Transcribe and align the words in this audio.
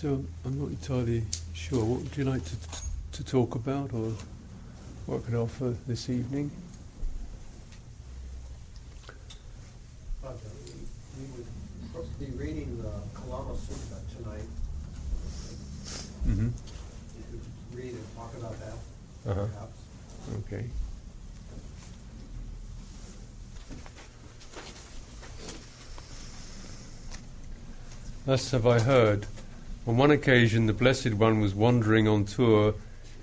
So 0.00 0.24
I'm 0.46 0.58
not 0.58 0.68
entirely 0.70 1.24
sure. 1.52 1.84
What 1.84 2.00
would 2.00 2.16
you 2.16 2.24
like 2.24 2.42
to, 2.42 2.56
to 3.12 3.22
talk 3.22 3.54
about, 3.54 3.92
or 3.92 4.14
what 5.04 5.26
could 5.26 5.34
I 5.34 5.36
offer 5.36 5.76
this 5.86 6.08
evening? 6.08 6.50
We 10.22 10.28
would 11.36 11.46
supposed 11.86 12.18
to 12.18 12.24
be 12.24 12.34
reading 12.38 12.80
the 12.82 12.90
Kalama 13.12 13.52
Sutta 13.52 14.16
tonight. 14.16 14.48
Mm-hmm. 16.26 16.46
You 16.46 17.24
could 17.30 17.76
read 17.78 17.92
and 17.92 18.16
talk 18.16 18.32
about 18.38 18.58
that, 18.58 19.30
Uh-huh. 19.30 19.46
perhaps. 19.52 20.46
Okay. 20.46 20.64
Thus 28.24 28.50
have 28.52 28.66
I 28.66 28.78
heard. 28.80 29.26
On 29.90 29.96
one 29.96 30.12
occasion, 30.12 30.66
the 30.66 30.72
Blessed 30.72 31.14
One 31.14 31.40
was 31.40 31.52
wandering 31.52 32.06
on 32.06 32.24
tour 32.24 32.74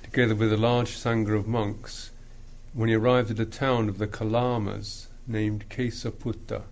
together 0.04 0.36
with 0.36 0.52
a 0.52 0.58
large 0.58 0.98
sangha 0.98 1.34
of 1.34 1.48
monks 1.48 2.12
when 2.74 2.90
he 2.90 2.96
arrived 2.96 3.32
at 3.32 3.40
a 3.40 3.46
town 3.46 3.88
of 3.88 4.00
the 4.00 4.06
Kalamas 4.06 5.08
named 5.26 5.70
Kesaputta. 5.70 6.64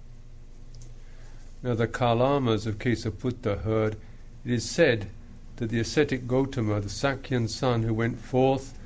Now, 1.64 1.76
the 1.76 1.88
Kalamas 1.88 2.68
of 2.68 2.78
Kesaputta 2.78 3.64
heard 3.64 3.96
it 4.44 4.52
is 4.52 4.70
said 4.70 5.08
that 5.56 5.70
the 5.70 5.80
ascetic 5.80 6.28
Gotama, 6.28 6.82
the 6.82 6.90
Sakyan 6.90 7.48
son 7.48 7.84
who 7.84 7.94
went 7.94 8.20
forth 8.20 8.78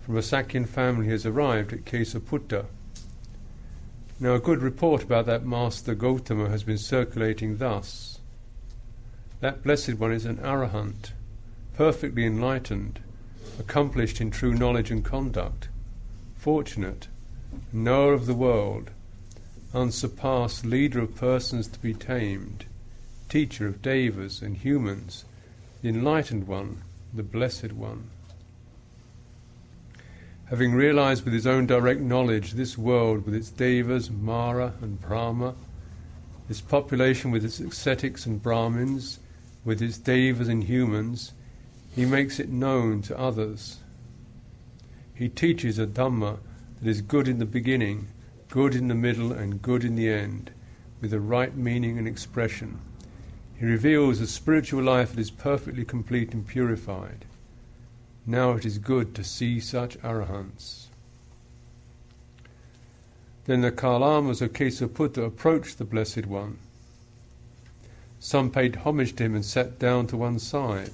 from 0.00 0.16
a 0.16 0.22
Sakyan 0.22 0.66
family, 0.66 1.08
has 1.08 1.26
arrived 1.26 1.74
at 1.74 1.84
Kesaputta. 1.84 2.64
Now, 4.18 4.32
a 4.32 4.40
good 4.40 4.62
report 4.62 5.02
about 5.02 5.26
that 5.26 5.44
master 5.44 5.94
Gotama 5.94 6.48
has 6.48 6.62
been 6.64 6.78
circulating 6.78 7.58
thus. 7.58 8.13
That 9.44 9.62
blessed 9.62 9.98
one 9.98 10.10
is 10.10 10.24
an 10.24 10.38
arahant, 10.38 11.12
perfectly 11.74 12.24
enlightened, 12.24 13.00
accomplished 13.58 14.18
in 14.18 14.30
true 14.30 14.54
knowledge 14.54 14.90
and 14.90 15.04
conduct, 15.04 15.68
fortunate, 16.34 17.08
knower 17.70 18.14
of 18.14 18.24
the 18.24 18.32
world, 18.32 18.90
unsurpassed 19.74 20.64
leader 20.64 21.00
of 21.00 21.14
persons 21.14 21.68
to 21.68 21.78
be 21.78 21.92
tamed, 21.92 22.64
teacher 23.28 23.66
of 23.66 23.82
devas 23.82 24.40
and 24.40 24.56
humans, 24.56 25.26
the 25.82 25.90
enlightened 25.90 26.46
one, 26.46 26.80
the 27.12 27.22
blessed 27.22 27.72
one. 27.72 28.08
Having 30.46 30.72
realized 30.72 31.22
with 31.22 31.34
his 31.34 31.46
own 31.46 31.66
direct 31.66 32.00
knowledge 32.00 32.52
this 32.52 32.78
world 32.78 33.26
with 33.26 33.34
its 33.34 33.50
devas, 33.50 34.10
Mara 34.10 34.72
and 34.80 34.98
Brahma, 35.02 35.54
this 36.48 36.62
population 36.62 37.30
with 37.30 37.44
its 37.44 37.60
ascetics 37.60 38.24
and 38.24 38.42
Brahmins, 38.42 39.18
with 39.64 39.80
its 39.80 39.98
devas 39.98 40.48
and 40.48 40.64
humans, 40.64 41.32
he 41.94 42.04
makes 42.04 42.38
it 42.38 42.48
known 42.48 43.02
to 43.02 43.18
others. 43.18 43.78
He 45.14 45.28
teaches 45.28 45.78
a 45.78 45.86
Dhamma 45.86 46.38
that 46.80 46.88
is 46.88 47.00
good 47.00 47.28
in 47.28 47.38
the 47.38 47.46
beginning, 47.46 48.08
good 48.48 48.74
in 48.74 48.88
the 48.88 48.94
middle, 48.94 49.32
and 49.32 49.62
good 49.62 49.84
in 49.84 49.94
the 49.94 50.10
end, 50.10 50.50
with 51.00 51.12
the 51.12 51.20
right 51.20 51.56
meaning 51.56 51.98
and 51.98 52.08
expression. 52.08 52.80
He 53.58 53.64
reveals 53.64 54.20
a 54.20 54.26
spiritual 54.26 54.82
life 54.82 55.10
that 55.10 55.20
is 55.20 55.30
perfectly 55.30 55.84
complete 55.84 56.34
and 56.34 56.46
purified. 56.46 57.24
Now 58.26 58.52
it 58.52 58.64
is 58.64 58.78
good 58.78 59.14
to 59.14 59.24
see 59.24 59.60
such 59.60 59.98
arahants. 60.00 60.86
Then 63.44 63.60
the 63.60 63.70
Kalamas 63.70 64.40
of 64.40 64.52
Kesaputta 64.52 65.24
approached 65.24 65.78
the 65.78 65.84
Blessed 65.84 66.26
One. 66.26 66.58
Some 68.24 68.50
paid 68.50 68.76
homage 68.76 69.14
to 69.16 69.24
him 69.24 69.34
and 69.34 69.44
sat 69.44 69.78
down 69.78 70.06
to 70.06 70.16
one 70.16 70.38
side. 70.38 70.92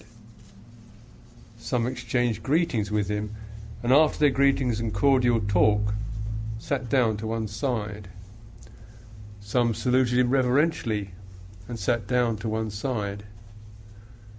Some 1.58 1.86
exchanged 1.86 2.42
greetings 2.42 2.90
with 2.90 3.08
him, 3.08 3.36
and 3.84 3.92
after 3.92 4.18
their 4.18 4.30
greetings 4.30 4.80
and 4.80 4.92
cordial 4.92 5.40
talk, 5.40 5.94
sat 6.58 6.88
down 6.88 7.18
to 7.18 7.28
one 7.28 7.46
side. 7.46 8.08
Some 9.38 9.74
saluted 9.74 10.18
him 10.18 10.30
reverentially 10.30 11.12
and 11.68 11.78
sat 11.78 12.08
down 12.08 12.36
to 12.38 12.48
one 12.48 12.68
side. 12.68 13.22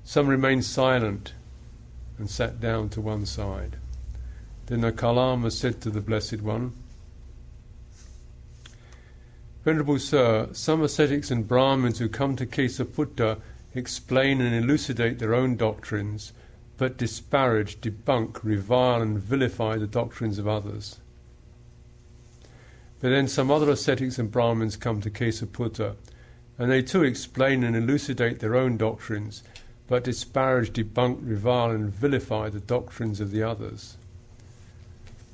Some 0.04 0.28
remained 0.28 0.66
silent 0.66 1.34
and 2.18 2.30
sat 2.30 2.60
down 2.60 2.90
to 2.90 3.00
one 3.00 3.26
side. 3.26 3.78
Then 4.66 4.82
the 4.82 4.92
Kalama 4.92 5.52
said 5.52 5.80
to 5.80 5.92
the 5.92 6.02
Blessed 6.02 6.42
One, 6.42 6.74
Venerable 9.64 10.00
Sir, 10.00 10.50
some 10.54 10.82
ascetics 10.82 11.30
and 11.30 11.48
Brahmins 11.48 12.00
who 12.00 12.10
come 12.10 12.36
to 12.36 12.48
Kesaputta 12.48 13.38
explain 13.76 14.42
and 14.42 14.56
elucidate 14.56 15.20
their 15.20 15.36
own 15.36 15.56
doctrines, 15.56 16.34
but 16.78 16.98
disparage, 16.98 17.80
debunk, 17.80 18.44
revile, 18.44 19.04
and 19.04 19.20
vilify 19.20 19.78
the 19.78 19.86
doctrines 19.86 20.40
of 20.40 20.48
others. 20.48 21.00
But 23.02 23.10
then 23.10 23.28
some 23.28 23.52
other 23.52 23.70
ascetics 23.70 24.18
and 24.18 24.32
Brahmins 24.32 24.78
come 24.78 25.00
to 25.02 25.12
Kesaputta, 25.12 25.96
and 26.58 26.72
they 26.72 26.82
too 26.82 27.04
explain 27.04 27.64
and 27.64 27.76
elucidate 27.76 28.40
their 28.40 28.56
own 28.56 28.78
doctrines, 28.78 29.44
but 29.88 30.04
disparage, 30.04 30.72
debunk, 30.72 31.20
revile, 31.22 31.70
and 31.70 31.94
vilify 31.94 32.50
the 32.50 32.60
doctrines 32.60 33.22
of 33.22 33.30
the 33.30 33.44
others. 33.44 33.98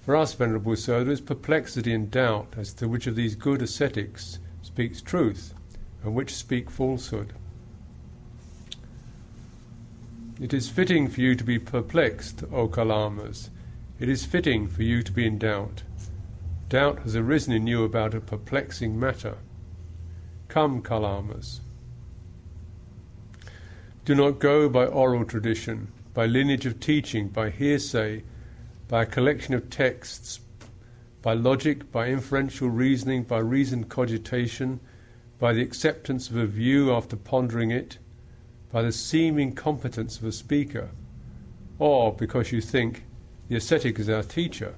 For 0.07 0.15
us, 0.15 0.33
Venerable 0.33 0.77
Sir, 0.77 1.03
there 1.03 1.11
is 1.11 1.19
perplexity 1.19 1.93
and 1.93 2.09
doubt 2.09 2.53
as 2.55 2.71
to 2.75 2.87
which 2.87 3.07
of 3.07 3.17
these 3.17 3.35
good 3.35 3.61
ascetics 3.61 4.39
speaks 4.61 5.01
truth 5.01 5.53
and 6.01 6.15
which 6.15 6.33
speak 6.33 6.71
falsehood. 6.71 7.33
It 10.39 10.53
is 10.53 10.69
fitting 10.69 11.09
for 11.09 11.19
you 11.19 11.35
to 11.35 11.43
be 11.43 11.59
perplexed, 11.59 12.45
O 12.53 12.69
Kalamas. 12.69 13.49
It 13.99 14.07
is 14.07 14.23
fitting 14.23 14.69
for 14.69 14.81
you 14.81 15.03
to 15.03 15.11
be 15.11 15.27
in 15.27 15.37
doubt. 15.37 15.83
Doubt 16.69 16.99
has 16.99 17.17
arisen 17.17 17.51
in 17.51 17.67
you 17.67 17.83
about 17.83 18.13
a 18.13 18.21
perplexing 18.21 18.97
matter. 18.97 19.35
Come, 20.47 20.81
Kalamas. 20.81 21.59
Do 24.05 24.15
not 24.15 24.39
go 24.39 24.69
by 24.69 24.85
oral 24.85 25.25
tradition, 25.25 25.89
by 26.13 26.27
lineage 26.27 26.65
of 26.65 26.79
teaching, 26.79 27.27
by 27.27 27.49
hearsay, 27.49 28.23
by 28.87 29.03
a 29.03 29.05
collection 29.05 29.53
of 29.53 29.69
texts, 29.69 30.39
by 31.21 31.33
logic, 31.33 31.91
by 31.91 32.07
inferential 32.07 32.69
reasoning, 32.69 33.23
by 33.23 33.39
reasoned 33.39 33.89
cogitation, 33.89 34.79
by 35.39 35.53
the 35.53 35.61
acceptance 35.61 36.29
of 36.29 36.37
a 36.37 36.45
view 36.45 36.93
after 36.93 37.15
pondering 37.15 37.71
it, 37.71 37.97
by 38.71 38.81
the 38.81 38.91
seeming 38.91 39.53
competence 39.53 40.17
of 40.17 40.25
a 40.25 40.31
speaker, 40.31 40.89
or 41.79 42.13
because 42.13 42.51
you 42.51 42.61
think 42.61 43.03
the 43.49 43.55
ascetic 43.55 43.99
is 43.99 44.09
our 44.09 44.23
teacher. 44.23 44.73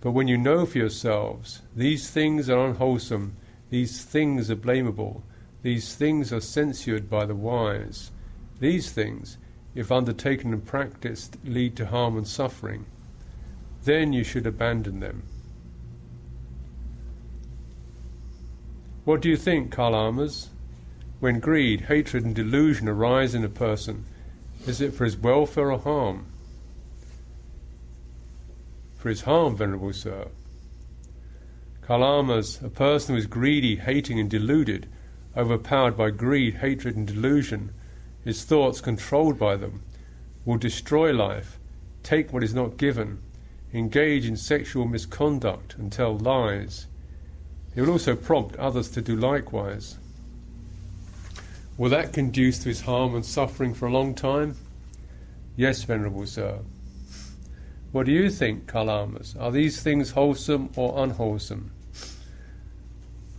But 0.00 0.12
when 0.12 0.28
you 0.28 0.36
know 0.36 0.66
for 0.66 0.78
yourselves 0.78 1.62
these 1.76 2.10
things 2.10 2.50
are 2.50 2.66
unwholesome, 2.66 3.36
these 3.70 4.04
things 4.04 4.50
are 4.50 4.56
blamable, 4.56 5.22
these 5.62 5.94
things 5.94 6.32
are 6.32 6.40
censured 6.40 7.08
by 7.08 7.24
the 7.24 7.34
wise, 7.34 8.10
these 8.58 8.90
things, 8.90 9.38
if 9.74 9.90
undertaken 9.90 10.52
and 10.52 10.64
practiced, 10.64 11.36
lead 11.44 11.76
to 11.76 11.86
harm 11.86 12.16
and 12.16 12.26
suffering, 12.26 12.84
then 13.84 14.12
you 14.12 14.22
should 14.22 14.46
abandon 14.46 15.00
them. 15.00 15.22
What 19.04 19.20
do 19.20 19.28
you 19.28 19.36
think, 19.36 19.74
Kalamas? 19.74 20.48
When 21.18 21.40
greed, 21.40 21.82
hatred, 21.82 22.24
and 22.24 22.34
delusion 22.34 22.88
arise 22.88 23.34
in 23.34 23.44
a 23.44 23.48
person, 23.48 24.04
is 24.66 24.80
it 24.80 24.94
for 24.94 25.04
his 25.04 25.16
welfare 25.16 25.72
or 25.72 25.78
harm? 25.78 26.26
For 28.96 29.08
his 29.08 29.22
harm, 29.22 29.56
Venerable 29.56 29.92
Sir. 29.92 30.28
Kalamas, 31.82 32.62
a 32.62 32.68
person 32.68 33.14
who 33.14 33.18
is 33.18 33.26
greedy, 33.26 33.76
hating, 33.76 34.20
and 34.20 34.30
deluded, 34.30 34.88
overpowered 35.36 35.96
by 35.96 36.10
greed, 36.10 36.56
hatred, 36.56 36.96
and 36.96 37.06
delusion, 37.06 37.72
his 38.24 38.44
thoughts 38.44 38.80
controlled 38.80 39.38
by 39.38 39.56
them, 39.56 39.82
will 40.44 40.58
destroy 40.58 41.12
life, 41.12 41.58
take 42.02 42.32
what 42.32 42.42
is 42.42 42.54
not 42.54 42.76
given, 42.76 43.22
engage 43.72 44.26
in 44.26 44.36
sexual 44.36 44.86
misconduct, 44.86 45.74
and 45.76 45.90
tell 45.92 46.16
lies. 46.18 46.86
He 47.74 47.80
will 47.80 47.90
also 47.90 48.14
prompt 48.14 48.56
others 48.56 48.90
to 48.90 49.02
do 49.02 49.16
likewise. 49.16 49.98
Will 51.78 51.90
that 51.90 52.12
conduce 52.12 52.58
to 52.60 52.68
his 52.68 52.82
harm 52.82 53.14
and 53.14 53.24
suffering 53.24 53.72
for 53.72 53.86
a 53.86 53.92
long 53.92 54.14
time? 54.14 54.56
Yes, 55.56 55.82
Venerable 55.82 56.26
Sir. 56.26 56.58
What 57.92 58.06
do 58.06 58.12
you 58.12 58.30
think, 58.30 58.66
Kalamas? 58.66 59.40
Are 59.40 59.50
these 59.50 59.82
things 59.82 60.10
wholesome 60.10 60.70
or 60.76 61.02
unwholesome? 61.02 61.70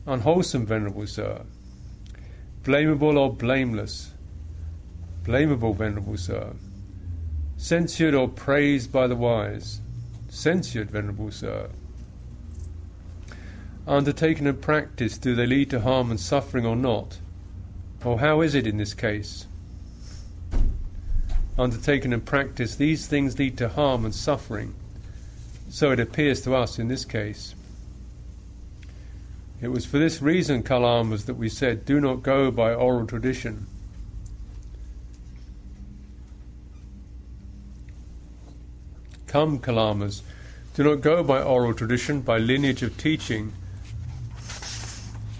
Unwholesome, 0.05 0.65
Venerable 0.65 1.07
Sir. 1.07 1.41
Blamable 2.63 3.17
or 3.17 3.33
blameless? 3.33 4.12
Blamable, 5.23 5.75
Venerable 5.75 6.17
Sir. 6.17 6.53
Censured 7.57 8.13
or 8.13 8.27
praised 8.27 8.91
by 8.91 9.07
the 9.07 9.15
wise? 9.15 9.81
Censured, 10.29 10.91
Venerable 10.91 11.31
Sir. 11.31 11.69
Undertaken 13.87 14.47
and 14.47 14.61
practiced, 14.61 15.21
do 15.21 15.35
they 15.35 15.45
lead 15.45 15.69
to 15.69 15.81
harm 15.81 16.11
and 16.11 16.19
suffering 16.19 16.65
or 16.65 16.75
not? 16.75 17.19
Or 18.03 18.19
how 18.19 18.41
is 18.41 18.55
it 18.55 18.67
in 18.67 18.77
this 18.77 18.93
case? 18.93 19.47
undertaken 21.57 22.13
and 22.13 22.25
practiced, 22.25 22.77
these 22.77 23.07
things 23.07 23.37
lead 23.37 23.57
to 23.57 23.69
harm 23.69 24.05
and 24.05 24.13
suffering. 24.13 24.73
So 25.69 25.91
it 25.91 25.99
appears 25.99 26.41
to 26.41 26.55
us 26.55 26.79
in 26.79 26.87
this 26.87 27.05
case. 27.05 27.55
It 29.61 29.69
was 29.69 29.85
for 29.85 29.97
this 29.97 30.21
reason, 30.21 30.63
Kalamas, 30.63 31.25
that 31.25 31.35
we 31.35 31.49
said, 31.49 31.85
do 31.85 32.01
not 32.01 32.23
go 32.23 32.51
by 32.51 32.73
oral 32.73 33.07
tradition. 33.07 33.67
Come, 39.33 39.57
Kalamas, 39.57 40.21
do 40.75 40.83
not 40.83 41.01
go 41.01 41.23
by 41.23 41.41
oral 41.41 41.73
tradition, 41.73 42.21
by 42.21 42.37
lineage 42.37 42.83
of 42.83 42.95
teaching, 42.99 43.51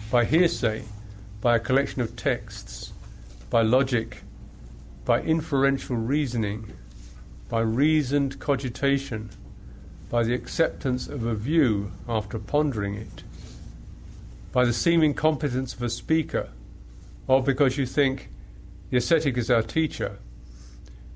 by 0.09 0.25
hearsay, 0.25 0.85
by 1.41 1.57
a 1.57 1.59
collection 1.59 2.01
of 2.01 2.15
texts, 2.15 2.91
by 3.51 3.61
logic, 3.61 4.23
by 5.05 5.21
inferential 5.21 5.95
reasoning, 5.95 6.73
by 7.49 7.59
reasoned 7.59 8.39
cogitation, 8.39 9.29
by 10.09 10.23
the 10.23 10.33
acceptance 10.33 11.07
of 11.07 11.23
a 11.23 11.35
view 11.35 11.91
after 12.09 12.39
pondering 12.39 12.95
it 12.95 13.21
by 14.51 14.65
the 14.65 14.73
seeming 14.73 15.13
competence 15.13 15.75
of 15.75 15.83
a 15.83 15.89
speaker, 15.91 16.49
or 17.27 17.43
because 17.43 17.77
you 17.77 17.85
think 17.85 18.31
the 18.89 18.97
ascetic 18.97 19.37
is 19.37 19.51
our 19.51 19.61
teacher. 19.61 20.17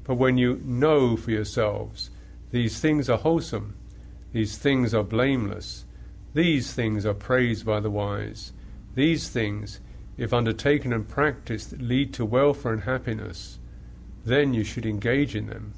But 0.03 0.17
when 0.17 0.37
you 0.37 0.61
know 0.63 1.17
for 1.17 1.31
yourselves, 1.31 2.11
these 2.51 2.79
things 2.79 3.09
are 3.09 3.17
wholesome, 3.17 3.75
these 4.31 4.57
things 4.57 4.93
are 4.93 5.03
blameless, 5.03 5.85
these 6.33 6.73
things 6.73 7.05
are 7.05 7.13
praised 7.13 7.65
by 7.65 7.79
the 7.79 7.89
wise, 7.89 8.53
these 8.95 9.29
things, 9.29 9.79
if 10.17 10.33
undertaken 10.33 10.93
and 10.93 11.07
practiced, 11.07 11.73
lead 11.73 12.13
to 12.13 12.25
welfare 12.25 12.73
and 12.73 12.83
happiness, 12.83 13.59
then 14.25 14.53
you 14.53 14.63
should 14.63 14.85
engage 14.85 15.35
in 15.35 15.47
them. 15.47 15.73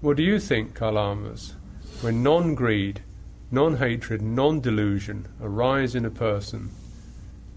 What 0.00 0.16
do 0.16 0.22
you 0.22 0.38
think, 0.38 0.74
Kalamas, 0.74 1.54
when 2.00 2.22
non 2.22 2.54
greed, 2.54 3.02
non 3.50 3.76
hatred, 3.76 4.20
non 4.20 4.60
delusion 4.60 5.28
arise 5.40 5.94
in 5.94 6.04
a 6.04 6.10
person, 6.10 6.70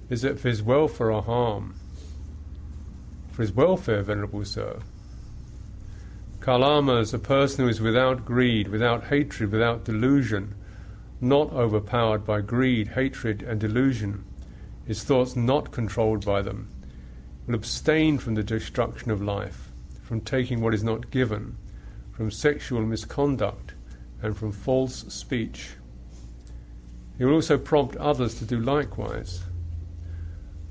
is 0.09 0.23
it 0.23 0.39
for 0.39 0.47
his 0.47 0.63
welfare 0.63 1.11
or 1.11 1.21
harm? 1.21 1.75
For 3.31 3.41
his 3.41 3.51
welfare, 3.51 4.01
Venerable 4.01 4.45
Sir. 4.45 4.79
Kalamas, 6.47 7.13
a 7.13 7.19
person 7.19 7.65
who 7.65 7.69
is 7.69 7.81
without 7.81 8.23
greed, 8.23 8.69
without 8.69 9.07
hatred, 9.07 9.51
without 9.51 9.83
delusion, 9.83 10.55
not 11.19 11.51
overpowered 11.51 12.23
by 12.23 12.39
greed, 12.39 12.87
hatred, 12.87 13.43
and 13.43 13.59
delusion, 13.59 14.23
his 14.85 15.03
thoughts 15.03 15.35
not 15.35 15.73
controlled 15.73 16.23
by 16.23 16.41
them, 16.41 16.69
will 17.45 17.55
abstain 17.55 18.17
from 18.17 18.35
the 18.35 18.43
destruction 18.43 19.11
of 19.11 19.21
life, 19.21 19.73
from 20.01 20.21
taking 20.21 20.61
what 20.61 20.73
is 20.73 20.85
not 20.85 21.11
given, 21.11 21.57
from 22.13 22.31
sexual 22.31 22.81
misconduct, 22.81 23.73
and 24.21 24.37
from 24.37 24.53
false 24.53 25.03
speech. 25.13 25.71
He 27.17 27.25
will 27.25 27.33
also 27.33 27.57
prompt 27.57 27.97
others 27.97 28.35
to 28.35 28.45
do 28.45 28.57
likewise. 28.57 29.43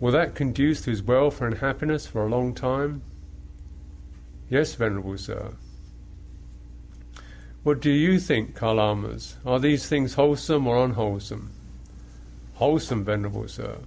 Will 0.00 0.12
that 0.12 0.34
conduce 0.34 0.80
to 0.80 0.90
his 0.90 1.02
welfare 1.02 1.48
and 1.48 1.58
happiness 1.58 2.06
for 2.06 2.24
a 2.24 2.30
long 2.30 2.54
time? 2.54 3.02
Yes, 4.48 4.74
Venerable 4.74 5.18
Sir. 5.18 5.52
What 7.66 7.80
do 7.80 7.90
you 7.90 8.20
think, 8.20 8.56
Kalamas? 8.56 9.34
Are 9.44 9.58
these 9.58 9.88
things 9.88 10.14
wholesome 10.14 10.68
or 10.68 10.84
unwholesome? 10.84 11.50
Wholesome, 12.54 13.02
Venerable 13.02 13.48
Sir. 13.48 13.78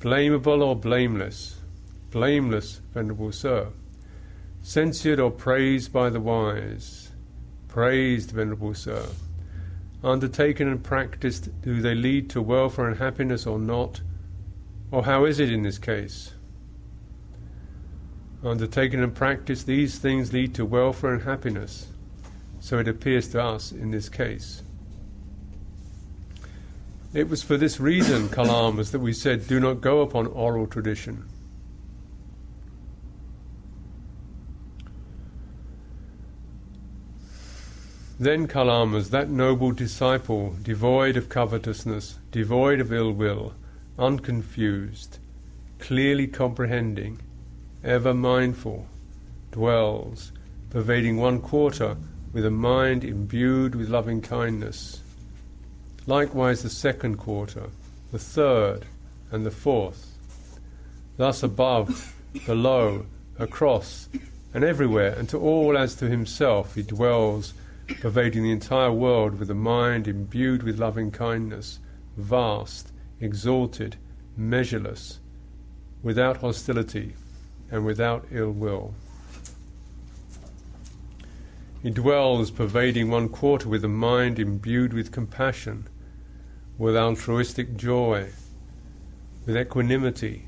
Blamable 0.00 0.60
or 0.60 0.74
blameless? 0.74 1.60
Blameless, 2.10 2.80
Venerable 2.92 3.30
Sir. 3.30 3.68
Censured 4.62 5.20
or 5.20 5.30
praised 5.30 5.92
by 5.92 6.10
the 6.10 6.18
wise? 6.18 7.12
Praised, 7.68 8.32
Venerable 8.32 8.74
Sir 8.74 9.06
undertaken 10.02 10.66
and 10.66 10.82
practiced, 10.82 11.48
do 11.62 11.80
they 11.80 11.94
lead 11.94 12.28
to 12.30 12.42
welfare 12.42 12.88
and 12.88 12.98
happiness 12.98 13.46
or 13.46 13.60
not? 13.60 14.00
Or 14.90 15.04
how 15.04 15.26
is 15.26 15.38
it 15.38 15.52
in 15.52 15.62
this 15.62 15.78
case? 15.78 16.32
Undertaken 18.42 19.00
and 19.00 19.14
practiced, 19.14 19.66
these 19.66 20.00
things 20.00 20.32
lead 20.32 20.56
to 20.56 20.64
welfare 20.64 21.12
and 21.12 21.22
happiness. 21.22 21.91
So 22.62 22.78
it 22.78 22.86
appears 22.86 23.26
to 23.30 23.42
us 23.42 23.72
in 23.72 23.90
this 23.90 24.08
case. 24.08 24.62
It 27.12 27.28
was 27.28 27.42
for 27.42 27.56
this 27.56 27.80
reason, 27.80 28.28
Kalamas, 28.36 28.92
that 28.92 29.00
we 29.00 29.12
said, 29.12 29.48
do 29.48 29.58
not 29.58 29.80
go 29.80 30.00
upon 30.00 30.28
oral 30.28 30.68
tradition. 30.68 31.24
Then 38.20 38.46
Kalamas, 38.46 39.10
that 39.10 39.28
noble 39.28 39.72
disciple, 39.72 40.54
devoid 40.62 41.16
of 41.16 41.28
covetousness, 41.28 42.20
devoid 42.30 42.80
of 42.80 42.92
ill 42.92 43.10
will, 43.10 43.54
unconfused, 43.98 45.18
clearly 45.80 46.28
comprehending, 46.28 47.20
ever 47.82 48.14
mindful, 48.14 48.86
dwells, 49.50 50.30
pervading 50.70 51.16
one 51.16 51.40
quarter 51.40 51.96
with 52.32 52.46
a 52.46 52.50
mind 52.50 53.04
imbued 53.04 53.74
with 53.74 53.88
loving 53.88 54.20
kindness. 54.20 55.00
Likewise, 56.06 56.62
the 56.62 56.70
second 56.70 57.16
quarter, 57.16 57.68
the 58.10 58.18
third, 58.18 58.86
and 59.30 59.46
the 59.46 59.50
fourth. 59.50 60.16
Thus, 61.16 61.42
above, 61.42 62.14
below, 62.46 63.06
across, 63.38 64.08
and 64.54 64.64
everywhere, 64.64 65.14
and 65.18 65.28
to 65.28 65.38
all 65.38 65.76
as 65.76 65.94
to 65.96 66.08
himself, 66.08 66.74
he 66.74 66.82
dwells 66.82 67.54
pervading 68.00 68.42
the 68.42 68.50
entire 68.50 68.92
world 68.92 69.38
with 69.38 69.50
a 69.50 69.54
mind 69.54 70.08
imbued 70.08 70.62
with 70.62 70.78
loving 70.78 71.10
kindness, 71.10 71.78
vast, 72.16 72.88
exalted, 73.20 73.96
measureless, 74.36 75.18
without 76.02 76.38
hostility 76.38 77.14
and 77.70 77.84
without 77.84 78.26
ill 78.30 78.50
will. 78.50 78.94
He 81.82 81.90
dwells 81.90 82.52
pervading 82.52 83.10
one 83.10 83.28
quarter 83.28 83.68
with 83.68 83.84
a 83.84 83.88
mind 83.88 84.38
imbued 84.38 84.92
with 84.92 85.10
compassion, 85.10 85.88
with 86.78 86.96
altruistic 86.96 87.76
joy, 87.76 88.28
with 89.44 89.56
equanimity. 89.56 90.46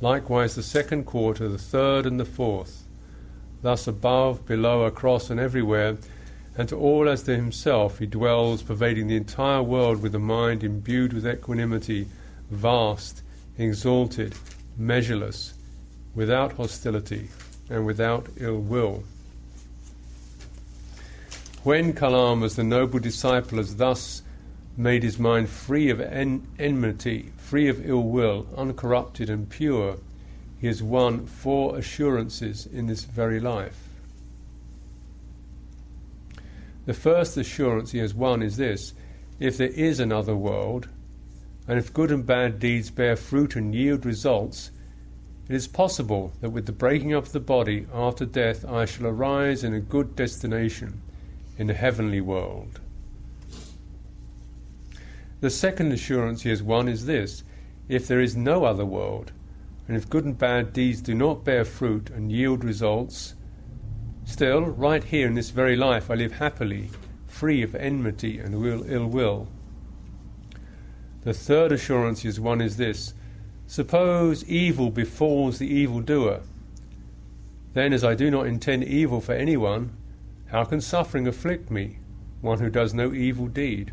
Likewise, 0.00 0.54
the 0.54 0.62
second 0.62 1.04
quarter, 1.04 1.48
the 1.50 1.58
third, 1.58 2.06
and 2.06 2.18
the 2.18 2.24
fourth. 2.24 2.84
Thus, 3.60 3.86
above, 3.86 4.46
below, 4.46 4.84
across, 4.84 5.28
and 5.28 5.38
everywhere, 5.38 5.98
and 6.56 6.66
to 6.70 6.76
all 6.76 7.10
as 7.10 7.24
to 7.24 7.36
himself 7.36 7.98
he 7.98 8.06
dwells, 8.06 8.62
pervading 8.62 9.08
the 9.08 9.16
entire 9.16 9.62
world 9.62 10.00
with 10.00 10.14
a 10.14 10.18
mind 10.18 10.64
imbued 10.64 11.12
with 11.12 11.26
equanimity, 11.26 12.08
vast, 12.50 13.22
exalted, 13.58 14.34
measureless, 14.78 15.52
without 16.14 16.54
hostility, 16.54 17.28
and 17.68 17.84
without 17.84 18.28
ill 18.38 18.58
will. 18.58 19.04
When 21.64 21.92
Kalamas, 21.92 22.56
the 22.56 22.64
noble 22.64 22.98
disciple, 22.98 23.58
has 23.58 23.76
thus 23.76 24.22
made 24.76 25.04
his 25.04 25.18
mind 25.18 25.48
free 25.48 25.90
of 25.90 26.00
en- 26.00 26.48
enmity, 26.58 27.30
free 27.36 27.68
of 27.68 27.88
ill 27.88 28.02
will, 28.02 28.48
uncorrupted 28.56 29.30
and 29.30 29.48
pure, 29.48 29.98
he 30.58 30.66
has 30.66 30.82
won 30.82 31.26
four 31.26 31.78
assurances 31.78 32.66
in 32.66 32.88
this 32.88 33.04
very 33.04 33.38
life. 33.38 33.78
The 36.84 36.94
first 36.94 37.36
assurance 37.36 37.92
he 37.92 37.98
has 37.98 38.12
won 38.12 38.42
is 38.42 38.56
this 38.56 38.92
if 39.38 39.56
there 39.56 39.68
is 39.68 40.00
another 40.00 40.34
world, 40.34 40.88
and 41.68 41.78
if 41.78 41.94
good 41.94 42.10
and 42.10 42.26
bad 42.26 42.58
deeds 42.58 42.90
bear 42.90 43.14
fruit 43.14 43.54
and 43.54 43.72
yield 43.72 44.04
results, 44.04 44.72
it 45.48 45.54
is 45.54 45.68
possible 45.68 46.32
that 46.40 46.50
with 46.50 46.66
the 46.66 46.72
breaking 46.72 47.14
up 47.14 47.26
of 47.26 47.32
the 47.32 47.38
body 47.40 47.86
after 47.94 48.24
death 48.24 48.64
I 48.64 48.84
shall 48.84 49.06
arise 49.06 49.62
in 49.62 49.74
a 49.74 49.80
good 49.80 50.16
destination, 50.16 51.02
in 51.58 51.66
the 51.66 51.74
heavenly 51.74 52.20
world. 52.20 52.80
The 55.40 55.50
second 55.50 55.92
assurance 55.92 56.42
he 56.42 56.50
has 56.50 56.62
won 56.62 56.88
is 56.88 57.06
this 57.06 57.44
if 57.88 58.06
there 58.06 58.20
is 58.20 58.36
no 58.36 58.64
other 58.64 58.86
world, 58.86 59.32
and 59.88 59.96
if 59.96 60.08
good 60.08 60.24
and 60.24 60.38
bad 60.38 60.72
deeds 60.72 61.00
do 61.00 61.14
not 61.14 61.44
bear 61.44 61.64
fruit 61.64 62.10
and 62.10 62.30
yield 62.30 62.64
results, 62.64 63.34
Still, 64.24 64.62
right 64.62 65.02
here 65.02 65.26
in 65.26 65.34
this 65.34 65.50
very 65.50 65.76
life, 65.76 66.10
I 66.10 66.14
live 66.14 66.32
happily, 66.32 66.90
free 67.26 67.62
of 67.62 67.74
enmity 67.74 68.38
and 68.38 68.54
ill 68.54 69.06
will. 69.06 69.48
The 71.22 71.34
third 71.34 71.72
assurance 71.72 72.24
is 72.24 72.40
one 72.40 72.60
is 72.60 72.76
this 72.76 73.14
Suppose 73.66 74.44
evil 74.44 74.90
befalls 74.90 75.58
the 75.58 75.66
evildoer. 75.66 76.40
Then, 77.74 77.92
as 77.92 78.04
I 78.04 78.14
do 78.14 78.30
not 78.30 78.46
intend 78.46 78.84
evil 78.84 79.20
for 79.20 79.32
anyone, 79.32 79.96
how 80.52 80.64
can 80.64 80.82
suffering 80.82 81.26
afflict 81.26 81.70
me, 81.70 81.96
one 82.42 82.58
who 82.58 82.68
does 82.68 82.92
no 82.92 83.14
evil 83.14 83.46
deed? 83.46 83.90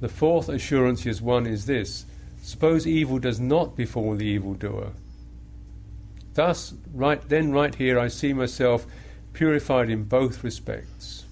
The 0.00 0.08
fourth 0.08 0.48
assurance 0.48 1.04
is 1.04 1.20
one 1.20 1.46
is 1.46 1.66
this 1.66 2.06
Suppose 2.42 2.86
evil 2.86 3.18
does 3.18 3.38
not 3.38 3.76
befall 3.76 4.14
the 4.14 4.24
evildoer. 4.24 4.92
Thus, 6.32 6.72
right 6.94 7.20
then, 7.28 7.52
right 7.52 7.74
here, 7.74 7.98
I 7.98 8.08
see 8.08 8.32
myself 8.32 8.86
purified 9.34 9.90
in 9.90 10.04
both 10.04 10.42
respects. 10.42 11.26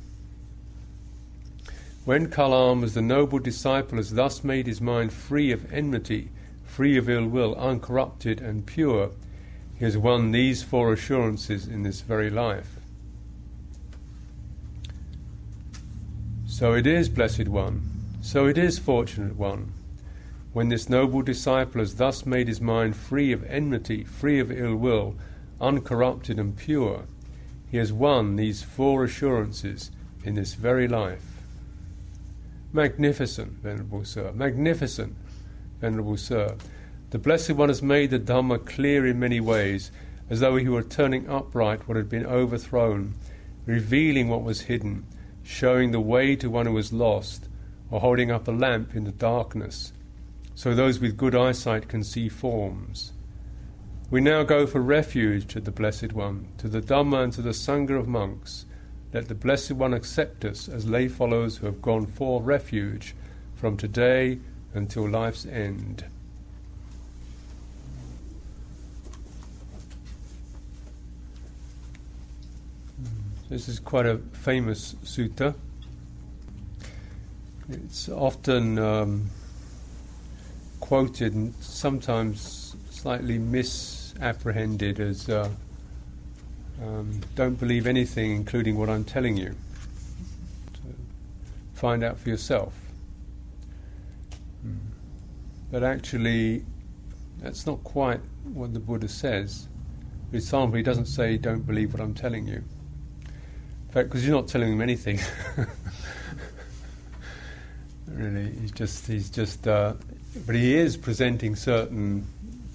When 2.04 2.28
Kalamas, 2.28 2.92
the 2.92 3.00
noble 3.00 3.38
disciple, 3.38 3.96
has 3.96 4.10
thus 4.10 4.44
made 4.44 4.66
his 4.66 4.82
mind 4.82 5.14
free 5.14 5.50
of 5.50 5.72
enmity, 5.72 6.28
free 6.66 6.98
of 6.98 7.08
ill 7.08 7.26
will, 7.26 7.54
uncorrupted 7.54 8.42
and 8.42 8.66
pure, 8.66 9.12
he 9.78 9.86
has 9.86 9.96
won 9.96 10.32
these 10.32 10.62
four 10.62 10.92
assurances 10.92 11.66
in 11.66 11.84
this 11.84 12.02
very 12.02 12.28
life. 12.28 12.78
So 16.58 16.72
it 16.72 16.88
is, 16.88 17.08
blessed 17.08 17.46
one, 17.46 17.88
so 18.20 18.46
it 18.46 18.58
is, 18.58 18.80
fortunate 18.80 19.36
one, 19.36 19.72
when 20.52 20.70
this 20.70 20.88
noble 20.88 21.22
disciple 21.22 21.80
has 21.80 21.94
thus 21.94 22.26
made 22.26 22.48
his 22.48 22.60
mind 22.60 22.96
free 22.96 23.30
of 23.30 23.44
enmity, 23.44 24.02
free 24.02 24.40
of 24.40 24.50
ill 24.50 24.74
will, 24.74 25.14
uncorrupted 25.60 26.36
and 26.36 26.56
pure, 26.56 27.04
he 27.70 27.76
has 27.76 27.92
won 27.92 28.34
these 28.34 28.64
four 28.64 29.04
assurances 29.04 29.92
in 30.24 30.34
this 30.34 30.54
very 30.54 30.88
life. 30.88 31.22
Magnificent, 32.72 33.52
Venerable 33.62 34.04
Sir, 34.04 34.32
magnificent, 34.32 35.14
Venerable 35.80 36.16
Sir. 36.16 36.56
The 37.10 37.20
Blessed 37.20 37.52
One 37.52 37.68
has 37.68 37.82
made 37.82 38.10
the 38.10 38.18
Dhamma 38.18 38.66
clear 38.66 39.06
in 39.06 39.20
many 39.20 39.38
ways, 39.38 39.92
as 40.28 40.40
though 40.40 40.56
he 40.56 40.68
were 40.68 40.82
turning 40.82 41.30
upright 41.30 41.86
what 41.86 41.96
had 41.96 42.08
been 42.08 42.26
overthrown, 42.26 43.14
revealing 43.64 44.28
what 44.28 44.42
was 44.42 44.62
hidden, 44.62 45.06
showing 45.48 45.90
the 45.90 46.00
way 46.00 46.36
to 46.36 46.50
one 46.50 46.66
who 46.66 46.76
is 46.76 46.92
lost, 46.92 47.48
or 47.90 48.00
holding 48.00 48.30
up 48.30 48.46
a 48.46 48.52
lamp 48.52 48.94
in 48.94 49.04
the 49.04 49.12
darkness 49.12 49.92
so 50.58 50.74
those 50.74 50.98
with 50.98 51.16
good 51.16 51.36
eyesight 51.36 51.86
can 51.86 52.02
see 52.02 52.28
forms. 52.28 53.12
We 54.10 54.20
now 54.20 54.42
go 54.42 54.66
for 54.66 54.80
refuge 54.80 55.46
to 55.52 55.60
the 55.60 55.70
Blessed 55.70 56.12
One, 56.12 56.48
to 56.58 56.66
the 56.66 56.80
Dhamma 56.80 57.22
and 57.22 57.32
to 57.34 57.42
the 57.42 57.50
Sangha 57.50 57.96
of 57.96 58.08
monks. 58.08 58.66
Let 59.12 59.28
the 59.28 59.36
Blessed 59.36 59.74
One 59.74 59.94
accept 59.94 60.44
us 60.44 60.68
as 60.68 60.90
lay 60.90 61.06
followers 61.06 61.58
who 61.58 61.66
have 61.66 61.80
gone 61.80 62.06
for 62.06 62.42
refuge 62.42 63.14
from 63.54 63.76
today 63.76 64.40
until 64.74 65.08
life's 65.08 65.46
end. 65.46 66.06
This 73.48 73.66
is 73.66 73.80
quite 73.80 74.04
a 74.04 74.18
famous 74.18 74.94
sutta. 75.04 75.54
It's 77.70 78.10
often 78.10 78.78
um, 78.78 79.30
quoted 80.80 81.32
and 81.32 81.54
sometimes 81.60 82.76
slightly 82.90 83.38
misapprehended 83.38 85.00
as 85.00 85.30
uh, 85.30 85.48
um, 86.82 87.22
don't 87.36 87.58
believe 87.58 87.86
anything, 87.86 88.32
including 88.32 88.76
what 88.76 88.90
I'm 88.90 89.04
telling 89.04 89.38
you. 89.38 89.54
Find 91.72 92.04
out 92.04 92.18
for 92.18 92.28
yourself. 92.28 92.74
Mm. 94.66 94.76
But 95.70 95.84
actually, 95.84 96.66
that's 97.40 97.66
not 97.66 97.82
quite 97.82 98.20
what 98.52 98.74
the 98.74 98.80
Buddha 98.80 99.08
says. 99.08 99.68
For 100.30 100.36
example, 100.36 100.76
he 100.76 100.82
doesn't 100.82 101.06
say, 101.06 101.38
don't 101.38 101.66
believe 101.66 101.94
what 101.94 102.02
I'm 102.02 102.14
telling 102.14 102.46
you. 102.46 102.62
Fact, 103.90 104.08
because 104.08 104.26
you're 104.26 104.36
not 104.36 104.48
telling 104.48 104.72
him 104.72 104.80
anything. 104.82 105.18
really, 108.06 108.52
he's 108.60 108.72
just, 108.72 109.06
he's 109.06 109.30
just 109.30 109.66
uh, 109.66 109.94
but 110.46 110.54
he 110.54 110.76
is 110.76 110.96
presenting 110.96 111.56
certain 111.56 112.26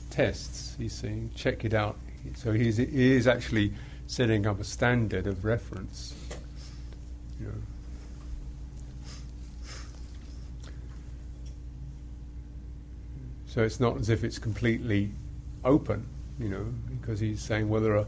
tests. 0.10 0.76
He's 0.78 0.94
saying, 0.94 1.32
check 1.36 1.66
it 1.66 1.74
out. 1.74 1.98
So 2.36 2.52
he's, 2.52 2.78
he 2.78 3.12
is 3.12 3.28
actually 3.28 3.74
setting 4.08 4.48
up 4.48 4.60
a 4.60 4.64
standard 4.64 5.28
of 5.28 5.46
reference. 5.46 6.14
You 7.40 7.48
know. 7.48 7.54
So 13.48 13.62
it's 13.62 13.80
not 13.80 13.98
as 13.98 14.10
if 14.10 14.24
it's 14.24 14.40
completely 14.40 15.12
open, 15.64 16.08
you 16.40 16.50
know, 16.50 16.66
because 17.00 17.20
he's 17.20 17.40
saying, 17.40 17.70
well, 17.70 17.82
there 17.82 17.98
are, 17.98 18.08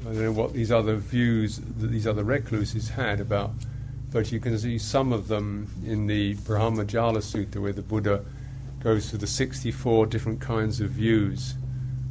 I 0.00 0.04
don't 0.04 0.22
know 0.22 0.32
what 0.32 0.54
these 0.54 0.72
other 0.72 0.96
views 0.96 1.58
that 1.58 1.88
these 1.88 2.06
other 2.06 2.24
recluses 2.24 2.88
had 2.88 3.20
about, 3.20 3.52
but 4.10 4.32
you 4.32 4.40
can 4.40 4.58
see 4.58 4.78
some 4.78 5.12
of 5.12 5.28
them 5.28 5.68
in 5.84 6.06
the 6.06 6.36
Brahmajala 6.36 7.18
Sutta 7.18 7.60
where 7.60 7.72
the 7.72 7.82
Buddha 7.82 8.24
goes 8.82 9.10
through 9.10 9.18
the 9.18 9.26
64 9.26 10.06
different 10.06 10.40
kinds 10.40 10.80
of 10.80 10.90
views 10.90 11.54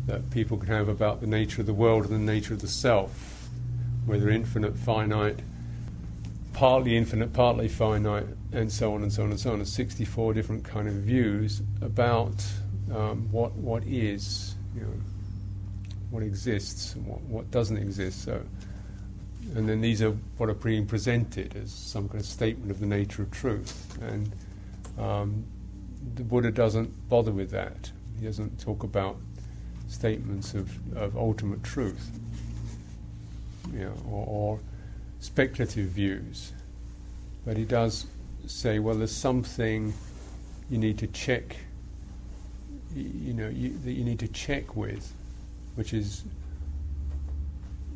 that 0.06 0.30
people 0.30 0.58
can 0.58 0.68
have 0.68 0.88
about 0.88 1.20
the 1.20 1.28
nature 1.28 1.62
of 1.62 1.68
the 1.68 1.74
world 1.74 2.06
and 2.06 2.14
the 2.14 2.32
nature 2.32 2.54
of 2.54 2.62
the 2.62 2.68
self, 2.68 3.50
whether 4.06 4.30
infinite, 4.30 4.78
finite, 4.78 5.40
partly 6.54 6.96
infinite, 6.96 7.34
partly 7.34 7.68
finite, 7.68 8.26
and 8.52 8.72
so 8.72 8.94
on 8.94 9.02
and 9.02 9.12
so 9.12 9.24
on 9.24 9.32
and 9.32 9.40
so 9.40 9.52
on. 9.52 9.66
64 9.66 10.34
different 10.34 10.64
kind 10.64 10.88
of 10.88 10.94
views 10.94 11.62
about 11.82 12.46
um, 12.94 13.28
what 13.32 13.54
what 13.54 13.84
is, 13.84 14.56
you 14.76 14.82
know, 14.82 14.94
what 16.10 16.24
exists 16.24 16.96
and 16.96 17.06
what, 17.06 17.22
what 17.22 17.52
doesn't 17.52 17.78
exist. 17.78 18.24
So, 18.24 18.42
and 19.56 19.68
then 19.68 19.82
these 19.82 20.02
are 20.02 20.12
what 20.38 20.50
are 20.50 20.54
being 20.54 20.86
presented 20.86 21.56
as 21.56 21.72
some 21.72 22.08
kind 22.08 22.20
of 22.20 22.26
statement 22.26 22.72
of 22.72 22.80
the 22.80 22.88
nature 22.88 23.24
of 23.24 23.32
truth 23.32 23.98
and. 24.02 24.32
Um, 24.98 25.46
the 26.16 26.24
Buddha 26.24 26.52
doesn't 26.52 27.10
bother 27.10 27.32
with 27.32 27.52
that. 27.52 27.92
He 28.20 28.26
doesn't 28.26 28.60
talk 28.60 28.84
about 28.84 29.18
statements 29.88 30.54
of, 30.54 30.72
of 30.96 31.18
ultimate 31.18 31.64
truth 31.64 32.12
you 33.74 33.80
know, 33.80 33.94
or, 34.10 34.26
or 34.28 34.60
speculative 35.20 35.88
views. 35.88 36.54
But 37.46 37.58
he 37.58 37.66
does 37.66 38.06
say, 38.48 38.80
well, 38.80 38.96
there's 38.96 39.16
something 39.16 39.94
you 40.70 40.78
need 40.78 40.98
to 41.00 41.08
check, 41.08 41.58
you 42.96 43.34
know, 43.34 43.50
you, 43.50 43.78
that 43.80 43.94
you 43.94 44.04
need 44.04 44.20
to 44.20 44.28
check 44.28 44.76
with, 44.76 45.14
which 45.80 45.94
is 45.94 46.26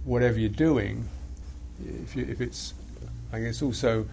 whatever 0.06 0.40
you're 0.40 0.48
doing, 0.48 1.06
if, 1.86 2.16
you, 2.16 2.26
if 2.30 2.40
it's, 2.40 2.74
I 3.34 3.42
guess, 3.42 3.62
also 3.62 4.08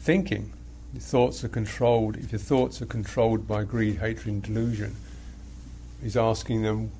thinking 0.00 0.52
your 0.92 1.00
thoughts 1.00 1.42
are 1.44 1.48
controlled, 1.48 2.18
if 2.18 2.30
your 2.30 2.38
thoughts 2.38 2.82
are 2.82 2.86
controlled 2.86 3.48
by 3.48 3.64
greed, 3.64 3.96
hatred, 3.96 4.34
and 4.34 4.42
delusion, 4.42 4.94
he's 6.02 6.14
asking 6.14 6.60
them, 6.60 6.90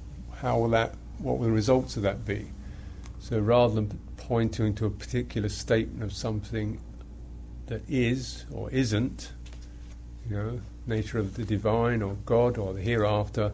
how 0.41 0.59
will 0.59 0.71
that, 0.71 0.95
what 1.19 1.37
will 1.37 1.49
the 1.49 1.53
results 1.53 1.99
of 1.99 2.03
that 2.05 2.25
be? 2.25 2.47
So 3.21 3.39
rather 3.39 3.75
than 3.75 3.99
pointing 4.17 4.75
to 4.77 4.87
a 4.87 4.91
particular 4.91 5.51
statement 5.51 6.03
of 6.03 6.15
something 6.15 6.81
that 7.67 7.83
is 7.91 8.47
or 8.51 8.71
isn't, 8.71 9.33
you 10.31 10.35
know, 10.35 10.61
nature 10.87 11.19
of 11.19 11.35
the 11.35 11.45
divine 11.45 12.01
or 12.01 12.17
God 12.25 12.57
or 12.57 12.73
the 12.73 12.81
hereafter, 12.81 13.53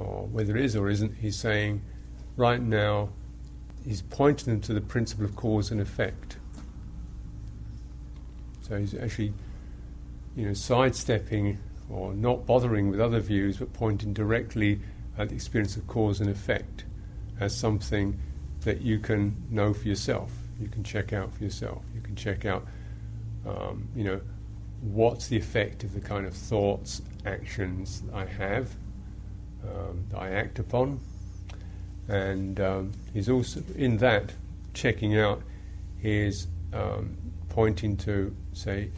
or 0.00 0.26
whether 0.26 0.56
it 0.56 0.64
is 0.64 0.74
or 0.74 0.88
isn't, 0.88 1.14
he's 1.16 1.36
saying, 1.36 1.82
right 2.36 2.60
now, 2.60 3.10
he's 3.84 4.02
pointing 4.02 4.52
them 4.52 4.60
to 4.62 4.72
the 4.72 4.80
principle 4.80 5.24
of 5.24 5.36
cause 5.36 5.70
and 5.70 5.80
effect. 5.80 6.38
So 8.62 8.78
he's 8.78 8.94
actually 8.94 9.32
you 10.36 10.46
know, 10.46 10.54
sidestepping 10.54 11.58
or 11.90 12.14
not 12.14 12.46
bothering 12.46 12.88
with 12.88 13.00
other 13.00 13.20
views, 13.20 13.58
but 13.58 13.72
pointing 13.72 14.12
directly 14.12 14.80
at 15.18 15.28
the 15.28 15.34
experience 15.34 15.76
of 15.76 15.86
cause 15.86 16.20
and 16.20 16.30
effect 16.30 16.84
as 17.40 17.56
something 17.56 18.18
that 18.60 18.80
you 18.80 18.98
can 18.98 19.34
know 19.50 19.74
for 19.74 19.88
yourself. 19.88 20.30
You 20.60 20.68
can 20.68 20.84
check 20.84 21.12
out 21.12 21.32
for 21.32 21.42
yourself. 21.42 21.82
You 21.94 22.00
can 22.00 22.14
check 22.14 22.44
out, 22.44 22.66
um, 23.46 23.88
you 23.96 24.04
know, 24.04 24.20
what's 24.82 25.28
the 25.28 25.36
effect 25.36 25.82
of 25.84 25.92
the 25.92 26.00
kind 26.00 26.26
of 26.26 26.34
thoughts, 26.34 27.02
actions 27.26 28.02
I 28.14 28.24
have, 28.24 28.74
um, 29.64 30.04
I 30.16 30.30
act 30.30 30.58
upon, 30.58 31.00
and 32.08 32.58
um, 32.60 32.92
he's 33.12 33.28
also 33.28 33.62
in 33.76 33.98
that 33.98 34.32
checking 34.74 35.18
out. 35.18 35.42
He's 36.00 36.46
um, 36.72 37.16
pointing 37.48 37.96
to 37.98 38.34
say 38.52 38.90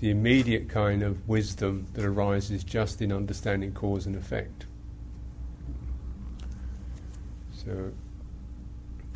the 0.00 0.10
immediate 0.10 0.68
kind 0.68 1.02
of 1.02 1.28
wisdom 1.28 1.86
that 1.94 2.04
arises 2.04 2.64
just 2.64 3.00
in 3.00 3.12
understanding 3.12 3.72
cause 3.72 4.06
and 4.06 4.16
effect. 4.16 4.66
So, 7.52 7.92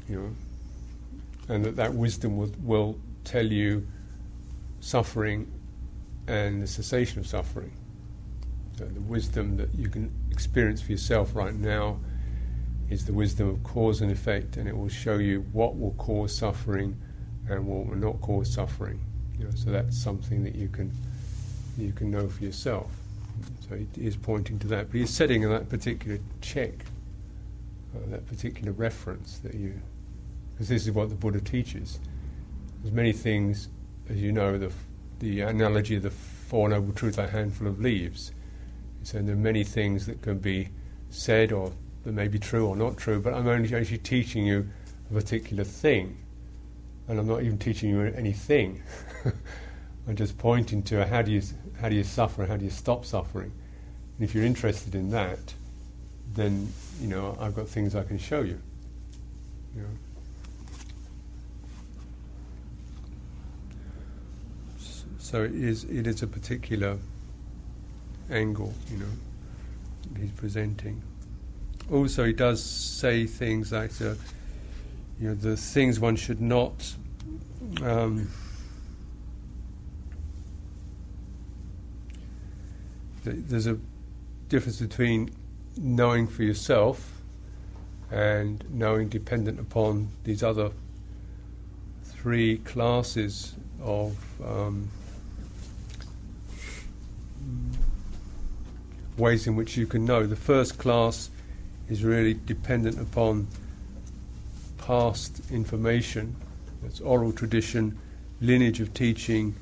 you 0.08 0.16
know, 0.16 1.54
and 1.54 1.64
that 1.64 1.76
that 1.76 1.94
wisdom 1.94 2.36
will, 2.36 2.52
will 2.62 2.98
tell 3.24 3.44
you 3.44 3.86
suffering 4.78 5.50
and 6.28 6.62
the 6.62 6.66
cessation 6.66 7.18
of 7.18 7.26
suffering. 7.26 7.72
So 8.78 8.84
the 8.84 9.00
wisdom 9.00 9.56
that 9.56 9.74
you 9.74 9.88
can 9.88 10.12
experience 10.36 10.82
for 10.82 10.92
yourself 10.92 11.34
right 11.34 11.54
now 11.54 11.98
is 12.90 13.06
the 13.06 13.12
wisdom 13.14 13.48
of 13.48 13.62
cause 13.62 14.02
and 14.02 14.12
effect, 14.12 14.58
and 14.58 14.68
it 14.68 14.76
will 14.76 14.90
show 14.90 15.16
you 15.16 15.46
what 15.52 15.78
will 15.78 15.94
cause 15.94 16.36
suffering 16.36 16.94
and 17.48 17.66
what 17.66 17.86
will 17.86 17.96
not 17.96 18.20
cause 18.20 18.52
suffering. 18.52 19.00
You 19.38 19.46
know, 19.46 19.50
so 19.54 19.70
that's 19.70 19.96
something 19.96 20.44
that 20.44 20.54
you 20.54 20.68
can 20.68 20.92
you 21.78 21.92
can 21.92 22.10
know 22.10 22.28
for 22.28 22.44
yourself. 22.44 22.90
So 23.66 23.76
he 23.76 24.06
is 24.06 24.14
pointing 24.14 24.58
to 24.58 24.66
that, 24.68 24.90
but 24.90 25.00
he's 25.00 25.08
setting 25.10 25.40
that 25.48 25.70
particular 25.70 26.18
check 26.42 26.72
uh, 27.94 28.10
that 28.10 28.26
particular 28.26 28.72
reference 28.72 29.38
that 29.38 29.54
you, 29.54 29.72
because 30.52 30.68
this 30.68 30.86
is 30.86 30.92
what 30.92 31.08
the 31.08 31.14
Buddha 31.14 31.40
teaches. 31.40 31.98
There's 32.82 32.94
many 32.94 33.12
things, 33.12 33.68
as 34.10 34.18
you 34.18 34.32
know, 34.32 34.58
the 34.58 34.70
the 35.18 35.40
analogy 35.40 35.96
of 35.96 36.02
the 36.02 36.10
Four 36.10 36.68
Noble 36.68 36.92
Truths, 36.92 37.16
a 37.16 37.26
handful 37.26 37.68
of 37.68 37.80
leaves. 37.80 38.32
So 39.06 39.22
there 39.22 39.36
are 39.36 39.38
many 39.38 39.62
things 39.62 40.06
that 40.06 40.20
can 40.20 40.40
be 40.40 40.68
said 41.10 41.52
or 41.52 41.70
that 42.02 42.10
may 42.10 42.26
be 42.26 42.40
true 42.40 42.66
or 42.66 42.75
not 42.75 42.96
true, 42.96 43.20
but 43.20 43.34
I'm 43.34 43.46
only 43.46 43.72
actually 43.72 43.98
teaching 43.98 44.44
you 44.44 44.68
a 45.08 45.14
particular 45.14 45.62
thing. 45.62 46.18
And 47.06 47.20
I'm 47.20 47.28
not 47.28 47.44
even 47.44 47.56
teaching 47.56 47.88
you 47.88 48.00
anything. 48.00 48.82
I'm 50.08 50.16
just 50.16 50.36
pointing 50.38 50.82
to 50.84 51.06
how 51.06 51.22
do 51.22 51.30
you 51.30 51.40
how 51.80 51.88
do 51.88 51.94
you 51.94 52.02
suffer, 52.02 52.46
how 52.46 52.56
do 52.56 52.64
you 52.64 52.70
stop 52.72 53.04
suffering. 53.04 53.52
And 54.18 54.28
if 54.28 54.34
you're 54.34 54.42
interested 54.42 54.96
in 54.96 55.10
that, 55.10 55.54
then 56.34 56.72
you 57.00 57.06
know 57.06 57.36
I've 57.38 57.54
got 57.54 57.68
things 57.68 57.94
I 57.94 58.02
can 58.02 58.18
show 58.18 58.40
you. 58.40 58.60
you 59.76 59.82
know. 59.82 59.88
So 65.20 65.44
it 65.44 65.54
is, 65.54 65.84
it 65.84 66.08
is 66.08 66.25
a 66.25 66.26
particular 66.26 66.98
angle, 68.30 68.73
you 68.90 68.99
know, 68.99 70.21
he's 70.21 70.30
presenting. 70.33 71.02
Also, 71.90 72.25
he 72.25 72.33
does 72.33 72.62
say 72.62 73.26
things 73.26 73.73
like, 73.73 73.92
uh, 74.00 74.14
you 75.21 75.28
know, 75.28 75.35
the 75.35 75.56
things 75.56 76.00
one 76.00 76.16
should 76.16 76.40
not. 76.40 76.95
Um, 77.83 78.28
there's 83.25 83.66
a 83.66 83.78
difference 84.49 84.80
between 84.80 85.30
knowing 85.76 86.26
for 86.26 86.42
yourself 86.42 87.21
and 88.11 88.64
knowing 88.71 89.09
dependent 89.09 89.59
upon 89.59 90.09
these 90.25 90.42
other 90.42 90.71
three 92.04 92.59
classes 92.59 93.54
of 93.83 94.16
um, 94.45 94.88
ways 99.18 99.46
in 99.46 99.56
which 99.56 99.76
you 99.76 99.87
can 99.87 100.04
know. 100.04 100.26
The 100.26 100.37
first 100.37 100.78
class 100.78 101.30
is 101.88 102.04
really 102.04 102.35
dependent 102.35 103.00
upon 103.00 103.46
past 104.78 105.40
information, 105.50 106.37
that's 106.82 107.00
oral 107.00 107.32
tradition, 107.32 107.99
lineage 108.40 108.80
of 108.80 108.92
teaching, 108.94 109.54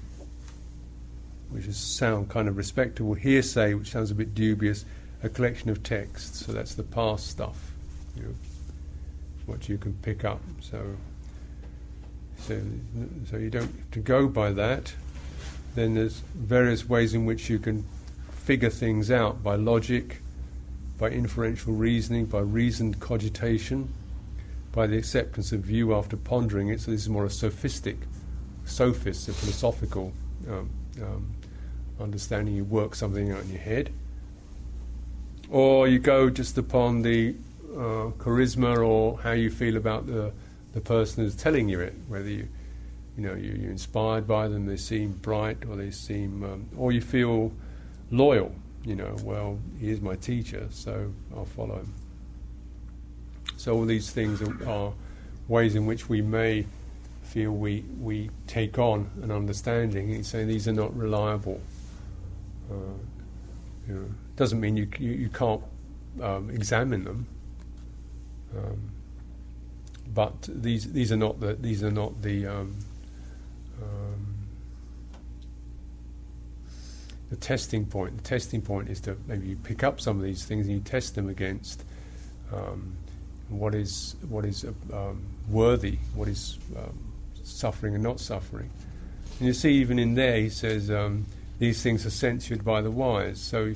which 1.50 1.66
is 1.66 1.76
sound 1.76 2.28
kind 2.28 2.49
of 2.49 2.56
respectable, 2.56 3.14
hearsay, 3.14 3.75
which 3.75 3.90
sounds 3.90 4.11
a 4.11 4.14
bit 4.14 4.34
dubious, 4.34 4.84
a 5.23 5.28
collection 5.28 5.70
of 5.70 5.82
texts, 5.82 6.44
so 6.44 6.52
that's 6.52 6.75
the 6.75 6.82
past 6.82 7.28
stuff, 7.28 7.73
you 8.16 8.23
know, 8.23 8.34
what 9.46 9.68
you 9.68 9.78
can 9.78 9.94
pick 10.02 10.25
up. 10.25 10.40
So, 10.61 10.96
so, 12.38 12.61
so 13.30 13.37
you 13.37 13.50
don't 13.50 13.62
have 13.62 13.90
to 13.92 14.00
go 14.00 14.28
by 14.28 14.52
that. 14.52 14.92
Then 15.75 15.94
there's 15.94 16.20
various 16.34 16.88
ways 16.88 17.14
in 17.14 17.25
which 17.25 17.49
you 17.49 17.58
can 17.58 17.84
figure 18.44 18.68
things 18.68 19.10
out 19.10 19.42
by 19.42 19.56
logic, 19.56 20.20
by 20.98 21.08
inferential 21.08 21.72
reasoning, 21.72 22.26
by 22.26 22.40
reasoned 22.40 23.00
cogitation, 23.00 23.88
by 24.70 24.86
the 24.86 24.98
acceptance 24.98 25.50
of 25.50 25.60
view 25.60 25.94
after 25.94 26.14
pondering 26.16 26.68
it. 26.68 26.80
So 26.80 26.90
this 26.90 27.00
is 27.00 27.08
more 27.08 27.24
a 27.24 27.30
sophistic, 27.30 27.96
sophist, 28.66 29.28
a 29.28 29.32
philosophical 29.32 30.12
um, 30.46 30.68
um, 31.02 31.34
understanding. 31.98 32.54
You 32.54 32.64
work 32.64 32.94
something 32.94 33.32
out 33.32 33.42
in 33.44 33.48
your 33.48 33.60
head, 33.60 33.90
or 35.48 35.88
you 35.88 35.98
go 35.98 36.28
just 36.28 36.58
upon 36.58 37.00
the 37.00 37.34
uh, 37.72 38.12
charisma 38.18 38.86
or 38.86 39.18
how 39.18 39.32
you 39.32 39.50
feel 39.50 39.78
about 39.78 40.06
the 40.06 40.32
the 40.74 40.80
person 40.80 41.24
who's 41.24 41.37
telling 41.37 41.68
you 41.68 41.80
it, 41.80 41.94
whether 42.09 42.28
you 42.28 42.46
you 43.16 43.22
know 43.26 43.35
you, 43.35 43.68
are 43.68 43.70
inspired 43.70 44.26
by 44.26 44.48
them, 44.48 44.66
they 44.66 44.76
seem 44.76 45.12
bright, 45.12 45.57
or 45.66 45.76
they 45.76 45.90
seem, 45.90 46.42
um, 46.44 46.68
or 46.76 46.92
you 46.92 47.00
feel 47.00 47.52
loyal. 48.16 48.55
You 48.85 48.96
know, 48.96 49.16
well, 49.22 49.59
he 49.81 49.90
is 49.90 50.00
my 50.00 50.14
teacher, 50.14 50.66
so 50.70 51.12
I'll 51.35 51.46
follow 51.46 51.77
him. 51.77 51.92
So 53.57 53.74
all 53.74 53.85
these 53.87 54.11
things 54.11 54.42
are, 54.66 54.92
ways 55.48 55.74
in 55.74 55.85
which 55.85 56.09
we 56.09 56.22
may 56.22 56.66
feel 57.22 57.50
we 57.50 57.85
we 58.00 58.31
take 58.46 58.79
on 58.79 59.11
an 59.22 59.31
understanding. 59.31 60.09
He's 60.09 60.29
saying 60.29 60.48
these 60.48 60.68
are 60.68 60.72
not 60.72 60.96
reliable. 60.96 61.61
Uh, 62.70 62.74
you 63.87 63.94
know, 63.94 64.07
doesn't 64.37 64.61
mean 64.61 64.77
you 64.77 64.88
you, 64.98 65.12
you 65.12 65.29
can't 65.29 65.62
um, 66.22 66.50
examine 66.50 67.05
them. 67.05 67.27
Um, 68.57 68.90
but 70.14 70.48
these 70.48 70.92
these 70.92 71.12
are 71.12 71.16
not 71.16 71.40
the 71.40 71.55
these 71.55 71.83
are 71.83 71.90
not 71.90 72.22
the 72.22 72.46
um, 72.46 72.77
um 73.83 74.13
the 77.35 77.40
testing 77.40 77.85
point. 77.85 78.16
The 78.16 78.23
testing 78.23 78.62
point 78.62 78.88
is 78.88 79.01
to 79.01 79.16
maybe 79.27 79.49
you 79.49 79.57
pick 79.57 79.83
up 79.83 80.01
some 80.01 80.16
of 80.18 80.23
these 80.23 80.44
things 80.44 80.66
and 80.66 80.77
you 80.77 80.81
test 80.81 81.16
them 81.16 81.29
against 81.29 81.83
um, 82.53 82.97
what 83.49 83.75
is 83.75 84.14
what 84.29 84.44
is 84.44 84.64
um, 84.92 85.20
worthy, 85.49 85.99
what 86.14 86.29
is 86.29 86.59
um, 86.77 87.12
suffering 87.42 87.94
and 87.94 88.05
not 88.05 88.20
suffering. 88.20 88.70
And 89.38 89.49
you 89.49 89.53
see, 89.53 89.73
even 89.73 89.99
in 89.99 90.14
there, 90.14 90.37
he 90.37 90.49
says 90.49 90.92
um, 90.92 91.27
these 91.59 91.83
things 91.83 92.07
are 92.07 92.11
censured 92.11 92.64
by 92.64 92.81
the 92.81 92.90
wise. 92.90 93.40
So 93.40 93.75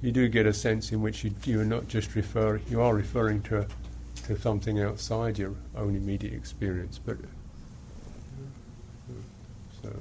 you 0.00 0.10
do 0.10 0.26
get 0.28 0.46
a 0.46 0.54
sense 0.54 0.90
in 0.90 1.02
which 1.02 1.22
you, 1.22 1.34
you 1.44 1.60
are 1.60 1.66
not 1.66 1.88
just 1.88 2.14
referring, 2.14 2.62
you 2.70 2.80
are 2.80 2.94
referring 2.94 3.42
to 3.42 3.66
to 4.26 4.40
something 4.40 4.80
outside 4.80 5.38
your 5.38 5.54
own 5.76 5.94
immediate 5.94 6.32
experience, 6.32 6.98
but 6.98 7.18
so. 9.82 9.92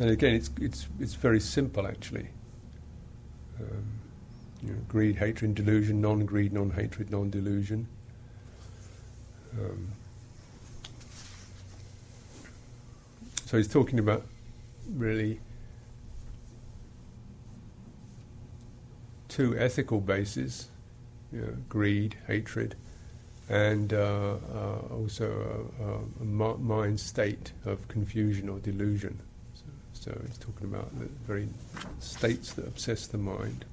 And 0.00 0.08
again, 0.08 0.34
it's 0.34 0.50
it's 0.58 0.88
it's 0.98 1.12
very 1.12 1.40
simple 1.40 1.86
actually. 1.86 2.26
Um, 3.60 3.84
you 4.62 4.72
know, 4.72 4.78
greed, 4.88 5.16
hatred, 5.16 5.54
delusion, 5.54 6.00
non-greed, 6.00 6.54
non-hatred, 6.54 7.10
non-delusion. 7.10 7.86
Um, 9.58 9.88
so 13.44 13.58
he's 13.58 13.68
talking 13.68 13.98
about 13.98 14.24
really 14.94 15.38
two 19.28 19.54
ethical 19.58 20.00
bases: 20.00 20.68
you 21.30 21.42
know, 21.42 21.54
greed, 21.68 22.16
hatred, 22.26 22.74
and 23.50 23.92
uh, 23.92 24.36
uh, 24.54 24.94
also 24.94 25.68
a, 25.78 26.22
a, 26.22 26.58
mind 26.58 26.98
state 26.98 27.52
of 27.66 27.86
confusion 27.88 28.48
or 28.48 28.58
delusion. 28.60 29.20
So 30.00 30.18
he's 30.26 30.38
talking 30.38 30.66
about 30.66 30.98
the 30.98 31.04
very 31.26 31.46
states 31.98 32.54
that 32.54 32.66
obsess 32.66 33.06
the 33.06 33.18
mind. 33.18 33.66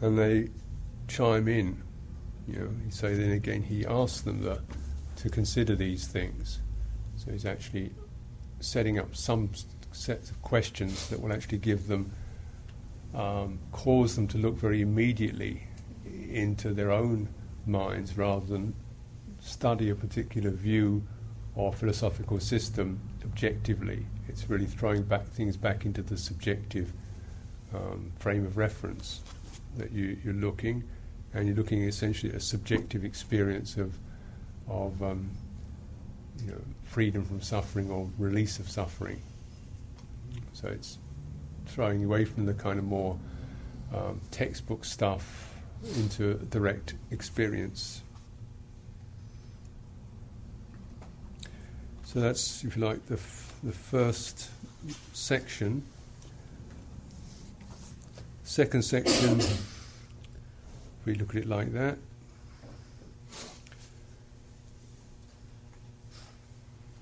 And 0.00 0.18
they 0.18 0.48
chime 1.06 1.46
in, 1.46 1.80
you 2.48 2.58
know, 2.58 2.70
so 2.90 3.14
then 3.14 3.30
again 3.30 3.62
he 3.62 3.86
asks 3.86 4.22
them 4.22 4.42
the, 4.42 4.60
to 5.18 5.30
consider 5.30 5.76
these 5.76 6.08
things. 6.08 6.58
So 7.14 7.30
he's 7.30 7.46
actually 7.46 7.92
setting 8.58 8.98
up 8.98 9.14
some 9.14 9.50
sets 9.92 10.32
of 10.32 10.42
questions 10.42 11.10
that 11.10 11.22
will 11.22 11.32
actually 11.32 11.58
give 11.58 11.86
them, 11.86 12.10
um, 13.14 13.60
cause 13.70 14.16
them 14.16 14.26
to 14.28 14.38
look 14.38 14.56
very 14.56 14.82
immediately 14.82 15.67
into 16.28 16.72
their 16.72 16.90
own 16.90 17.28
minds 17.66 18.16
rather 18.16 18.46
than 18.46 18.74
study 19.40 19.90
a 19.90 19.94
particular 19.94 20.50
view 20.50 21.02
or 21.54 21.72
philosophical 21.72 22.40
system 22.40 23.00
objectively. 23.24 24.06
It's 24.28 24.48
really 24.48 24.66
throwing 24.66 25.02
back 25.02 25.26
things 25.26 25.56
back 25.56 25.84
into 25.84 26.02
the 26.02 26.16
subjective 26.16 26.92
um, 27.74 28.12
frame 28.18 28.46
of 28.46 28.56
reference 28.56 29.20
that 29.76 29.92
you, 29.92 30.16
are 30.26 30.32
looking, 30.32 30.84
and 31.34 31.46
you're 31.46 31.56
looking 31.56 31.82
essentially 31.82 32.32
at 32.32 32.38
a 32.38 32.40
subjective 32.40 33.04
experience 33.04 33.76
of 33.76 33.98
of 34.68 35.02
um, 35.02 35.30
you 36.44 36.52
know, 36.52 36.60
freedom 36.84 37.24
from 37.24 37.40
suffering 37.40 37.90
or 37.90 38.08
release 38.18 38.58
of 38.58 38.68
suffering. 38.68 39.20
So 40.52 40.68
it's 40.68 40.98
throwing 41.66 42.04
away 42.04 42.24
from 42.24 42.46
the 42.46 42.54
kind 42.54 42.78
of 42.78 42.84
more 42.84 43.18
um, 43.94 44.20
textbook 44.30 44.84
stuff 44.84 45.47
into 45.96 46.34
direct 46.34 46.94
experience. 47.10 48.02
So 52.04 52.20
that's, 52.20 52.64
if 52.64 52.76
you 52.76 52.84
like, 52.84 53.04
the, 53.06 53.14
f- 53.14 53.54
the 53.62 53.72
first 53.72 54.50
section. 55.12 55.82
Second 58.44 58.82
section, 58.82 59.40
if 59.40 61.04
we 61.04 61.14
look 61.14 61.34
at 61.34 61.42
it 61.42 61.48
like 61.48 61.72
that, 61.74 61.98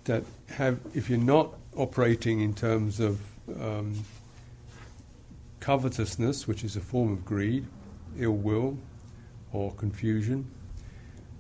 that 0.05 0.25
have, 0.51 0.81
if 0.95 1.09
you're 1.09 1.19
not 1.19 1.55
operating 1.77 2.41
in 2.41 2.55
terms 2.55 2.99
of 2.99 3.21
um, 3.61 4.05
covetousness, 5.61 6.49
which 6.49 6.65
is 6.65 6.77
a 6.77 6.81
form 6.81 7.12
of 7.12 7.25
greed, 7.25 7.65
ill 8.18 8.33
will, 8.33 8.79
or 9.52 9.72
confusion, 9.72 10.50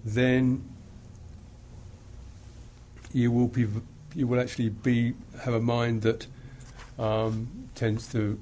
then 0.04 0.64
you 3.12 3.30
will 3.30 3.48
be 3.48 3.66
you 4.14 4.26
will 4.26 4.40
actually 4.40 4.68
be 4.68 5.14
have 5.42 5.54
a 5.54 5.60
mind 5.60 6.02
that 6.02 6.26
um, 6.98 7.68
tends 7.74 8.08
to 8.12 8.40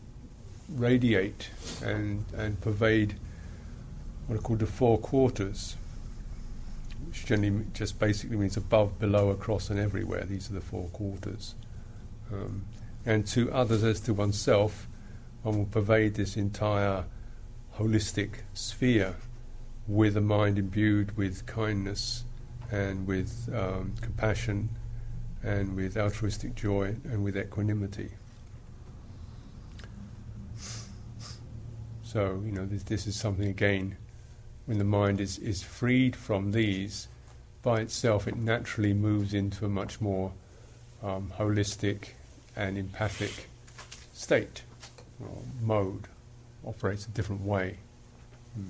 radiate 0.69 1.51
and 1.83 2.25
and 2.37 2.61
pervade 2.61 3.15
what 4.27 4.39
are 4.39 4.43
called 4.43 4.61
the 4.61 4.67
four 4.67 4.99
quarters, 4.99 5.77
which 7.07 7.27
generally 7.27 7.65
just 7.75 7.99
basically 7.99 8.37
means 8.37 8.57
above, 8.57 8.99
below, 8.99 9.29
across, 9.29 9.69
and 9.69 9.79
everywhere. 9.79 10.25
These 10.25 10.51
are 10.51 10.55
the 10.55 10.61
four 10.61 10.89
quarters. 10.89 11.55
Um, 12.33 12.65
and 13.05 13.27
to 13.29 13.53
others 13.53 13.85
as 13.85 14.01
to 14.01 14.15
oneself, 14.15 14.89
one 15.43 15.59
will 15.59 15.67
pervade 15.67 16.15
this 16.15 16.39
entire 16.39 17.05
holistic 17.79 18.41
sphere 18.55 19.17
with 19.87 20.17
a 20.17 20.21
mind 20.21 20.59
imbued 20.59 21.17
with 21.17 21.45
kindness 21.47 22.25
and 22.71 23.07
with 23.07 23.49
um, 23.55 23.95
compassion 24.01 24.69
and 25.43 25.77
with 25.77 25.97
altruistic 25.97 26.55
joy 26.55 26.97
and 27.05 27.23
with 27.23 27.37
equanimity. 27.37 28.11
So, 32.03 32.41
you 32.45 32.53
know, 32.53 32.65
this, 32.65 32.85
this 32.85 33.07
is 33.07 33.17
something 33.17 33.49
again, 33.49 33.97
when 34.67 34.79
the 34.79 34.85
mind 34.85 35.21
is, 35.21 35.39
is 35.39 35.63
freed 35.63 36.15
from 36.15 36.53
these, 36.53 37.09
by 37.63 37.81
itself 37.81 38.29
it 38.29 38.37
naturally 38.37 38.95
moves 38.95 39.35
into 39.35 39.67
a 39.67 39.69
much 39.69 40.01
more 40.01 40.33
um, 41.03 41.33
holistic 41.37 42.11
and 42.57 42.79
empathic 42.79 43.49
state 44.13 44.63
or 45.21 45.43
mode, 45.61 46.07
operates 46.67 47.07
a 47.07 47.11
different 47.11 47.43
way. 47.43 47.77
Mm. 48.59 48.67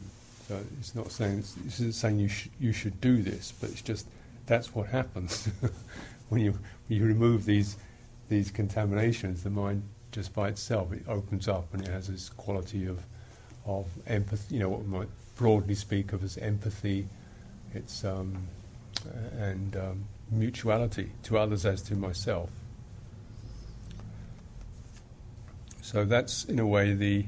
So 0.49 0.61
it's 0.79 0.95
not 0.95 1.11
saying 1.11 1.39
it's, 1.39 1.81
it's 1.81 1.97
saying 1.97 2.19
you 2.19 2.29
sh- 2.29 2.49
you 2.61 2.73
should 2.73 3.01
do 3.01 3.23
this, 3.23 3.53
but 3.61 3.71
it's 3.71 3.83
just 3.83 4.07
that's 4.47 4.75
what 4.75 4.89
happens 4.89 5.49
when 6.29 6.43
you 6.43 6.53
when 6.53 6.99
you 7.01 7.05
remove 7.05 7.45
these 7.45 7.77
these 8.29 8.51
contaminations. 8.51 9.43
The 9.43 9.51
mind 9.51 9.83
just 10.13 10.35
by 10.35 10.49
itself 10.49 10.93
it 10.93 11.03
opens 11.09 11.49
up 11.49 11.73
and 11.73 11.83
it 11.83 11.91
has 11.91 12.09
this 12.09 12.29
quality 12.29 12.87
of 12.87 13.01
of 13.65 13.87
empathy. 14.07 14.57
You 14.57 14.61
know 14.61 14.69
what 14.69 14.83
we 14.83 14.89
might 14.89 15.09
broadly 15.37 15.75
speak 15.75 16.13
of 16.13 16.23
as 16.23 16.37
empathy. 16.39 17.09
It's 17.73 18.05
um, 18.05 18.47
and 19.39 19.77
um, 19.77 20.05
mutuality 20.31 21.11
to 21.25 21.39
others 21.39 21.67
as 21.67 21.83
to 21.83 21.97
myself. 21.97 22.51
So 25.81 26.05
that's 26.05 26.45
in 26.45 26.59
a 26.59 26.67
way 26.67 26.95
the 26.95 27.27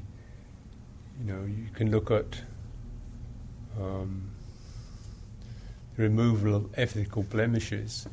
you 1.19 1.33
know 1.33 1.43
you 1.45 1.69
can 1.73 1.91
look 1.91 2.11
at 2.11 2.41
um, 3.79 4.29
the 5.95 6.03
removal 6.03 6.55
of 6.55 6.79
ethical 6.79 7.23
blemishes 7.23 8.07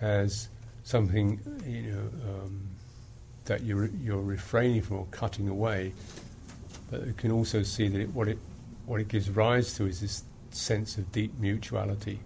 as 0.00 0.48
something 0.84 1.40
you 1.66 1.92
know 1.92 2.10
um, 2.28 2.66
that 3.44 3.62
you're 3.62 3.86
you're 4.02 4.22
refraining 4.22 4.82
from 4.82 4.98
or 4.98 5.06
cutting 5.10 5.48
away, 5.48 5.92
but 6.90 7.06
you 7.06 7.12
can 7.14 7.30
also 7.30 7.62
see 7.62 7.88
that 7.88 8.00
it, 8.00 8.14
what 8.14 8.28
it 8.28 8.38
what 8.86 9.00
it 9.00 9.08
gives 9.08 9.30
rise 9.30 9.74
to 9.74 9.86
is 9.86 10.00
this 10.00 10.24
sense 10.50 10.98
of 10.98 11.10
deep 11.12 11.32
mutuality 11.38 12.20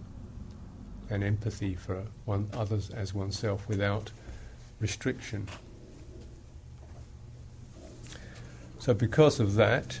and 1.09 1.23
empathy 1.23 1.75
for 1.75 2.03
one 2.25 2.49
others 2.53 2.89
as 2.89 3.13
oneself 3.13 3.67
without 3.67 4.11
restriction. 4.79 5.47
So 8.79 8.93
because 8.93 9.39
of 9.39 9.55
that, 9.55 9.99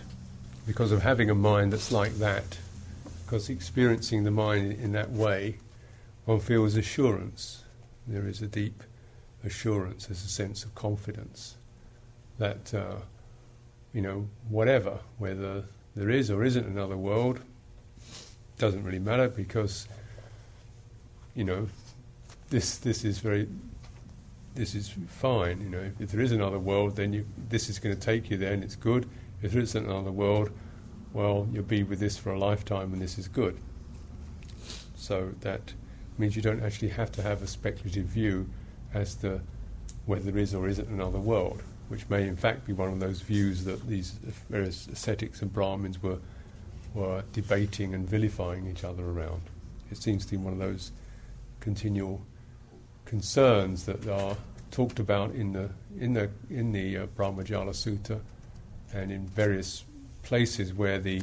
because 0.65 0.91
of 0.91 1.01
having 1.01 1.29
a 1.29 1.35
mind 1.35 1.73
that's 1.73 1.91
like 1.91 2.15
that, 2.15 2.57
because 3.25 3.49
experiencing 3.49 4.23
the 4.23 4.31
mind 4.31 4.73
in 4.73 4.91
that 4.93 5.11
way, 5.11 5.57
one 6.25 6.39
feels 6.39 6.75
assurance. 6.75 7.63
There 8.07 8.27
is 8.27 8.41
a 8.41 8.47
deep 8.47 8.83
assurance, 9.43 10.07
there's 10.07 10.23
a 10.23 10.29
sense 10.29 10.63
of 10.63 10.73
confidence 10.75 11.55
that, 12.37 12.73
uh, 12.73 12.95
you 13.93 14.01
know, 14.01 14.27
whatever, 14.49 14.99
whether 15.17 15.63
there 15.95 16.09
is 16.09 16.29
or 16.29 16.43
isn't 16.43 16.65
another 16.65 16.97
world, 16.97 17.39
doesn't 18.57 18.83
really 18.83 18.99
matter 18.99 19.27
because, 19.27 19.87
you 21.35 21.43
know, 21.43 21.67
this 22.49 22.77
this 22.77 23.03
is 23.03 23.19
very, 23.19 23.47
this 24.53 24.75
is 24.75 24.93
fine. 25.07 25.61
You 25.61 25.69
know, 25.69 25.79
if, 25.79 26.01
if 26.01 26.11
there 26.11 26.21
is 26.21 26.31
another 26.31 26.59
world, 26.59 26.95
then 26.95 27.13
you, 27.13 27.25
this 27.49 27.69
is 27.69 27.79
going 27.79 27.95
to 27.95 28.01
take 28.01 28.29
you 28.29 28.37
there, 28.37 28.53
and 28.53 28.63
it's 28.63 28.75
good. 28.75 29.07
If 29.41 29.51
there 29.51 29.61
isn't 29.61 29.85
another 29.85 30.11
world, 30.11 30.51
well, 31.13 31.47
you'll 31.51 31.63
be 31.63 31.83
with 31.83 31.99
this 31.99 32.17
for 32.17 32.31
a 32.31 32.39
lifetime 32.39 32.93
and 32.93 33.01
this 33.01 33.17
is 33.17 33.27
good. 33.27 33.57
So 34.95 35.31
that 35.41 35.73
means 36.17 36.35
you 36.35 36.41
don't 36.41 36.63
actually 36.63 36.89
have 36.89 37.11
to 37.13 37.21
have 37.21 37.41
a 37.41 37.47
speculative 37.47 38.05
view 38.05 38.49
as 38.93 39.15
to 39.15 39.41
whether 40.05 40.31
there 40.31 40.41
is 40.41 40.53
or 40.53 40.67
isn't 40.67 40.87
another 40.87 41.19
world, 41.19 41.61
which 41.89 42.09
may 42.09 42.27
in 42.27 42.35
fact 42.35 42.65
be 42.65 42.73
one 42.73 42.89
of 42.89 42.99
those 42.99 43.21
views 43.21 43.63
that 43.65 43.87
these 43.87 44.11
various 44.49 44.87
ascetics 44.87 45.41
and 45.41 45.51
Brahmins 45.53 46.01
were, 46.01 46.19
were 46.93 47.23
debating 47.33 47.93
and 47.93 48.07
vilifying 48.07 48.67
each 48.67 48.83
other 48.83 49.03
around. 49.03 49.41
It 49.91 49.97
seems 49.97 50.25
to 50.25 50.31
be 50.31 50.37
one 50.37 50.53
of 50.53 50.59
those 50.59 50.91
continual 51.59 52.21
concerns 53.05 53.85
that 53.85 54.07
are 54.07 54.35
talked 54.71 54.99
about 54.99 55.31
in 55.31 55.53
the 55.53 55.69
in 55.99 56.13
the 56.13 56.29
in 56.49 56.71
the 56.71 56.97
uh, 56.97 57.05
Brahmajala 57.15 57.69
Sutta 57.69 58.19
and 58.93 59.11
in 59.11 59.27
various 59.27 59.83
places 60.23 60.73
where 60.73 60.99
the 60.99 61.21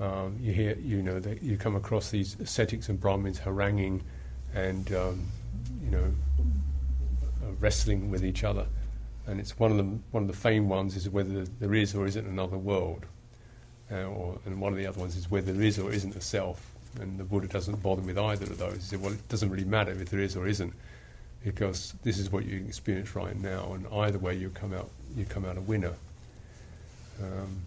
um, 0.00 0.38
you 0.40 0.52
hear, 0.52 0.76
you 0.82 1.02
know, 1.02 1.20
that 1.20 1.42
you 1.42 1.58
come 1.58 1.76
across 1.76 2.10
these 2.10 2.34
ascetics 2.40 2.88
and 2.88 2.98
Brahmins 2.98 3.38
haranguing 3.38 4.02
and 4.54 4.92
um, 4.94 5.26
you 5.84 5.90
know 5.90 6.04
uh, 7.42 7.52
wrestling 7.60 8.10
with 8.10 8.24
each 8.24 8.42
other, 8.42 8.66
and 9.26 9.38
it's 9.38 9.58
one 9.58 9.70
of 9.70 9.76
them. 9.76 10.02
One 10.10 10.22
of 10.22 10.28
the 10.28 10.36
famed 10.36 10.68
ones 10.68 10.96
is 10.96 11.08
whether 11.10 11.44
there 11.44 11.74
is 11.74 11.94
or 11.94 12.06
isn't 12.06 12.26
another 12.26 12.56
world, 12.56 13.04
uh, 13.92 14.04
or 14.04 14.38
and 14.46 14.58
one 14.58 14.72
of 14.72 14.78
the 14.78 14.86
other 14.86 14.98
ones 14.98 15.16
is 15.16 15.30
whether 15.30 15.52
there 15.52 15.62
is 15.62 15.78
or 15.78 15.92
isn't 15.92 16.16
a 16.16 16.20
self. 16.20 16.66
And 17.00 17.20
the 17.20 17.24
Buddha 17.24 17.46
doesn't 17.46 17.80
bother 17.84 18.02
with 18.02 18.18
either 18.18 18.46
of 18.46 18.58
those. 18.58 18.74
He 18.74 18.80
said, 18.80 19.00
well, 19.00 19.12
it 19.12 19.28
doesn't 19.28 19.48
really 19.48 19.64
matter 19.64 19.92
if 19.92 20.10
there 20.10 20.18
is 20.18 20.34
or 20.34 20.48
isn't, 20.48 20.72
because 21.44 21.94
this 22.02 22.18
is 22.18 22.32
what 22.32 22.46
you 22.46 22.64
experience 22.66 23.14
right 23.14 23.38
now, 23.38 23.74
and 23.74 23.86
either 23.92 24.18
way 24.18 24.34
you 24.34 24.48
come 24.50 24.72
out 24.72 24.88
you 25.14 25.24
come 25.26 25.44
out 25.44 25.58
a 25.58 25.60
winner. 25.60 25.92
Um, 27.22 27.62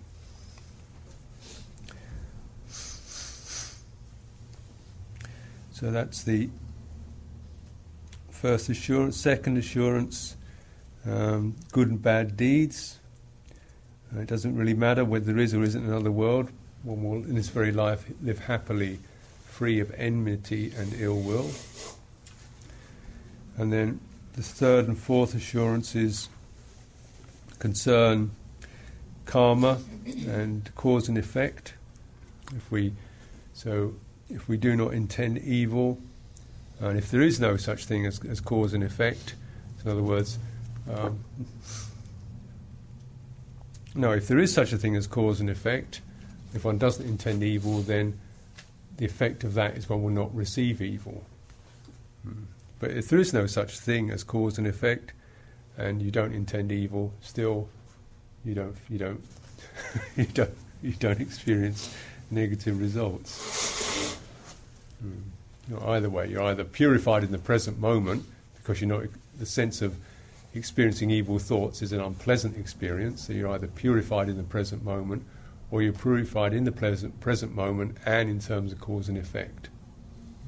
So 5.84 5.92
that's 5.92 6.24
the 6.24 6.50
first 8.30 8.70
assurance. 8.70 9.18
Second 9.18 9.58
assurance, 9.58 10.38
um, 11.06 11.56
good 11.74 11.90
and 11.90 12.02
bad 12.02 12.38
deeds. 12.38 13.00
Uh, 14.16 14.22
it 14.22 14.28
doesn't 14.28 14.56
really 14.56 14.76
matter 14.76 15.04
whether 15.04 15.26
there 15.26 15.40
is 15.40 15.54
or 15.54 15.62
isn't 15.62 15.84
another 15.84 16.10
world. 16.10 16.50
One 16.84 17.04
will, 17.04 17.26
in 17.26 17.36
this 17.36 17.50
very 17.50 17.74
life, 17.74 18.06
live 18.22 18.40
happily, 18.40 19.00
free 19.46 19.82
of 19.82 19.92
enmity 19.98 20.72
and 20.78 20.94
ill 21.00 21.20
will. 21.20 21.50
And 23.58 23.74
then 23.74 24.00
the 24.38 24.42
third 24.42 24.88
and 24.88 24.98
fourth 24.98 25.36
assurance 25.36 25.96
is 25.96 26.30
concern 27.60 28.32
karma 29.26 29.80
and 30.28 30.70
cause 30.76 31.08
and 31.08 31.18
effect. 31.18 31.74
If 32.56 32.72
we 32.72 32.94
so 33.54 33.94
if 34.30 34.48
we 34.48 34.58
do 34.58 34.76
not 34.76 34.94
intend 34.94 35.40
evil, 35.40 36.00
and 36.80 36.98
if 36.98 37.12
there 37.12 37.22
is 37.22 37.40
no 37.40 37.58
such 37.58 37.86
thing 37.86 38.06
as, 38.06 38.20
as 38.26 38.40
cause 38.40 38.74
and 38.74 38.84
effect, 38.84 39.36
in 39.84 39.92
other 39.92 40.02
words, 40.02 40.40
um, 40.92 41.24
no, 43.96 44.12
if 44.12 44.28
there 44.28 44.40
is 44.40 44.54
such 44.54 44.74
a 44.74 44.78
thing 44.78 44.96
as 44.96 45.08
cause 45.08 45.40
and 45.40 45.50
effect, 45.50 46.02
if 46.54 46.66
one 46.66 46.78
doesn't 46.78 47.06
intend 47.06 47.44
evil, 47.44 47.82
then 47.82 48.20
the 48.98 49.06
effect 49.06 49.44
of 49.44 49.54
that 49.54 49.78
is 49.78 49.88
one 49.88 50.04
will 50.04 50.12
not 50.12 50.34
receive 50.36 50.82
evil. 50.82 51.24
Hmm. 52.24 52.44
But 52.80 52.92
if 52.92 53.10
there 53.10 53.20
is 53.20 53.34
no 53.34 53.46
such 53.46 53.80
thing 53.80 54.10
as 54.10 54.24
cause 54.24 54.58
and 54.58 54.68
effect, 54.68 55.14
and 55.78 56.02
you 56.02 56.12
don't 56.12 56.34
intend 56.34 56.72
evil, 56.72 57.14
still 57.22 57.68
you 58.46 58.54
don't 58.54 58.76
you 58.90 58.98
don't 58.98 59.24
you 60.18 60.26
don't 60.26 60.56
you 60.82 60.94
don't 60.94 61.22
experience 61.22 61.96
negative 62.32 62.80
results. 62.80 64.18
Mm. 65.04 65.22
You 65.70 65.76
know, 65.76 65.88
either 65.90 66.10
way, 66.10 66.28
you're 66.28 66.44
either 66.44 66.64
purified 66.64 67.24
in 67.24 67.32
the 67.32 67.38
present 67.38 67.80
moment 67.80 68.26
because 68.56 68.82
you 68.82 68.88
know 68.88 69.08
the 69.40 69.46
sense 69.46 69.82
of 69.82 69.96
experiencing 70.54 71.10
evil 71.10 71.40
thoughts 71.40 71.82
is 71.82 71.94
an 71.94 72.02
unpleasant 72.02 72.58
experience. 72.58 73.26
So 73.28 73.34
you're 73.34 73.50
either 73.52 73.68
purified 73.68 74.30
in 74.30 74.38
the 74.38 74.44
present 74.44 74.84
moment, 74.84 75.24
or 75.72 75.82
you're 75.82 75.94
purified 75.94 76.54
in 76.54 76.66
the 76.66 76.72
present 76.72 77.20
present 77.20 77.56
moment 77.56 77.98
and 78.06 78.30
in 78.30 78.40
terms 78.40 78.72
of 78.72 78.80
cause 78.80 79.10
and 79.10 79.18
effect. 79.18 79.70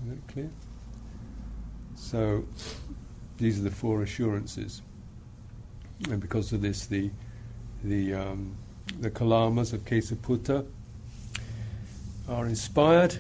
Is 0.04 0.12
that 0.12 0.28
clear? 0.28 0.50
So 1.96 2.46
these 3.38 3.60
are 3.60 3.64
the 3.64 3.72
four 3.72 4.04
assurances. 4.04 4.82
And 6.10 6.20
because 6.20 6.52
of 6.52 6.62
this, 6.62 6.86
the 6.86 7.10
the 7.90 8.14
um, 8.14 8.56
the 9.00 9.10
kalamas 9.10 9.74
of 9.74 9.86
Kesaputta 9.86 10.66
are 12.28 12.48
inspired 12.48 13.20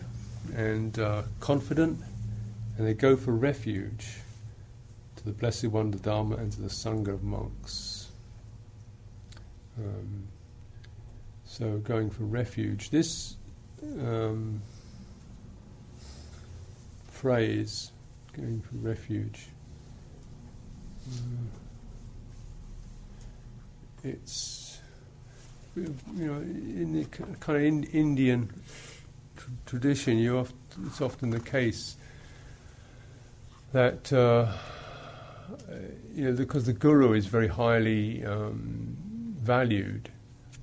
and 0.55 0.97
uh, 0.99 1.23
confident, 1.39 1.99
and 2.77 2.87
they 2.87 2.93
go 2.93 3.15
for 3.15 3.31
refuge 3.31 4.17
to 5.17 5.25
the 5.25 5.31
Blessed 5.31 5.65
One, 5.65 5.91
the 5.91 5.99
Dharma, 5.99 6.35
and 6.37 6.51
to 6.53 6.61
the 6.61 6.69
Sangha 6.69 7.09
of 7.09 7.23
monks. 7.23 8.09
Um, 9.77 10.27
so, 11.45 11.77
going 11.77 12.09
for 12.09 12.23
refuge. 12.23 12.89
This 12.89 13.35
um, 13.99 14.61
phrase, 17.09 17.91
going 18.33 18.61
for 18.61 18.75
refuge, 18.77 19.47
uh, 21.07 21.64
it's 24.05 24.79
you 25.75 25.93
know 26.13 26.35
in 26.35 26.93
the 26.93 27.05
kind 27.05 27.57
of 27.57 27.63
in 27.63 27.83
Indian 27.85 28.49
tr- 29.35 29.49
tradition, 29.65 30.17
you 30.17 30.37
oft, 30.37 30.53
it's 30.85 31.01
often 31.01 31.31
the 31.31 31.39
case 31.39 31.97
that 33.73 34.13
uh, 34.13 34.51
you 36.13 36.25
know 36.25 36.33
because 36.33 36.65
the 36.65 36.73
guru 36.73 37.13
is 37.13 37.25
very 37.25 37.47
highly 37.47 38.23
um, 38.25 38.95
valued 39.37 40.09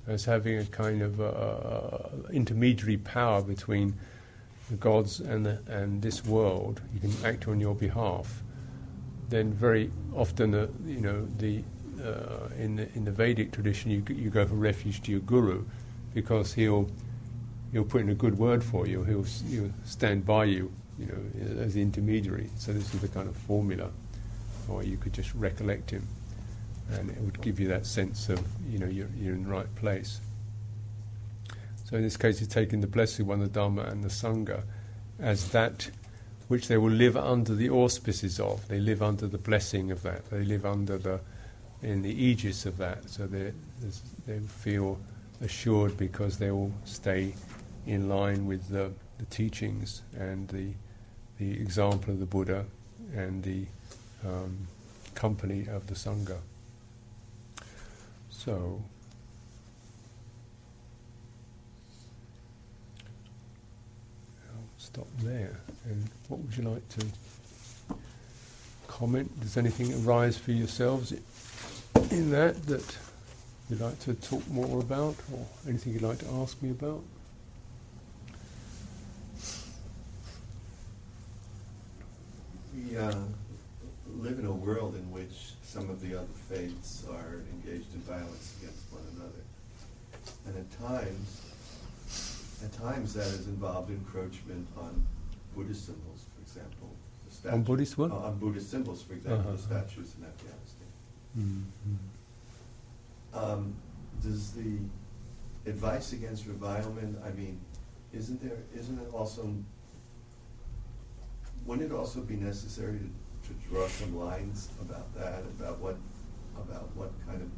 as 0.07 0.25
having 0.25 0.57
a 0.57 0.65
kind 0.65 1.01
of 1.01 1.21
uh, 1.21 2.31
intermediary 2.31 2.97
power 2.97 3.41
between 3.41 3.93
the 4.69 4.75
gods 4.75 5.19
and 5.19 5.45
the, 5.45 5.59
and 5.67 6.01
this 6.01 6.25
world. 6.25 6.81
You 6.93 6.99
can 6.99 7.25
act 7.25 7.47
on 7.47 7.59
your 7.59 7.75
behalf. 7.75 8.41
Then 9.29 9.53
very 9.53 9.91
often, 10.13 10.51
you 10.85 10.99
know, 10.99 11.25
the 11.37 11.63
uh, 12.01 12.49
in 12.57 12.75
the 12.77 12.87
in 12.95 13.05
the 13.05 13.11
Vedic 13.11 13.51
tradition, 13.51 13.91
you 13.91 14.03
you 14.13 14.29
go 14.29 14.45
for 14.45 14.55
refuge 14.55 15.01
to 15.03 15.11
your 15.11 15.21
guru, 15.21 15.63
because 16.13 16.53
he'll 16.53 16.89
he'll 17.71 17.83
put 17.83 18.01
in 18.01 18.09
a 18.09 18.15
good 18.15 18.37
word 18.37 18.63
for 18.63 18.87
you. 18.87 19.03
He'll 19.03 19.25
he'll 19.49 19.71
stand 19.85 20.25
by 20.25 20.45
you, 20.45 20.71
you 20.97 21.07
know, 21.07 21.61
as 21.61 21.73
the 21.73 21.81
intermediary. 21.81 22.49
So 22.57 22.73
this 22.73 22.93
is 22.93 23.01
the 23.01 23.07
kind 23.07 23.27
of 23.27 23.35
formula, 23.35 23.89
or 24.69 24.83
you 24.83 24.97
could 24.97 25.13
just 25.13 25.33
recollect 25.35 25.91
him 25.91 26.07
and 26.91 27.09
it 27.09 27.19
would 27.21 27.41
give 27.41 27.59
you 27.59 27.67
that 27.69 27.85
sense 27.85 28.29
of 28.29 28.41
you 28.69 28.79
know 28.79 28.87
you're, 28.87 29.09
you're 29.17 29.35
in 29.35 29.43
the 29.43 29.49
right 29.49 29.73
place. 29.75 30.19
So 31.85 31.97
in 31.97 32.03
this 32.03 32.17
case, 32.17 32.39
he's 32.39 32.47
taking 32.47 32.81
the 32.81 32.87
Blessed 32.87 33.21
One, 33.21 33.39
the 33.39 33.47
Dharma, 33.47 33.83
and 33.83 34.03
the 34.03 34.09
Sangha 34.09 34.63
as 35.19 35.49
that 35.49 35.89
which 36.47 36.67
they 36.67 36.77
will 36.77 36.91
live 36.91 37.15
under 37.15 37.55
the 37.55 37.69
auspices 37.69 38.39
of. 38.39 38.67
They 38.67 38.79
live 38.79 39.01
under 39.01 39.27
the 39.27 39.37
blessing 39.37 39.91
of 39.91 40.01
that. 40.03 40.29
They 40.29 40.43
live 40.43 40.65
under 40.65 40.97
the 40.97 41.21
in 41.83 42.01
the 42.01 42.11
aegis 42.11 42.65
of 42.65 42.77
that. 42.77 43.09
So 43.09 43.27
they 43.27 43.51
they 44.25 44.39
feel 44.39 44.99
assured 45.41 45.97
because 45.97 46.37
they 46.37 46.51
will 46.51 46.71
stay 46.85 47.33
in 47.85 48.07
line 48.07 48.47
with 48.47 48.69
the, 48.69 48.91
the 49.17 49.25
teachings 49.25 50.01
and 50.17 50.47
the 50.47 50.69
the 51.37 51.51
example 51.51 52.13
of 52.13 52.19
the 52.19 52.25
Buddha 52.25 52.65
and 53.15 53.43
the 53.43 53.65
um, 54.25 54.67
company 55.13 55.67
of 55.67 55.87
the 55.87 55.95
Sangha. 55.95 56.37
So, 58.29 58.81
stop 64.77 65.07
there. 65.21 65.59
And 65.85 66.09
what 66.27 66.39
would 66.39 66.55
you 66.55 66.63
like 66.63 66.87
to 66.89 67.05
comment? 68.87 69.39
Does 69.41 69.57
anything 69.57 69.93
arise 70.05 70.37
for 70.37 70.51
yourselves 70.51 71.13
in 72.11 72.31
that 72.31 72.61
that 72.67 72.97
you'd 73.69 73.81
like 73.81 73.99
to 73.99 74.13
talk 74.15 74.47
more 74.49 74.79
about, 74.79 75.15
or 75.31 75.45
anything 75.67 75.93
you'd 75.93 76.01
like 76.01 76.19
to 76.19 76.29
ask 76.41 76.61
me 76.61 76.71
about? 76.71 77.03
We 82.75 82.97
uh, 82.97 83.13
live 84.17 84.39
in 84.39 84.45
a 84.45 84.51
world 84.51 84.95
in 84.95 85.11
which 85.11 85.53
some 85.63 85.89
of 85.89 86.01
the 86.01 86.15
other 86.17 86.27
faiths 86.49 87.03
are 87.09 87.41
engaged 87.53 87.93
in 87.93 88.01
violence 88.01 88.55
against 88.61 88.91
one 88.91 89.03
another. 89.15 89.43
And 90.47 90.57
at 90.57 90.71
times, 90.79 91.41
at 92.63 92.71
times 92.73 93.13
that 93.13 93.25
has 93.25 93.47
involved 93.47 93.89
encroachment 93.91 94.67
on 94.77 95.05
Buddhist 95.55 95.85
symbols, 95.85 96.25
for 96.35 96.41
example. 96.41 96.89
the 97.27 97.33
statue- 97.35 97.55
On 97.55 97.63
Buddhist 97.63 97.97
what? 97.97 98.11
uh, 98.11 98.15
on 98.15 98.39
Buddhist 98.39 98.71
symbols, 98.71 99.01
for 99.03 99.13
example, 99.13 99.43
the 99.43 99.57
Uh-huh. 99.57 99.57
statues 99.85 100.11
in 100.19 100.25
Afghanistan. 100.25 100.82
Mm-hmm. 101.37 101.95
Um, 103.33 103.75
does 104.21 104.51
the 104.51 104.77
advice 105.65 106.13
against 106.13 106.45
revilement, 106.45 107.17
I 107.25 107.31
mean, 107.31 107.59
isn't 108.13 108.41
there, 108.43 108.57
isn't 108.77 108.99
it 108.99 109.13
also, 109.13 109.53
wouldn't 111.65 111.91
it 111.91 111.95
also 111.95 112.21
be 112.21 112.35
necessary 112.35 112.99
to, 112.99 113.47
to 113.49 113.53
draw 113.69 113.87
some 113.87 114.15
lines 114.17 114.69
about 114.81 115.13
that, 115.15 115.39
about 115.57 115.79
what, 115.79 115.97
about 116.55 116.95
what 116.95 117.11
kind 117.25 117.41
of 117.41 117.49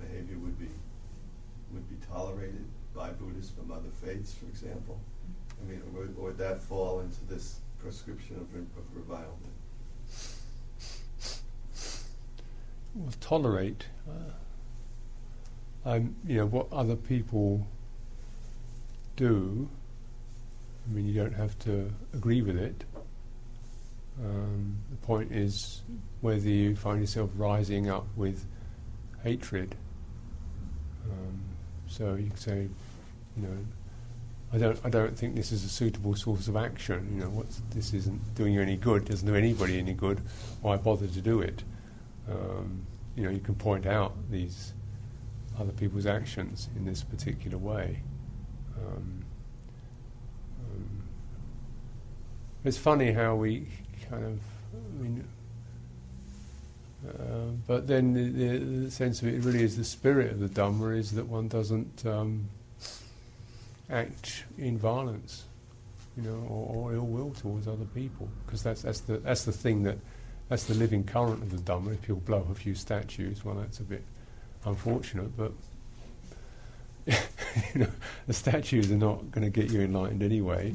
behavior 0.00 0.38
would 0.38 0.58
be, 0.58 0.68
would 1.72 1.88
be 1.88 1.96
tolerated 2.06 2.64
by 2.94 3.10
Buddhists 3.10 3.52
from 3.52 3.72
other 3.72 3.90
faiths, 4.04 4.34
for 4.34 4.46
example? 4.46 5.00
I 5.60 5.68
mean, 5.70 5.82
would- 5.92 6.16
would 6.16 6.38
that 6.38 6.62
fall 6.62 7.00
into 7.00 7.24
this 7.28 7.60
prescription 7.80 8.36
of, 8.36 8.42
of 8.54 8.84
revilement? 8.94 9.49
Well, 12.94 13.12
tolerate. 13.20 13.86
Uh, 14.08 15.88
um, 15.88 16.14
you 16.26 16.36
know 16.36 16.46
what 16.46 16.66
other 16.72 16.96
people 16.96 17.66
do. 19.16 19.68
I 20.86 20.94
mean, 20.94 21.06
you 21.06 21.14
don't 21.14 21.34
have 21.34 21.58
to 21.60 21.90
agree 22.14 22.42
with 22.42 22.56
it. 22.56 22.84
Um, 24.22 24.76
the 24.90 24.96
point 24.96 25.32
is 25.32 25.82
whether 26.20 26.48
you 26.48 26.76
find 26.76 27.00
yourself 27.00 27.30
rising 27.36 27.88
up 27.88 28.06
with 28.16 28.44
hatred. 29.22 29.76
Um, 31.04 31.40
so 31.88 32.14
you 32.14 32.28
can 32.28 32.36
say, 32.36 32.68
you 33.36 33.42
know, 33.42 33.56
I 34.52 34.58
don't, 34.58 34.78
I 34.84 34.90
don't 34.90 35.16
think 35.16 35.36
this 35.36 35.52
is 35.52 35.64
a 35.64 35.68
suitable 35.68 36.16
source 36.16 36.48
of 36.48 36.56
action. 36.56 37.08
You 37.14 37.20
know, 37.20 37.44
this 37.72 37.94
isn't 37.94 38.34
doing 38.34 38.52
you 38.52 38.60
any 38.60 38.76
good. 38.76 39.04
Doesn't 39.04 39.26
do 39.26 39.34
anybody 39.34 39.78
any 39.78 39.94
good. 39.94 40.20
Why 40.60 40.76
bother 40.76 41.06
to 41.06 41.20
do 41.20 41.40
it? 41.40 41.62
Um, 42.30 42.86
you 43.16 43.24
know, 43.24 43.30
you 43.30 43.40
can 43.40 43.54
point 43.54 43.86
out 43.86 44.14
these 44.30 44.72
other 45.58 45.72
people's 45.72 46.06
actions 46.06 46.68
in 46.76 46.84
this 46.84 47.02
particular 47.02 47.58
way. 47.58 48.00
Um, 48.76 49.24
um, 50.64 51.02
it's 52.64 52.78
funny 52.78 53.12
how 53.12 53.34
we 53.34 53.66
kind 54.08 54.24
of, 54.24 54.38
I 54.74 55.02
mean, 55.02 55.24
uh, 57.08 57.12
but 57.66 57.86
then 57.86 58.14
the, 58.14 58.28
the, 58.30 58.58
the 58.84 58.90
sense 58.90 59.22
of 59.22 59.28
it 59.28 59.42
really 59.42 59.62
is 59.62 59.76
the 59.76 59.84
spirit 59.84 60.32
of 60.32 60.40
the 60.40 60.48
Dhamma 60.48 60.96
is 60.96 61.12
that 61.12 61.26
one 61.26 61.48
doesn't 61.48 62.06
um, 62.06 62.48
act 63.90 64.44
in 64.56 64.78
violence, 64.78 65.44
you 66.16 66.22
know, 66.22 66.46
or, 66.48 66.90
or 66.90 66.94
ill 66.94 67.06
will 67.06 67.30
towards 67.30 67.66
other 67.66 67.86
people, 67.94 68.28
because 68.46 68.62
that's 68.62 68.82
that's 68.82 69.00
the 69.00 69.18
that's 69.18 69.44
the 69.44 69.52
thing 69.52 69.82
that 69.82 69.98
that's 70.50 70.64
the 70.64 70.74
living 70.74 71.04
current 71.04 71.42
of 71.42 71.50
the 71.50 71.58
Dhamma. 71.58 71.92
If 71.92 72.02
people 72.02 72.20
blow 72.26 72.38
up 72.38 72.50
a 72.50 72.54
few 72.54 72.74
statues, 72.74 73.44
well, 73.44 73.54
that's 73.54 73.78
a 73.78 73.84
bit 73.84 74.02
unfortunate, 74.66 75.34
but 75.36 75.52
you 77.06 77.80
know, 77.82 77.88
the 78.26 78.32
statues 78.32 78.90
are 78.90 78.96
not 78.96 79.30
going 79.30 79.44
to 79.44 79.60
get 79.60 79.70
you 79.70 79.80
enlightened 79.80 80.24
anyway, 80.24 80.74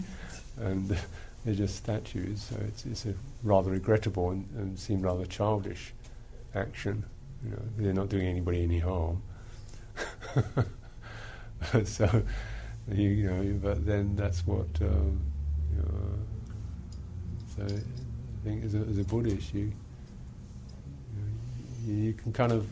and 0.57 0.97
they're 1.43 1.53
just 1.53 1.75
statues. 1.75 2.41
So 2.41 2.55
it's 2.65 2.85
it's 2.85 3.05
a 3.05 3.13
rather 3.43 3.71
regrettable 3.71 4.31
and, 4.31 4.47
and 4.55 4.79
seem 4.79 5.01
rather 5.01 5.25
childish 5.25 5.93
action. 6.55 7.03
You 7.43 7.51
know, 7.51 7.61
they're 7.77 7.93
not 7.93 8.07
doing 8.07 8.27
anybody 8.27 8.63
any 8.63 8.79
harm. 8.79 9.21
so 11.83 12.23
you, 12.93 13.09
you 13.09 13.29
know, 13.29 13.59
but 13.61 13.85
then 13.85 14.15
that's 14.15 14.47
what 14.47 14.67
um, 14.81 15.19
you 15.75 15.81
know. 15.81 16.13
So 17.57 17.77
think 18.45 18.63
as 18.63 18.75
a, 18.75 18.79
as 18.79 18.97
a 18.99 19.03
Buddhist, 19.03 19.53
you, 19.53 19.71
you 21.85 21.95
you 21.95 22.13
can 22.13 22.31
kind 22.31 22.51
of 22.51 22.67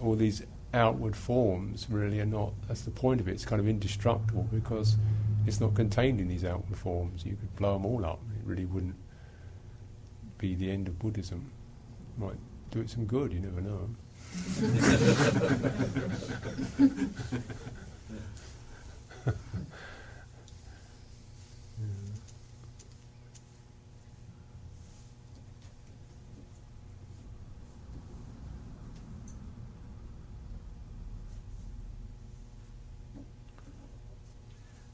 all 0.00 0.16
these 0.16 0.42
outward 0.74 1.14
forms 1.14 1.86
really 1.90 2.18
are 2.20 2.26
not. 2.26 2.52
That's 2.66 2.82
the 2.82 2.90
point 2.90 3.20
of 3.20 3.28
it. 3.28 3.32
It's 3.32 3.44
kind 3.44 3.60
of 3.60 3.68
indestructible 3.68 4.48
because 4.50 4.96
it's 5.46 5.60
not 5.60 5.74
contained 5.74 6.20
in 6.20 6.28
these 6.28 6.44
outward 6.44 6.78
forms. 6.78 7.26
You 7.26 7.36
could 7.36 7.54
blow 7.56 7.74
them 7.74 7.84
all 7.84 8.06
up. 8.06 8.20
It 8.40 8.46
really 8.46 8.64
wouldn't 8.64 8.96
be 10.38 10.54
the 10.54 10.70
end 10.70 10.88
of 10.88 10.98
Buddhism. 10.98 11.50
Might 12.16 12.38
do 12.70 12.80
it 12.80 12.88
some 12.88 13.04
good. 13.04 13.32
You 13.32 13.40
never 13.40 13.60
know. 13.60 13.90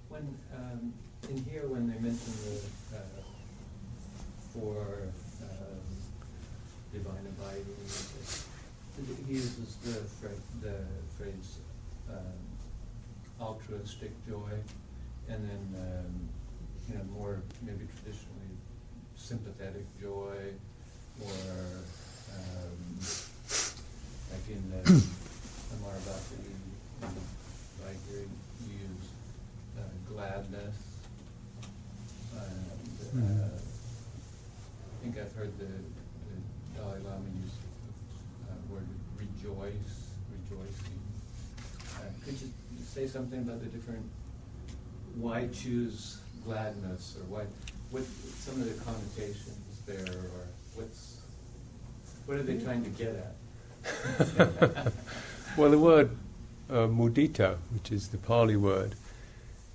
when 0.08 0.34
um, 0.54 0.92
in 1.28 1.44
here 1.44 1.66
uh, 2.94 2.98
four 4.52 4.86
um, 5.42 5.80
divine 6.92 7.26
abiding, 7.38 7.64
he 9.26 9.32
uses 9.34 9.76
the, 9.84 9.94
fra- 10.20 10.42
the 10.62 10.74
phrase 11.16 11.58
um, 12.10 12.16
altruistic 13.40 14.10
joy, 14.28 14.52
and 15.28 15.48
then 15.48 15.74
um, 15.80 16.28
you 16.88 16.94
know 16.96 17.04
more 17.18 17.40
maybe 17.62 17.86
traditionally 18.02 18.54
sympathetic 19.16 19.84
joy, 20.00 20.36
or 21.24 21.84
um, 22.34 22.98
like 24.32 24.48
in 24.50 24.70
the 24.70 24.90
Amaravati, 25.74 27.12
like 27.84 27.96
you 28.10 28.28
use 28.66 29.08
uh, 29.78 30.12
gladness. 30.12 30.74
And, 32.34 32.42
uh, 32.42 33.16
Mm. 33.16 33.40
I 33.40 35.02
think 35.02 35.16
I've 35.16 35.32
heard 35.34 35.56
the, 35.58 35.64
the 35.64 36.36
Dalai 36.76 36.98
Lama 37.00 37.24
use 37.42 37.56
the 37.56 38.52
uh, 38.52 38.74
word 38.74 38.86
rejoice, 39.16 40.12
rejoicing. 40.28 41.00
Uh, 41.96 42.12
could 42.24 42.34
you 42.38 42.50
say 42.84 43.06
something 43.18 43.40
about 43.40 43.58
the 43.58 43.66
different, 43.66 44.08
why 45.16 45.48
choose 45.48 46.18
gladness, 46.44 47.16
or 47.18 47.24
why, 47.24 47.44
what, 47.90 48.04
some 48.38 48.54
of 48.62 48.68
the 48.68 48.84
connotations 48.84 49.82
there, 49.86 50.14
or 50.14 50.46
what's, 50.76 51.18
what 52.26 52.38
are 52.38 52.44
they 52.44 52.58
trying 52.58 52.84
to 52.84 52.90
get 52.90 53.16
at? 53.16 54.92
Well, 55.56 55.72
the 55.72 55.78
word 55.78 56.10
uh, 56.70 56.86
mudita, 56.86 57.56
which 57.72 57.90
is 57.90 58.06
the 58.06 58.18
Pali 58.18 58.54
word, 58.54 58.94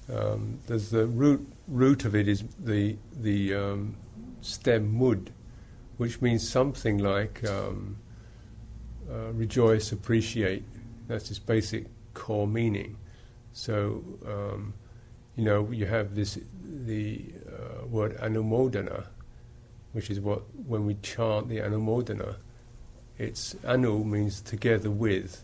um, 0.09 0.59
there's 0.67 0.91
the 0.91 1.07
root 1.07 1.45
root 1.67 2.05
of 2.05 2.15
it 2.15 2.29
is 2.29 2.45
the 2.57 2.95
the 3.19 3.53
um, 3.53 3.95
stem 4.39 4.97
mud, 4.97 5.31
which 5.97 6.21
means 6.21 6.47
something 6.47 6.99
like 6.99 7.43
um, 7.49 7.97
uh, 9.11 9.33
rejoice, 9.33 9.91
appreciate. 9.91 10.63
That's 11.09 11.29
its 11.29 11.39
basic 11.39 11.87
core 12.13 12.47
meaning. 12.47 12.95
So 13.53 14.03
um, 14.25 14.73
you 15.35 15.45
know 15.45 15.69
you 15.71 15.85
have 15.85 16.15
this 16.15 16.39
the 16.85 17.23
uh, 17.47 17.85
word 17.87 18.17
anumodana, 18.17 19.05
which 19.93 20.09
is 20.09 20.19
what 20.19 20.41
when 20.67 20.85
we 20.85 20.95
chant 20.95 21.49
the 21.49 21.59
anumodana, 21.59 22.35
it's 23.17 23.55
anu 23.65 24.03
means 24.03 24.41
together 24.41 24.89
with. 24.89 25.43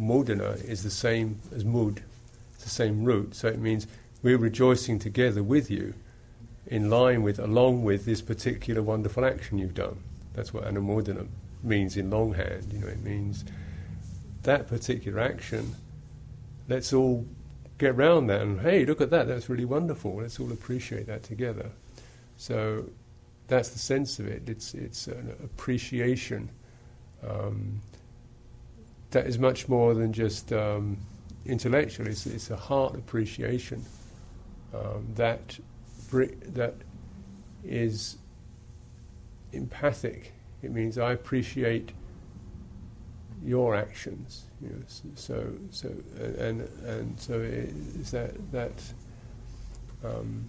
Modana 0.00 0.62
is 0.64 0.82
the 0.82 0.90
same 0.90 1.38
as 1.54 1.64
mud, 1.64 2.02
it's 2.54 2.64
the 2.64 2.70
same 2.70 3.04
root. 3.04 3.34
So 3.36 3.46
it 3.46 3.60
means 3.60 3.86
we're 4.24 4.38
rejoicing 4.38 4.98
together 4.98 5.42
with 5.42 5.70
you, 5.70 5.94
in 6.66 6.90
line 6.90 7.22
with, 7.22 7.38
along 7.38 7.84
with 7.84 8.04
this 8.04 8.20
particular 8.20 8.82
wonderful 8.82 9.24
action 9.24 9.58
you've 9.58 9.74
done. 9.74 10.02
That's 10.32 10.52
what 10.52 10.64
anumodana 10.64 11.28
means 11.62 11.96
in 11.96 12.10
longhand. 12.10 12.72
You 12.72 12.80
know, 12.80 12.88
it 12.88 13.02
means 13.04 13.44
that 14.42 14.66
particular 14.66 15.20
action. 15.20 15.76
Let's 16.68 16.92
all 16.92 17.26
get 17.78 17.96
round 17.96 18.30
that 18.30 18.40
and 18.40 18.60
hey, 18.60 18.84
look 18.84 19.00
at 19.00 19.10
that. 19.10 19.26
That's 19.26 19.48
really 19.48 19.64
wonderful. 19.64 20.16
Let's 20.16 20.38
all 20.40 20.52
appreciate 20.52 21.06
that 21.06 21.22
together. 21.22 21.70
So 22.36 22.88
that's 23.48 23.70
the 23.70 23.78
sense 23.78 24.18
of 24.18 24.26
it. 24.26 24.48
It's 24.48 24.74
it's 24.74 25.06
an 25.06 25.34
appreciation. 25.42 26.50
Um, 27.26 27.80
that 29.10 29.26
is 29.26 29.38
much 29.38 29.68
more 29.68 29.94
than 29.94 30.12
just 30.12 30.52
um, 30.52 30.98
intellectual. 31.46 32.06
It's, 32.08 32.26
it's 32.26 32.50
a 32.50 32.56
heart 32.56 32.96
appreciation 32.96 33.84
um, 34.74 35.06
that 35.14 35.58
bri- 36.10 36.36
that 36.48 36.74
is 37.64 38.18
empathic. 39.52 40.32
It 40.62 40.72
means 40.72 40.98
I 40.98 41.12
appreciate 41.12 41.92
your 43.44 43.74
actions. 43.74 44.44
You 44.62 44.70
know, 44.70 44.82
so 45.14 45.52
so 45.70 45.94
and 46.38 46.62
and 46.84 47.20
so 47.20 47.40
it 47.40 47.72
is 48.00 48.10
that 48.10 48.32
that. 48.52 48.82
Um, 50.04 50.44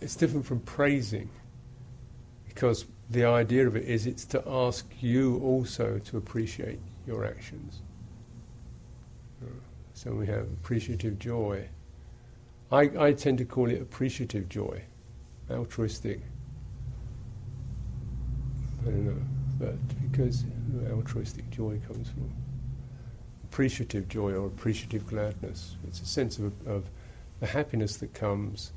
it's 0.00 0.16
different 0.16 0.44
from 0.44 0.60
praising 0.60 1.30
because 2.48 2.86
the 3.10 3.24
idea 3.24 3.66
of 3.66 3.76
it 3.76 3.84
is 3.84 4.06
it's 4.06 4.24
to 4.26 4.42
ask 4.48 4.84
you 5.00 5.38
also 5.40 5.98
to 5.98 6.16
appreciate 6.16 6.80
your 7.06 7.24
actions. 7.24 7.82
Uh, 9.42 9.46
So 9.94 10.12
we 10.12 10.26
have 10.26 10.42
appreciative 10.42 11.18
joy. 11.18 11.68
I, 12.70 12.90
I 12.98 13.12
tend 13.12 13.38
to 13.38 13.44
call 13.44 13.70
it 13.70 13.80
appreciative 13.80 14.48
joy, 14.48 14.82
altruistic. 15.50 16.20
I 18.82 18.84
don't 18.86 19.04
know, 19.06 19.22
but 19.58 19.74
because 20.12 20.44
uh, 20.86 20.94
altruistic 20.94 21.50
joy 21.50 21.80
comes 21.88 22.08
from 22.10 22.30
appreciative 23.44 24.08
joy 24.08 24.32
or 24.32 24.46
appreciative 24.46 25.06
gladness. 25.06 25.76
It's 25.88 26.00
a 26.00 26.06
sense 26.06 26.38
of, 26.38 26.52
of 26.66 26.84
the 27.40 27.46
happiness 27.46 27.96
that 27.96 28.14
comes 28.14 28.72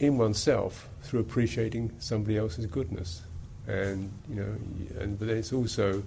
in 0.00 0.18
oneself 0.18 0.88
through 1.02 1.20
appreciating 1.20 1.92
somebody 1.98 2.36
else's 2.36 2.66
goodness 2.66 3.22
and 3.66 4.12
you 4.28 4.36
know, 4.36 5.00
and 5.00 5.18
but 5.18 5.28
then 5.28 5.36
it's 5.36 5.52
also 5.52 6.02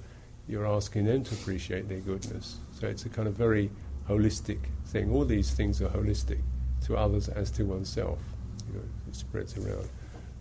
you're 0.48 0.68
asking 0.68 1.06
them 1.06 1.24
to 1.24 1.36
appreciate 1.36 1.88
their 1.88 2.00
goodness. 2.00 2.58
So 2.80 2.88
it's 2.88 3.06
a 3.06 3.10
kind 3.10 3.28
of 3.28 3.36
very 3.36 3.70
holistic 4.10 4.60
thing. 4.88 5.12
All 5.12 5.24
these 5.24 5.52
things 5.52 5.82
are 5.82 5.88
holistic 5.90 6.40
to 6.86 6.98
others 6.98 7.30
as 7.30 7.50
to 7.52 7.64
oneself. 7.64 8.20
You 8.68 8.80
know, 8.80 8.86
it 9.08 9.16
spreads 9.16 9.58
around. 9.58 9.88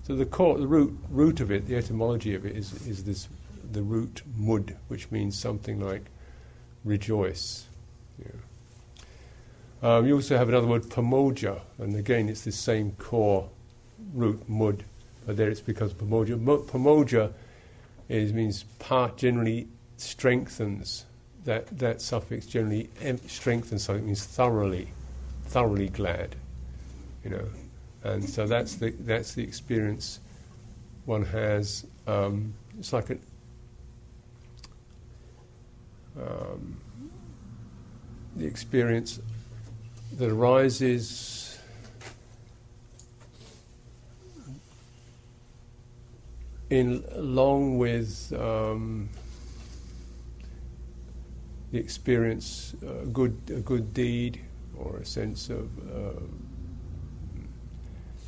So 0.02 0.16
the 0.16 0.26
core, 0.26 0.58
the 0.58 0.66
root 0.66 0.96
root 1.10 1.40
of 1.40 1.52
it, 1.52 1.66
the 1.66 1.76
etymology 1.76 2.34
of 2.34 2.44
it 2.44 2.56
is 2.56 2.72
is 2.86 3.04
this 3.04 3.28
the 3.72 3.82
root 3.82 4.22
mud, 4.36 4.76
which 4.88 5.10
means 5.10 5.38
something 5.38 5.80
like 5.80 6.04
rejoice. 6.84 7.66
You, 8.18 9.88
um, 9.88 10.06
you 10.06 10.14
also 10.14 10.36
have 10.36 10.48
another 10.48 10.66
word, 10.66 10.84
pamojja, 10.84 11.60
and 11.78 11.96
again 11.96 12.28
it's 12.28 12.42
this 12.42 12.56
same 12.56 12.92
core 12.92 13.48
root 14.14 14.48
mud 14.48 14.84
but 15.26 15.36
there 15.36 15.50
it's 15.50 15.60
because 15.60 15.92
pamojja. 15.94 16.40
Mo- 16.40 16.58
Pamojja 16.58 17.32
is, 18.08 18.32
means 18.32 18.64
part 18.78 19.16
generally 19.16 19.68
strengthens. 19.96 21.06
That 21.44 21.66
that 21.78 22.00
suffix 22.00 22.46
generally 22.46 22.88
em- 23.00 23.18
strengthens 23.26 23.84
something 23.84 24.04
it 24.04 24.06
means 24.06 24.24
thoroughly, 24.24 24.88
thoroughly 25.46 25.88
glad, 25.88 26.36
you 27.24 27.30
know, 27.30 27.48
and 28.04 28.28
so 28.28 28.46
that's 28.46 28.76
the 28.76 28.90
that's 29.00 29.34
the 29.34 29.42
experience 29.42 30.20
one 31.04 31.24
has. 31.24 31.84
Um, 32.06 32.54
it's 32.78 32.92
like 32.92 33.10
a 33.10 33.18
um, 36.20 36.76
the 38.36 38.46
experience 38.46 39.20
that 40.18 40.30
arises 40.30 41.58
in 46.70 47.04
along 47.12 47.76
with 47.76 48.32
um, 48.38 49.08
the 51.70 51.78
experience, 51.78 52.74
a 52.82 53.06
good 53.06 53.36
a 53.48 53.60
good 53.60 53.92
deed 53.92 54.40
or 54.76 54.98
a 54.98 55.04
sense 55.04 55.50
of 55.50 55.68
uh, 55.94 56.20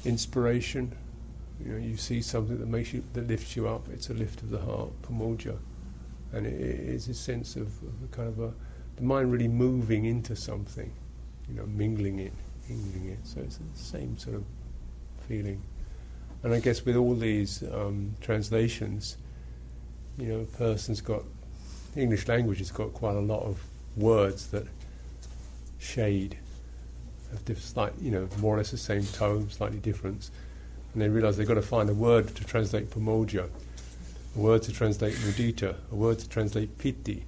inspiration. 0.04 0.94
You 1.64 1.72
know, 1.72 1.78
you 1.78 1.96
see 1.96 2.20
something 2.20 2.58
that 2.58 2.68
makes 2.68 2.92
you 2.92 3.02
that 3.14 3.26
lifts 3.28 3.56
you 3.56 3.66
up. 3.66 3.88
It's 3.90 4.10
a 4.10 4.14
lift 4.14 4.42
of 4.42 4.50
the 4.50 4.60
heart, 4.60 4.90
pamojja, 5.02 5.56
and 6.34 6.46
it, 6.46 6.60
it 6.60 6.80
is 6.80 7.08
a 7.08 7.14
sense 7.14 7.56
of, 7.56 7.66
of 7.66 7.94
a 8.04 8.16
kind 8.16 8.28
of 8.28 8.40
a 8.40 8.52
the 8.96 9.02
mind 9.02 9.32
really 9.32 9.48
moving 9.48 10.04
into 10.04 10.36
something, 10.36 10.92
you 11.48 11.54
know, 11.54 11.66
mingling 11.66 12.20
it, 12.20 12.32
mingling 12.68 13.10
it. 13.10 13.18
So 13.24 13.40
it's 13.40 13.56
the 13.56 13.64
same 13.74 14.16
sort 14.18 14.36
of 14.36 14.44
feeling. 15.26 15.60
And 16.42 16.52
I 16.54 16.60
guess 16.60 16.84
with 16.84 16.96
all 16.96 17.14
these 17.14 17.64
um, 17.72 18.14
translations, 18.20 19.16
you 20.18 20.26
know, 20.26 20.40
a 20.40 20.44
person's 20.44 21.00
got 21.00 21.22
the 21.94 22.02
English 22.02 22.28
language 22.28 22.58
has 22.58 22.70
got 22.70 22.92
quite 22.92 23.16
a 23.16 23.20
lot 23.20 23.42
of 23.42 23.60
words 23.96 24.48
that 24.48 24.66
shade, 25.78 26.36
have 27.30 27.44
diff- 27.44 27.62
slight, 27.62 27.92
you 28.00 28.10
know, 28.10 28.28
more 28.38 28.54
or 28.54 28.58
less 28.58 28.70
the 28.70 28.76
same 28.76 29.04
tone, 29.06 29.48
slightly 29.48 29.78
different, 29.78 30.30
and 30.92 31.02
they 31.02 31.08
realise 31.08 31.36
they've 31.36 31.46
got 31.46 31.54
to 31.54 31.62
find 31.62 31.88
a 31.88 31.94
word 31.94 32.34
to 32.34 32.44
translate 32.44 32.90
pamojja, 32.90 33.48
a 34.34 34.38
word 34.38 34.62
to 34.62 34.72
translate 34.72 35.14
mudita, 35.14 35.76
a 35.90 35.94
word 35.94 36.18
to 36.18 36.28
translate 36.28 36.76
piti, 36.78 37.24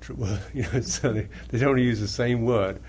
tr- 0.00 0.12
you 0.54 0.62
know, 0.62 0.80
so 0.80 1.12
they, 1.12 1.28
they 1.48 1.58
don't 1.58 1.70
want 1.70 1.78
to 1.78 1.84
use 1.84 2.00
the 2.00 2.08
same 2.08 2.44
word, 2.44 2.80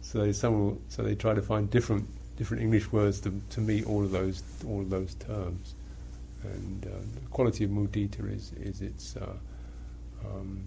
so 0.00 0.18
they 0.20 0.32
some 0.32 0.54
will, 0.54 0.80
so 0.88 1.02
they 1.02 1.14
try 1.14 1.34
to 1.34 1.42
find 1.42 1.70
different 1.70 2.08
different 2.36 2.62
English 2.62 2.92
words 2.92 3.20
to, 3.20 3.40
to 3.50 3.60
meet 3.60 3.86
all 3.86 4.02
of 4.02 4.10
those 4.10 4.42
all 4.66 4.80
of 4.80 4.90
those 4.90 5.14
terms. 5.14 5.74
And 6.42 6.86
uh, 6.86 6.90
the 7.14 7.28
quality 7.30 7.64
of 7.64 7.70
mudita 7.70 8.32
is 8.32 8.52
is 8.52 8.82
its 8.82 9.16
uh, 9.16 9.32
um, 10.24 10.64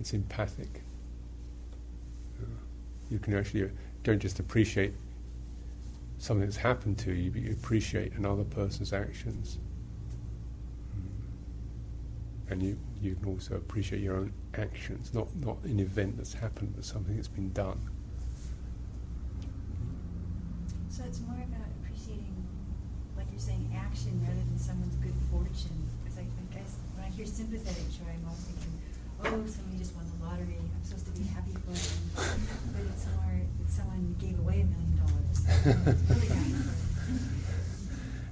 it's 0.00 0.14
empathic. 0.14 0.82
You 3.10 3.18
can 3.18 3.34
actually 3.34 3.64
uh, 3.64 3.68
don't 4.04 4.20
just 4.20 4.38
appreciate 4.38 4.94
something 6.20 6.46
that's 6.46 6.58
happened 6.58 6.98
to 6.98 7.12
you, 7.12 7.30
but 7.30 7.40
you 7.40 7.50
appreciate 7.52 8.12
another 8.12 8.44
person's 8.44 8.92
actions. 8.92 9.58
Mm. 10.94 12.52
And 12.52 12.62
you, 12.62 12.78
you 13.00 13.14
can 13.14 13.24
also 13.24 13.54
appreciate 13.56 14.02
your 14.02 14.16
own 14.16 14.32
actions, 14.54 15.14
not, 15.14 15.34
not 15.36 15.56
an 15.64 15.80
event 15.80 16.18
that's 16.18 16.34
happened, 16.34 16.74
but 16.76 16.84
something 16.84 17.16
that's 17.16 17.26
been 17.26 17.50
done. 17.52 17.80
So 20.90 21.04
it's 21.06 21.20
more 21.20 21.36
about 21.36 21.68
appreciating, 21.80 22.36
like 23.16 23.26
you're 23.30 23.40
saying, 23.40 23.74
action 23.74 24.20
rather 24.22 24.44
than 24.44 24.58
someone's 24.58 24.96
good 24.96 25.16
fortune. 25.30 25.88
Because 26.04 26.18
I, 26.18 26.22
I 26.28 26.54
guess 26.54 26.76
when 26.94 27.06
I 27.06 27.08
hear 27.08 27.24
sympathetic 27.24 27.88
joy, 27.96 28.12
I'm 28.12 28.26
always 28.28 28.44
thinking, 28.44 28.76
oh, 29.24 29.44
somebody 29.46 29.78
just 29.78 29.94
won 29.94 30.04
the 30.18 30.26
lottery. 30.26 30.56
I'm 30.58 30.84
supposed 30.84 31.06
to 31.06 31.12
be 31.20 31.26
happy 31.26 31.52
for 31.52 31.72
them. 31.72 32.40
but 32.72 32.82
it's 32.82 33.06
more 33.16 33.40
that 33.58 33.70
someone 33.70 34.16
gave 34.20 34.38
away 34.38 34.60
a 34.60 34.66
million 34.66 34.96
dollars. 34.96 35.86
Really 36.08 36.26
happy 36.28 36.52
for 36.52 36.64
them. 36.64 36.80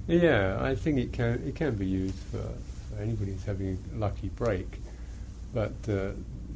Yeah, 0.07 0.57
I 0.59 0.75
think 0.75 0.97
it 0.97 1.13
can 1.13 1.43
it 1.45 1.55
can 1.55 1.75
be 1.75 1.85
used 1.85 2.15
for, 2.31 2.37
for 2.89 3.01
anybody 3.01 3.33
who's 3.33 3.43
having 3.43 3.77
a 3.93 3.97
lucky 3.97 4.29
break, 4.29 4.81
but 5.53 5.73
uh, 5.87 6.11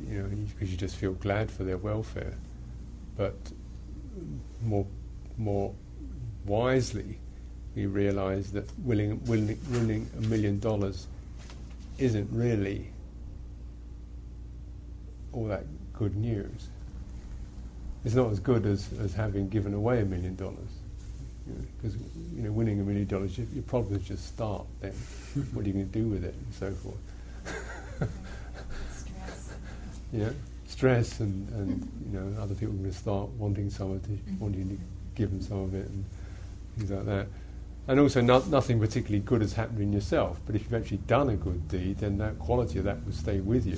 you 0.10 0.20
know 0.20 0.30
because 0.54 0.72
you 0.72 0.78
just 0.78 0.96
feel 0.96 1.14
glad 1.14 1.52
for 1.52 1.64
their 1.64 1.78
welfare. 1.78 2.34
But 3.16 3.36
more 4.64 4.88
more 5.38 5.74
wisely, 6.46 7.20
we 7.76 7.86
realise 7.86 8.50
that 8.52 8.66
winning, 8.80 9.24
winning 9.26 9.60
winning 9.70 10.10
a 10.18 10.22
million 10.22 10.60
dollars 10.60 11.08
isn't 12.00 12.30
really 12.32 12.90
all 15.34 15.46
that 15.48 15.64
good 15.94 16.16
news. 16.16 16.70
It's 18.06 18.16
not 18.16 18.32
as 18.32 18.40
good 18.40 18.66
as, 18.66 18.90
as 19.00 19.14
having 19.14 19.50
given 19.50 19.74
away 19.74 20.02
a 20.02 20.06
million 20.06 20.36
dollars. 20.36 20.58
Because 21.78 21.96
you 22.36 22.44
know, 22.44 22.52
winning 22.52 22.80
a 22.80 22.84
million 22.84 23.08
dollars, 23.08 23.38
your, 23.38 23.48
your 23.54 23.64
problems 23.64 24.08
just 24.08 24.28
start. 24.28 24.66
Then, 24.82 24.92
what 25.54 25.66
are 25.66 25.68
you 25.68 25.74
going 25.74 25.90
to 25.90 26.00
do 26.00 26.08
with 26.08 26.24
it, 26.24 26.34
and 26.34 26.54
so 26.54 26.72
forth. 26.72 26.96
Stress. 28.96 29.54
yeah, 30.14 30.30
stress, 30.68 31.20
and, 31.20 31.50
and 31.50 31.92
you 32.12 32.20
know, 32.20 32.42
other 32.42 32.56
people 32.56 32.74
are 32.76 32.78
going 32.78 32.92
to 32.92 32.98
start 32.98 33.30
wanting 33.32 33.70
some 33.70 33.92
of 33.92 34.04
the, 34.04 34.14
Mhm. 34.14 34.40
wanting 34.40 34.70
to 34.70 34.78
give 35.16 35.32
them 35.32 35.42
some 35.42 35.60
of 35.60 35.74
it, 35.76 35.88
and 35.88 36.06
things 36.78 36.92
like 36.92 37.06
that. 37.06 37.28
And 37.88 38.00
also, 38.00 38.22
no, 38.22 38.40
nothing 38.50 38.80
particularly 38.80 39.20
good 39.20 39.42
has 39.42 39.54
happened 39.54 39.80
in 39.82 39.92
yourself. 39.92 40.40
But 40.46 40.56
if 40.56 40.64
you've 40.64 40.74
actually 40.74 40.98
done 41.08 41.30
a 41.30 41.36
good 41.36 41.68
deed, 41.68 41.98
then 41.98 42.18
that 42.20 42.40
quality 42.40 42.80
of 42.80 42.86
that 42.86 43.04
will 43.06 43.12
stay 43.12 43.42
with 43.42 43.66
you, 43.66 43.78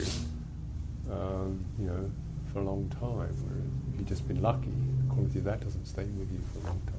um, 1.12 1.64
you 1.80 1.86
know, 1.86 2.12
for 2.52 2.60
a 2.60 2.64
long 2.64 2.90
time. 2.90 3.18
Whereas 3.18 3.36
if 3.94 4.00
you've 4.00 4.08
just 4.08 4.28
been 4.28 4.42
lucky, 4.42 4.72
the 5.08 5.14
quality 5.14 5.40
of 5.40 5.46
that 5.46 5.62
doesn't 5.62 5.86
stay 5.86 6.04
with 6.04 6.32
you 6.32 6.40
for 6.54 6.60
a 6.66 6.70
long 6.70 6.82
time. 6.86 6.94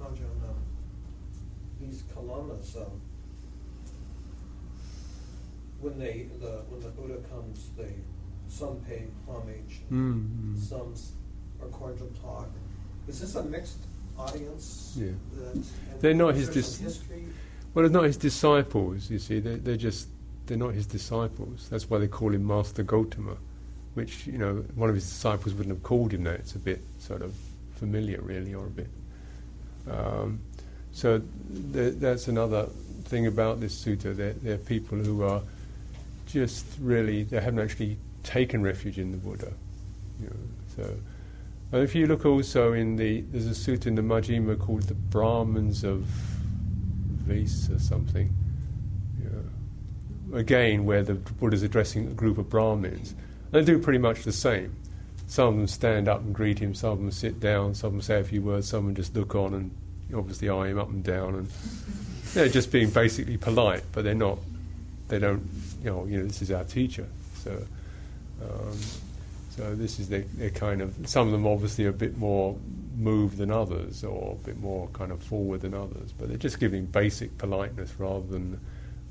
Ajahn, 0.00 0.42
um, 0.48 0.56
these 1.80 2.02
Kalamas, 2.14 2.76
um, 2.76 3.00
when 5.80 5.98
they, 5.98 6.26
the, 6.40 6.62
when 6.68 6.80
the 6.80 6.88
Buddha 6.90 7.18
comes, 7.28 7.70
they, 7.76 7.94
some 8.48 8.76
pay 8.88 9.04
homage, 9.28 9.80
Mm, 9.90 10.28
mm. 10.54 10.58
some 10.58 10.94
are 11.62 11.68
cordial 11.68 12.10
talk. 12.20 12.48
Is 13.08 13.20
this 13.20 13.34
a 13.34 13.42
mixed 13.42 13.78
audience? 14.18 14.96
Yeah. 14.98 15.10
That, 15.36 15.64
They're 16.00 16.14
not 16.14 16.34
his 16.34 16.48
dis- 16.48 16.78
history? 16.78 17.24
Well, 17.74 17.84
they're 17.84 17.92
not 17.92 18.04
his 18.04 18.16
disciples, 18.16 19.10
you 19.10 19.18
see. 19.18 19.40
They're, 19.40 19.56
they're 19.56 19.76
just, 19.76 20.08
they're 20.46 20.58
not 20.58 20.74
his 20.74 20.86
disciples. 20.86 21.68
That's 21.70 21.88
why 21.88 21.98
they 21.98 22.08
call 22.08 22.34
him 22.34 22.46
Master 22.46 22.82
Gautama, 22.82 23.36
which, 23.94 24.26
you 24.26 24.38
know, 24.38 24.64
one 24.74 24.88
of 24.88 24.94
his 24.94 25.08
disciples 25.08 25.54
wouldn't 25.54 25.74
have 25.74 25.82
called 25.82 26.12
him 26.12 26.24
that. 26.24 26.40
It's 26.40 26.54
a 26.54 26.58
bit 26.58 26.80
sort 26.98 27.22
of 27.22 27.34
familiar, 27.76 28.20
really, 28.20 28.54
or 28.54 28.66
a 28.66 28.70
bit. 28.70 28.88
Um, 29.90 30.40
so 30.92 31.22
th- 31.72 31.94
that's 31.94 32.28
another 32.28 32.68
thing 33.04 33.26
about 33.26 33.60
this 33.60 33.84
sutta. 33.84 34.14
They're, 34.14 34.34
they're 34.34 34.58
people 34.58 34.98
who 34.98 35.22
are 35.22 35.42
just 36.26 36.66
really, 36.80 37.24
they 37.24 37.40
haven't 37.40 37.60
actually 37.60 37.96
taken 38.22 38.62
refuge 38.62 38.98
in 38.98 39.10
the 39.10 39.18
Buddha. 39.18 39.52
You 40.20 40.26
know, 40.26 40.36
so. 40.76 40.94
And 41.72 41.82
if 41.82 41.94
you 41.94 42.06
look 42.06 42.26
also 42.26 42.74
in 42.74 42.96
the, 42.96 43.22
there's 43.22 43.46
a 43.46 43.50
sutta 43.50 43.86
in 43.86 43.94
the 43.94 44.02
Majjhima 44.02 44.58
called 44.58 44.82
the 44.82 44.94
Brahmins 44.94 45.84
of 45.84 46.00
Vase 46.00 47.70
or 47.70 47.78
something. 47.78 48.30
Yeah. 49.22 50.38
Again, 50.38 50.84
where 50.84 51.02
the 51.02 51.14
Buddha 51.14 51.54
is 51.54 51.62
addressing 51.62 52.08
a 52.08 52.10
group 52.10 52.36
of 52.36 52.50
Brahmins. 52.50 53.14
They 53.52 53.64
do 53.64 53.78
pretty 53.78 53.98
much 53.98 54.24
the 54.24 54.32
same. 54.32 54.76
Some 55.26 55.48
of 55.48 55.56
them 55.56 55.66
stand 55.66 56.08
up 56.08 56.20
and 56.20 56.34
greet 56.34 56.58
him, 56.58 56.74
some 56.74 56.90
of 56.90 56.98
them 56.98 57.10
sit 57.10 57.40
down, 57.40 57.74
some 57.74 57.88
of 57.88 57.92
them 57.94 58.02
say 58.02 58.20
a 58.20 58.24
few 58.24 58.42
words, 58.42 58.68
some 58.68 58.80
of 58.80 58.84
them 58.84 58.94
just 58.94 59.16
look 59.16 59.34
on 59.34 59.54
and 59.54 59.70
obviously 60.14 60.50
eye 60.50 60.68
him 60.68 60.78
up 60.78 60.90
and 60.90 61.02
down. 61.02 61.36
And 61.36 61.48
they're 62.34 62.48
just 62.50 62.70
being 62.70 62.90
basically 62.90 63.38
polite, 63.38 63.82
but 63.92 64.04
they're 64.04 64.14
not, 64.14 64.38
they 65.08 65.18
don't, 65.18 65.48
you 65.82 65.90
know, 65.90 66.04
you 66.04 66.18
know 66.18 66.26
this 66.26 66.42
is 66.42 66.50
our 66.50 66.64
teacher. 66.64 67.06
So, 67.42 67.64
um, 68.42 68.76
so 69.56 69.74
this 69.74 69.98
is 69.98 70.08
their, 70.08 70.24
kind 70.54 70.80
of, 70.80 70.96
some 71.06 71.26
of 71.26 71.32
them 71.32 71.46
obviously 71.46 71.84
a 71.84 71.92
bit 71.92 72.16
more 72.16 72.56
moved 72.96 73.36
than 73.36 73.50
others 73.50 74.02
or 74.02 74.32
a 74.32 74.46
bit 74.46 74.58
more 74.60 74.88
kind 74.94 75.12
of 75.12 75.22
forward 75.22 75.60
than 75.60 75.74
others, 75.74 76.12
but 76.12 76.28
they're 76.28 76.38
just 76.38 76.58
giving 76.58 76.86
basic 76.86 77.36
politeness 77.36 77.92
rather 77.98 78.26
than 78.28 78.58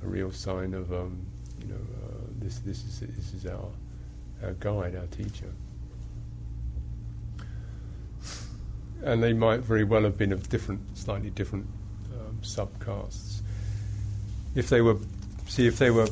a 0.04 0.08
real 0.08 0.32
sign 0.32 0.74
of, 0.74 0.92
um, 0.92 1.24
you 1.62 1.68
know, 1.68 1.76
uh, 1.76 2.24
this, 2.40 2.58
this, 2.60 2.84
is, 2.84 3.02
this 3.02 3.34
is 3.36 3.46
our, 3.46 3.68
our 4.44 4.54
guide, 4.54 4.96
our 4.96 5.06
teacher. 5.08 5.52
And 9.04 9.22
they 9.22 9.34
might 9.34 9.60
very 9.60 9.84
well 9.84 10.04
have 10.04 10.18
been 10.18 10.32
of 10.32 10.50
different, 10.50 10.98
slightly 10.98 11.30
different 11.30 11.68
um, 12.14 12.40
subcastes. 12.42 13.42
If 14.56 14.70
they 14.70 14.82
were, 14.82 14.98
see, 15.48 15.68
if 15.68 15.78
they 15.78 15.92
were 15.92 16.08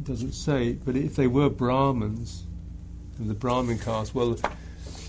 it 0.00 0.04
doesn't 0.04 0.32
say, 0.32 0.72
but 0.72 0.96
if 0.96 1.14
they 1.14 1.26
were 1.26 1.50
Brahmins, 1.50 2.44
the 3.18 3.34
Brahmin 3.34 3.78
caste, 3.78 4.14
well, 4.14 4.38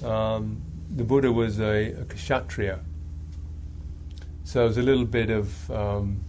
um, 0.04 0.62
the 0.94 1.04
Buddha 1.06 1.32
was 1.32 1.62
a, 1.62 1.94
a 1.94 2.06
kshatriya. 2.06 2.80
So 4.44 4.66
there's 4.66 4.78
a 4.78 4.82
little 4.82 5.06
bit 5.06 5.30
of 5.30 5.72
um, 5.72 6.20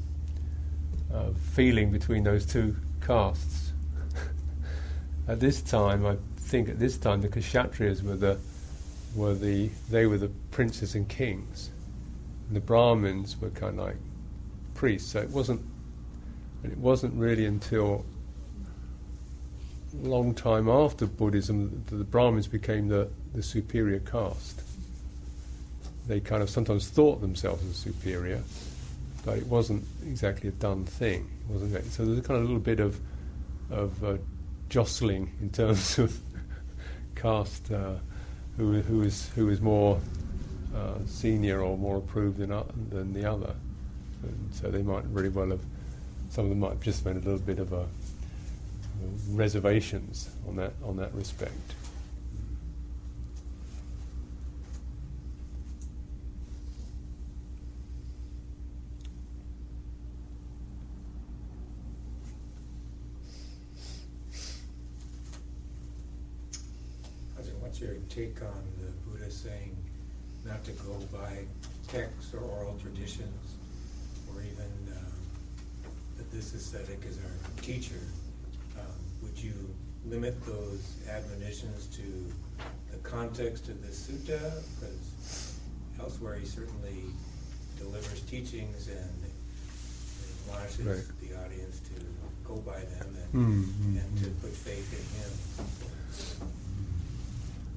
uh, 1.13 1.31
feeling 1.55 1.91
between 1.91 2.23
those 2.23 2.47
two 2.47 2.77
castes. 3.05 3.73
at 5.29 5.41
this 5.41 5.61
time, 5.61 6.07
I 6.07 6.17
think 6.37 6.69
at 6.69 6.79
this 6.79 6.97
time 6.97 7.21
the 7.21 7.29
kshatriyas 7.29 8.03
were 8.05 8.17
the 8.17 8.39
were 9.17 9.35
the 9.35 9.71
they 9.91 10.07
were 10.07 10.19
the 10.19 10.31
princes 10.53 10.95
and 10.95 11.09
kings, 11.09 11.71
and 12.47 12.57
the 12.57 12.61
Brahmins 12.61 13.41
were 13.41 13.51
kind 13.51 13.81
of 13.81 13.87
like 13.87 13.97
priests. 14.75 15.11
So 15.11 15.19
it 15.19 15.31
wasn't 15.31 15.63
it 16.63 16.79
wasn't 16.79 17.15
really 17.15 17.47
until 17.47 18.05
long 19.95 20.35
time 20.35 20.69
after 20.69 21.07
Buddhism 21.07 21.85
that 21.89 21.97
the 21.97 22.05
Brahmins 22.05 22.47
became 22.47 22.89
the, 22.89 23.09
the 23.35 23.43
superior 23.43 24.01
caste. 24.01 24.63
They 26.07 26.21
kind 26.21 26.43
of 26.43 26.51
sometimes 26.51 26.89
thought 26.89 27.21
themselves 27.21 27.65
as 27.69 27.77
superior, 27.77 28.43
but 29.25 29.39
it 29.39 29.47
wasn't 29.47 29.85
exactly 30.07 30.49
a 30.49 30.53
done 30.53 30.85
thing. 30.85 31.31
Wasn't 31.49 31.85
so 31.93 32.05
there's 32.05 32.19
a 32.19 32.23
kind 32.23 32.39
of 32.39 32.47
little 32.47 32.61
bit 32.61 32.81
of 32.81 32.99
of 33.71 34.05
uh, 34.05 34.17
jostling 34.69 35.31
in 35.41 35.51
terms 35.51 35.99
of 35.99 36.19
caste, 37.15 37.71
uh, 37.71 37.95
who 38.57 38.81
who 38.83 39.03
is 39.03 39.29
who 39.37 39.49
is 39.49 39.61
more 39.61 40.01
uh, 40.75 40.95
senior 41.07 41.61
or 41.61 41.79
more 41.79 41.99
approved 41.99 42.39
than 42.39 42.53
o- 42.53 42.71
than 42.91 43.13
the 43.13 43.31
other. 43.31 43.55
And 44.23 44.55
so 44.55 44.71
they 44.71 44.83
might 44.83 45.05
really 45.07 45.29
well 45.29 45.51
have. 45.51 45.61
Some 46.31 46.45
of 46.45 46.51
them 46.51 46.61
might 46.61 46.71
have 46.71 46.81
just 46.81 47.05
made 47.05 47.17
a 47.17 47.21
little 47.21 47.39
bit 47.39 47.59
of 47.59 47.73
a 47.73 47.87
reservations 49.31 50.31
on 50.49 50.57
that 50.57 50.73
on 50.85 50.97
that 50.97 51.15
respect. 51.15 51.75
Ajahn, 67.39 67.59
What's 67.61 67.81
your 67.81 67.95
take 68.09 68.41
on 68.43 68.63
the 68.79 68.91
Buddha 69.11 69.31
saying 69.31 69.77
not 70.45 70.65
to 70.65 70.73
go 70.73 70.95
by 71.13 71.45
texts 71.89 72.35
or 72.35 72.41
oral 72.41 72.79
traditions, 72.83 73.55
or 74.29 74.43
even 74.43 74.71
um, 74.97 75.13
that 76.17 76.31
this 76.31 76.55
ascetic 76.55 77.05
is 77.09 77.19
our 77.19 77.63
teacher? 77.63 78.01
Um, 78.79 78.87
Would 79.23 79.39
you 79.39 79.55
limit 80.05 80.35
those 80.45 80.97
admonitions 81.09 81.87
to 81.97 82.03
the 82.91 82.99
context 83.13 83.69
of 83.69 83.81
this 83.87 84.09
sutta, 84.09 84.41
because 84.81 85.59
elsewhere 86.01 86.35
he 86.37 86.47
certainly 86.47 87.05
delivers 87.79 88.21
teachings 88.23 88.89
and 88.89 89.11
admonishes 90.49 90.87
Right. 90.87 91.05
the 91.21 91.37
audience 91.45 91.81
to 91.81 91.95
go 92.49 92.57
by 92.57 92.81
them 92.81 93.17
and, 93.23 93.33
Mm, 93.33 93.65
mm, 93.65 94.01
and 94.05 94.19
to 94.19 94.25
mm. 94.27 94.41
put 94.41 94.51
faith 94.51 94.93
in 94.93 95.05
him. 95.21 95.31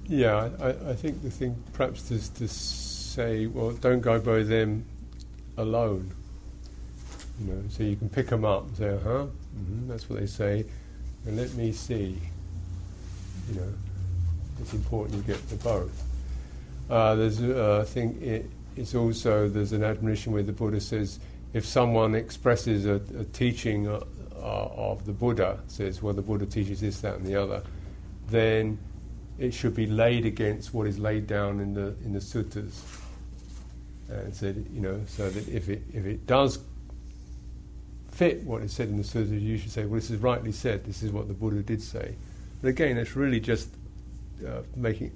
Yeah, 0.07 0.49
I, 0.59 0.91
I- 0.91 0.95
think 0.95 1.21
the 1.23 1.31
thing 1.31 1.55
perhaps 1.73 2.11
is 2.11 2.29
to 2.29 2.47
say, 2.47 3.47
well, 3.47 3.71
don't 3.71 4.01
go 4.01 4.19
by 4.19 4.43
them 4.43 4.85
alone. 5.57 6.11
You 7.41 7.53
know, 7.53 7.63
so 7.69 7.83
you 7.83 7.95
can 7.95 8.09
pick 8.09 8.27
them 8.27 8.45
up 8.45 8.67
and 8.67 8.77
say, 8.77 8.89
uh 8.89 8.99
huh, 8.99 9.23
hmm 9.25 9.87
that's 9.89 10.09
what 10.09 10.19
they 10.19 10.27
say, 10.27 10.65
and 11.25 11.35
let 11.37 11.53
me 11.55 11.71
see. 11.73 12.19
You 13.49 13.55
know, 13.59 13.73
it's 14.59 14.73
important 14.73 15.17
you 15.17 15.23
get 15.23 15.49
the 15.49 15.55
both. 15.57 16.03
Uh, 16.89 17.15
there's, 17.15 17.41
uh, 17.41 17.79
I 17.81 17.85
think 17.85 18.21
it, 18.21 18.49
it's 18.75 18.95
also 18.95 19.47
there's 19.49 19.71
an 19.71 19.83
admonition 19.83 20.33
where 20.33 20.43
the 20.43 20.51
Buddha 20.51 20.79
says, 20.79 21.19
if 21.53 21.65
someone 21.65 22.15
expresses 22.15 22.85
a, 22.85 23.01
a 23.17 23.23
teaching 23.25 23.87
uh, 23.87 24.01
uh, 24.35 24.69
of 24.75 25.05
the 25.05 25.13
Buddha, 25.13 25.59
says, 25.67 26.01
well, 26.01 26.13
the 26.13 26.21
Buddha 26.21 26.45
teaches 26.45 26.81
this, 26.81 27.01
that, 27.01 27.15
and 27.15 27.25
the 27.25 27.35
other, 27.35 27.63
then 28.27 28.77
it 29.39 29.53
should 29.53 29.75
be 29.75 29.87
laid 29.87 30.25
against 30.25 30.73
what 30.73 30.87
is 30.87 30.99
laid 30.99 31.27
down 31.27 31.59
in 31.59 31.73
the 31.73 31.95
in 32.03 32.13
the 32.13 32.19
suttas. 32.19 32.81
And 34.07 34.35
said, 34.35 34.67
you 34.71 34.81
know, 34.81 35.01
so 35.07 35.29
that 35.29 35.47
if 35.47 35.67
it 35.67 35.81
if 35.91 36.05
it 36.05 36.27
does 36.27 36.59
fit 38.11 38.43
what 38.43 38.61
is 38.61 38.71
said 38.71 38.87
in 38.89 38.97
the 38.97 39.03
suttas, 39.03 39.41
you 39.41 39.57
should 39.57 39.71
say, 39.71 39.85
well, 39.85 39.95
this 39.95 40.11
is 40.11 40.19
rightly 40.19 40.51
said. 40.51 40.85
This 40.85 41.01
is 41.01 41.11
what 41.11 41.27
the 41.27 41.33
Buddha 41.33 41.61
did 41.63 41.81
say. 41.81 42.15
But 42.61 42.69
again, 42.69 42.97
it's 42.97 43.15
really 43.15 43.39
just 43.39 43.69
uh, 44.45 44.61
making 44.75 45.11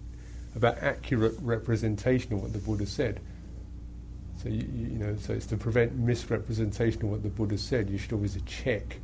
about 0.55 0.77
accurate 0.79 1.35
representation 1.41 2.33
of 2.33 2.41
what 2.41 2.53
the 2.53 2.59
Buddha 2.59 2.85
said. 2.85 3.19
So 4.41 4.49
you, 4.49 4.67
you 4.73 4.97
know, 4.97 5.15
so 5.17 5.33
it's 5.33 5.45
to 5.47 5.57
prevent 5.57 5.95
misrepresentation 5.95 7.03
of 7.03 7.09
what 7.09 7.23
the 7.23 7.29
Buddha 7.29 7.57
said. 7.57 7.89
You 7.89 7.97
should 7.97 8.13
always 8.13 8.37
check 8.45 8.97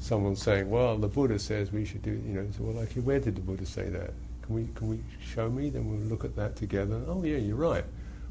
someone 0.00 0.36
saying, 0.36 0.68
"Well, 0.68 0.98
the 0.98 1.08
Buddha 1.08 1.38
says 1.38 1.72
we 1.72 1.84
should 1.84 2.02
do," 2.02 2.10
you 2.10 2.34
know. 2.34 2.46
So, 2.56 2.64
well, 2.64 2.82
okay, 2.82 3.00
where 3.00 3.20
did 3.20 3.36
the 3.36 3.40
Buddha 3.40 3.66
say 3.66 3.88
that? 3.90 4.12
Can 4.42 4.54
we 4.54 4.68
can 4.74 4.88
we 4.88 5.00
show 5.20 5.48
me? 5.48 5.70
Then 5.70 5.88
we'll 5.88 6.08
look 6.08 6.24
at 6.24 6.36
that 6.36 6.56
together. 6.56 7.00
Oh, 7.06 7.22
yeah, 7.24 7.36
you're 7.36 7.56
right. 7.56 7.84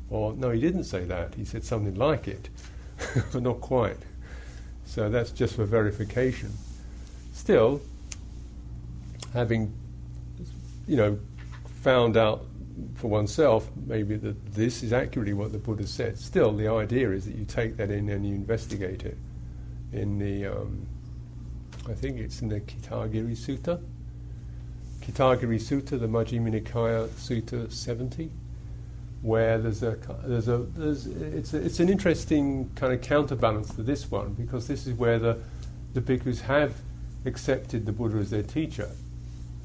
Or 0.09 0.33
no, 0.33 0.51
he 0.51 0.59
didn't 0.59 0.83
say 0.83 1.05
that. 1.05 1.33
He 1.33 1.45
said 1.45 1.63
something 1.63 1.95
like 1.95 2.27
it, 2.27 2.49
but 3.31 3.41
not 3.41 3.61
quite. 3.61 3.97
So 4.85 5.09
that's 5.09 5.31
just 5.31 5.55
for 5.55 5.65
verification. 5.65 6.51
Still, 7.31 7.81
having 9.33 9.73
you 10.87 10.97
know 10.97 11.19
found 11.81 12.17
out 12.17 12.45
for 12.95 13.07
oneself 13.07 13.69
maybe 13.85 14.15
that 14.15 14.53
this 14.53 14.83
is 14.83 14.93
accurately 14.93 15.33
what 15.33 15.51
the 15.51 15.57
Buddha 15.57 15.85
said. 15.85 16.17
Still, 16.17 16.51
the 16.53 16.67
idea 16.67 17.11
is 17.11 17.25
that 17.25 17.35
you 17.35 17.45
take 17.45 17.77
that 17.77 17.91
in 17.91 18.09
and 18.09 18.25
you 18.25 18.33
investigate 18.33 19.03
it. 19.03 19.17
In 19.91 20.17
the, 20.17 20.47
um, 20.47 20.87
I 21.87 21.93
think 21.93 22.19
it's 22.19 22.41
in 22.41 22.49
the 22.49 22.61
Kitagiri 22.61 23.35
Sutta. 23.35 23.79
Kitagiri 25.01 25.59
Sutta, 25.59 25.99
the 25.99 26.07
Majjhima 26.07 26.59
Nikaya 26.59 27.07
Sutta 27.09 27.71
70, 27.71 28.31
where 29.21 29.59
there's 29.59 29.83
a 29.83 29.97
there's 30.25 30.47
a 30.47 30.57
there's 30.57 31.05
it's 31.07 31.53
a, 31.53 31.63
it's 31.63 31.79
an 31.79 31.89
interesting 31.89 32.69
kind 32.75 32.91
of 32.91 33.01
counterbalance 33.01 33.73
to 33.75 33.83
this 33.83 34.09
one 34.09 34.33
because 34.33 34.67
this 34.67 34.87
is 34.87 34.93
where 34.95 35.19
the 35.19 35.37
the 35.93 36.01
bhikkhus 36.01 36.41
have 36.41 36.75
accepted 37.25 37.85
the 37.85 37.91
Buddha 37.91 38.17
as 38.17 38.31
their 38.31 38.43
teacher, 38.43 38.89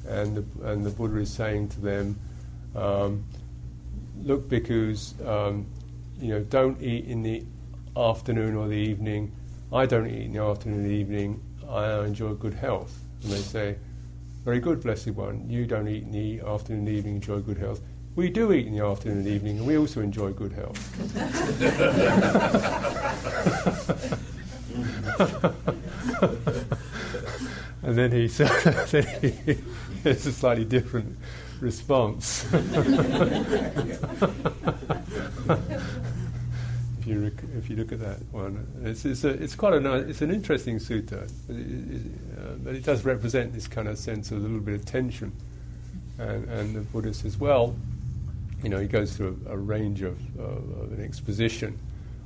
and 0.09 0.37
the, 0.37 0.71
and 0.71 0.85
the 0.85 0.89
Buddha 0.89 1.17
is 1.17 1.31
saying 1.31 1.69
to 1.69 1.81
them, 1.81 2.19
um, 2.75 3.23
look, 4.21 4.49
bhikkhus, 4.49 5.13
um, 5.27 5.65
you 6.19 6.29
know, 6.29 6.41
don't 6.41 6.81
eat 6.81 7.05
in 7.05 7.23
the 7.23 7.43
afternoon 7.95 8.55
or 8.55 8.67
the 8.67 8.75
evening. 8.75 9.31
I 9.71 9.85
don't 9.85 10.07
eat 10.07 10.25
in 10.25 10.33
the 10.33 10.41
afternoon 10.41 10.85
or 10.85 10.87
the 10.87 10.93
evening. 10.93 11.41
I 11.69 12.03
enjoy 12.03 12.33
good 12.33 12.53
health. 12.53 12.97
And 13.23 13.31
they 13.31 13.37
say, 13.37 13.77
very 14.43 14.59
good, 14.59 14.81
blessed 14.81 15.09
one. 15.09 15.49
You 15.49 15.65
don't 15.65 15.87
eat 15.87 16.03
in 16.03 16.11
the 16.11 16.41
afternoon 16.41 16.79
and 16.79 16.87
the 16.87 16.93
evening, 16.93 17.15
enjoy 17.15 17.39
good 17.39 17.57
health. 17.57 17.81
We 18.15 18.29
do 18.29 18.51
eat 18.51 18.67
in 18.67 18.75
the 18.75 18.83
afternoon 18.83 19.19
and 19.19 19.27
the 19.27 19.31
evening, 19.31 19.59
and 19.59 19.67
we 19.67 19.77
also 19.77 20.01
enjoy 20.01 20.31
good 20.31 20.53
health. 20.53 20.79
and 27.83 27.97
then 27.97 28.11
he 28.11 28.27
said, 28.27 28.49
it's 30.05 30.25
a 30.25 30.31
slightly 30.31 30.63
different 30.63 31.17
response. 31.59 32.45
if 32.53 32.63
you 37.05 37.23
rec- 37.23 37.43
if 37.57 37.69
you 37.69 37.75
look 37.75 37.91
at 37.91 37.99
that 37.99 38.19
one, 38.31 38.65
it's 38.83 39.03
it's, 39.03 39.25
a, 39.25 39.29
it's 39.29 39.55
quite 39.55 39.73
a 39.73 39.79
nice, 39.79 40.05
it's 40.05 40.21
an 40.21 40.31
interesting 40.31 40.77
sutta, 40.77 41.23
it, 41.23 41.31
it, 41.49 42.01
uh, 42.37 42.53
but 42.63 42.75
it 42.75 42.83
does 42.83 43.03
represent 43.03 43.51
this 43.53 43.67
kind 43.67 43.89
of 43.89 43.97
sense 43.97 44.31
of 44.31 44.37
a 44.37 44.41
little 44.41 44.59
bit 44.59 44.75
of 44.75 44.85
tension. 44.85 45.33
And, 46.17 46.45
and 46.49 46.75
the 46.75 46.81
Buddha 46.81 47.13
says, 47.13 47.37
well, 47.37 47.75
you 48.63 48.69
know, 48.69 48.79
he 48.79 48.87
goes 48.87 49.15
through 49.15 49.39
a, 49.47 49.53
a 49.53 49.57
range 49.57 50.01
of, 50.01 50.17
uh, 50.39 50.43
of 50.43 50.93
an 50.93 51.03
exposition 51.03 51.77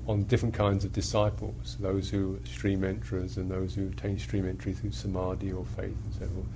on 0.08 0.24
different 0.24 0.54
kinds 0.54 0.86
of 0.86 0.94
disciples, 0.94 1.78
those 1.80 2.10
who 2.10 2.36
are 2.36 2.48
stream 2.48 2.84
enterers 2.84 3.38
and 3.38 3.50
those 3.50 3.74
who 3.74 3.88
attain 3.88 4.20
stream 4.20 4.48
entry 4.48 4.74
through 4.74 4.92
samadhi 4.92 5.52
or 5.52 5.66
faith 5.66 5.96
and 6.06 6.14
so 6.14 6.28
forth. 6.28 6.48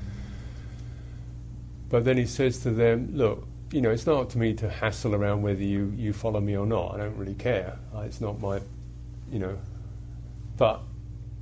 But 1.90 2.04
then 2.06 2.18
he 2.18 2.26
says 2.26 2.60
to 2.60 2.72
them, 2.72 3.12
look, 3.14 3.48
you 3.72 3.82
know, 3.82 3.92
it's 3.92 4.06
not 4.06 4.22
up 4.22 4.30
to 4.32 4.38
me 4.38 4.54
to 4.56 4.70
hassle 4.70 5.16
around 5.16 5.42
whether 5.42 5.64
you, 5.64 5.94
you 5.96 6.14
follow 6.14 6.40
me 6.40 6.56
or 6.56 6.66
not. 6.66 6.96
I 6.96 6.98
don't 6.98 7.18
really 7.18 7.36
care. 7.36 7.78
It's 7.98 8.22
not 8.22 8.40
my, 8.40 8.62
you 9.32 9.40
know. 9.40 9.58
But 10.58 10.82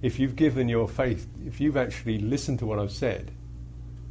if 0.02 0.20
you've 0.20 0.36
given 0.36 0.68
your 0.70 0.88
faith, 0.88 1.28
if 1.46 1.60
you've 1.60 1.78
actually 1.78 2.20
listened 2.20 2.60
to 2.60 2.66
what 2.66 2.80
I've 2.80 2.92
said, 2.92 3.32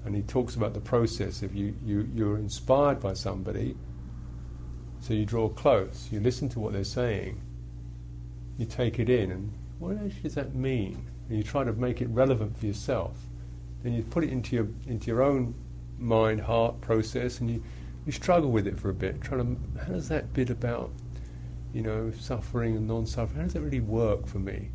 and 0.05 0.14
he 0.14 0.22
talks 0.22 0.55
about 0.55 0.74
the 0.74 0.80
process 0.80 1.43
of 1.43 1.55
you, 1.55 1.74
you, 1.85 2.09
you're 2.14 2.37
inspired 2.37 3.01
by 3.01 3.14
somebody, 3.14 3.76
so 5.01 5.14
you 5.14 5.24
draw 5.24 5.49
close, 5.49 6.09
you 6.11 6.20
listen 6.20 6.49
to 6.51 6.61
what 6.61 6.72
they're 6.72 6.85
saying, 6.85 7.41
you 8.59 8.66
take 8.66 8.99
it 8.99 9.09
in, 9.09 9.30
and 9.30 9.53
what 9.78 9.97
actually 9.97 10.22
does 10.22 10.35
that 10.35 10.55
mean? 10.55 11.07
And 11.28 11.39
you 11.39 11.45
try 11.45 11.64
to 11.64 11.72
make 11.72 12.01
it 12.01 12.09
relevant 12.09 12.59
for 12.59 12.66
yourself. 12.66 13.16
Then 13.82 13.93
you 13.95 14.03
put 14.03 14.24
it 14.24 14.30
into 14.30 14.57
your, 14.57 14.68
into 14.87 15.07
your 15.07 15.22
own 15.22 15.55
mind, 15.99 16.40
heart 16.40 16.80
process, 16.80 17.40
and 17.40 17.51
you, 17.51 17.62
you 18.07 18.12
struggle 18.12 18.51
with 18.51 18.66
it 18.66 18.78
for 18.78 18.90
a 18.90 18.95
bit, 18.95 19.20
trying 19.20 19.57
to, 19.57 19.80
how 19.80 19.92
does 19.92 20.09
that 20.09 20.32
bit 20.32 20.51
about, 20.51 20.90
you 21.72 21.82
know, 21.82 22.12
suffering 22.18 22.76
and 22.76 22.86
non-suffering, 22.86 23.36
how 23.36 23.45
does 23.45 23.55
that 23.55 23.61
really 23.61 23.80
work 23.80 24.26
for 24.26 24.38
me? 24.38 24.70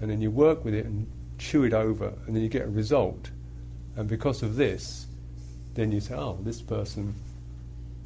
And 0.00 0.10
then 0.10 0.20
you 0.20 0.30
work 0.30 0.64
with 0.64 0.74
it 0.74 0.86
and 0.86 1.06
chew 1.38 1.64
it 1.64 1.72
over, 1.72 2.12
and 2.26 2.34
then 2.34 2.42
you 2.42 2.48
get 2.48 2.62
a 2.62 2.70
result. 2.70 3.30
And 3.96 4.08
because 4.08 4.42
of 4.42 4.56
this, 4.56 5.06
then 5.74 5.92
you 5.92 6.00
say, 6.00 6.14
oh, 6.14 6.38
this 6.42 6.60
person 6.60 7.14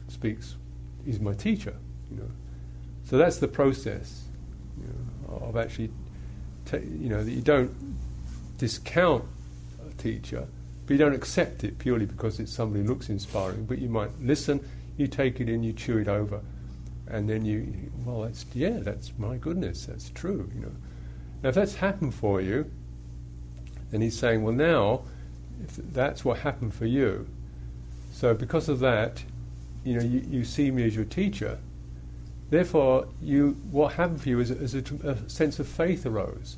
speaks, 0.08 0.56
is 1.06 1.20
my 1.20 1.34
teacher, 1.34 1.74
you 2.10 2.18
know. 2.18 2.30
So 3.04 3.18
that's 3.18 3.38
the 3.38 3.48
process 3.48 4.24
you 4.80 4.88
know, 4.88 5.46
of 5.46 5.56
actually, 5.56 5.90
ta- 6.64 6.76
you 6.76 7.08
know, 7.08 7.24
that 7.24 7.30
you 7.30 7.42
don't 7.42 7.74
discount 8.58 9.24
a 9.86 9.92
teacher, 9.94 10.46
but 10.86 10.94
you 10.94 10.98
don't 10.98 11.14
accept 11.14 11.64
it 11.64 11.78
purely 11.78 12.06
because 12.06 12.40
it's 12.40 12.52
somebody 12.52 12.82
who 12.82 12.88
looks 12.88 13.08
inspiring. 13.08 13.64
But 13.64 13.78
you 13.78 13.88
might 13.88 14.10
listen, 14.20 14.60
you 14.96 15.06
take 15.06 15.40
it 15.40 15.48
in, 15.48 15.62
you 15.62 15.72
chew 15.72 15.98
it 15.98 16.08
over, 16.08 16.40
and 17.08 17.28
then 17.28 17.44
you, 17.44 17.90
well, 18.04 18.22
that's 18.22 18.44
yeah, 18.54 18.78
that's 18.80 19.12
my 19.18 19.36
goodness, 19.36 19.86
that's 19.86 20.10
true. 20.10 20.50
You 20.54 20.62
know, 20.62 20.72
now 21.42 21.48
if 21.50 21.54
that's 21.54 21.76
happened 21.76 22.14
for 22.14 22.40
you, 22.40 22.70
then 23.90 24.00
he's 24.00 24.18
saying, 24.18 24.42
well, 24.42 24.54
now 24.54 25.02
that's 25.92 26.24
what 26.24 26.38
happened 26.38 26.74
for 26.74 26.86
you, 26.86 27.28
so 28.12 28.34
because 28.34 28.68
of 28.68 28.80
that, 28.80 29.22
you 29.84 29.96
know, 29.96 30.04
you, 30.04 30.24
you 30.28 30.44
see 30.44 30.70
me 30.70 30.84
as 30.84 30.94
your 30.94 31.04
teacher. 31.04 31.58
Therefore, 32.50 33.08
you 33.22 33.56
what 33.70 33.94
happened 33.94 34.20
for 34.20 34.28
you 34.28 34.40
is, 34.40 34.50
is 34.50 34.74
a, 34.74 34.82
a 35.08 35.28
sense 35.28 35.58
of 35.58 35.66
faith 35.66 36.04
arose, 36.04 36.56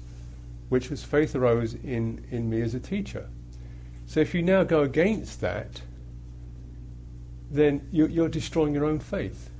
which 0.68 0.90
was 0.90 1.04
faith 1.04 1.36
arose 1.36 1.74
in, 1.74 2.24
in 2.30 2.50
me 2.50 2.62
as 2.62 2.74
a 2.74 2.80
teacher. 2.80 3.28
So 4.06 4.20
if 4.20 4.34
you 4.34 4.42
now 4.42 4.64
go 4.64 4.82
against 4.82 5.40
that, 5.40 5.80
then 7.50 7.86
you, 7.92 8.06
you're 8.06 8.28
destroying 8.28 8.74
your 8.74 8.84
own 8.84 8.98
faith. 8.98 9.50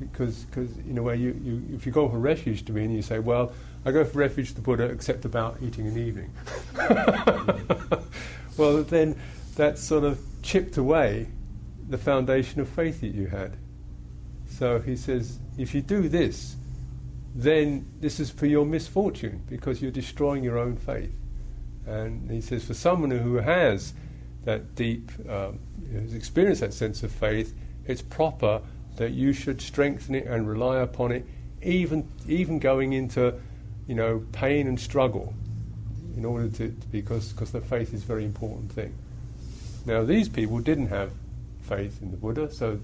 Because, 0.00 0.44
because 0.44 0.76
in 0.78 0.98
a 0.98 1.02
way, 1.02 1.16
you, 1.16 1.38
you, 1.42 1.62
if 1.74 1.84
you 1.86 1.92
go 1.92 2.08
for 2.08 2.18
refuge 2.18 2.64
to 2.66 2.72
me 2.72 2.84
and 2.84 2.94
you 2.94 3.02
say, 3.02 3.18
well, 3.18 3.52
I 3.84 3.90
go 3.90 4.04
for 4.04 4.18
refuge 4.18 4.54
to 4.54 4.60
Buddha 4.60 4.84
except 4.84 5.24
about 5.24 5.58
eating 5.62 5.86
and 5.86 5.96
eating, 5.96 6.30
well, 8.56 8.82
then 8.82 9.16
that 9.56 9.78
sort 9.78 10.04
of 10.04 10.20
chipped 10.42 10.76
away 10.76 11.26
the 11.88 11.98
foundation 11.98 12.60
of 12.60 12.68
faith 12.68 13.00
that 13.00 13.08
you 13.08 13.26
had. 13.26 13.56
So 14.50 14.78
he 14.78 14.96
says, 14.96 15.38
if 15.56 15.74
you 15.74 15.82
do 15.82 16.08
this, 16.08 16.56
then 17.34 17.86
this 18.00 18.20
is 18.20 18.30
for 18.30 18.46
your 18.46 18.66
misfortune 18.66 19.42
because 19.48 19.80
you're 19.80 19.90
destroying 19.90 20.42
your 20.42 20.58
own 20.58 20.76
faith. 20.76 21.12
And 21.88 22.30
he 22.30 22.40
says, 22.40 22.64
for 22.64 22.74
someone 22.74 23.10
who 23.10 23.36
has 23.36 23.94
that 24.44 24.74
deep, 24.74 25.10
um, 25.28 25.58
has 25.92 26.14
experienced 26.14 26.60
that 26.60 26.74
sense 26.74 27.02
of 27.02 27.10
faith, 27.10 27.54
it's 27.86 28.02
proper 28.02 28.60
that 28.96 29.12
you 29.12 29.32
should 29.32 29.60
strengthen 29.62 30.14
it 30.14 30.26
and 30.26 30.48
rely 30.48 30.80
upon 30.80 31.12
it, 31.12 31.24
even 31.62 32.06
even 32.26 32.58
going 32.58 32.92
into, 32.92 33.34
you 33.86 33.94
know, 33.94 34.22
pain 34.32 34.66
and 34.66 34.78
struggle, 34.78 35.32
in 36.16 36.24
order 36.24 36.48
to 36.48 36.68
because 36.92 37.32
because 37.32 37.52
the 37.52 37.60
faith 37.60 37.94
is 37.94 38.02
a 38.02 38.06
very 38.06 38.24
important 38.24 38.70
thing. 38.70 38.92
Now 39.86 40.04
these 40.04 40.28
people 40.28 40.58
didn't 40.58 40.88
have 40.88 41.10
faith 41.62 42.02
in 42.02 42.10
the 42.10 42.16
Buddha, 42.16 42.52
so 42.52 42.78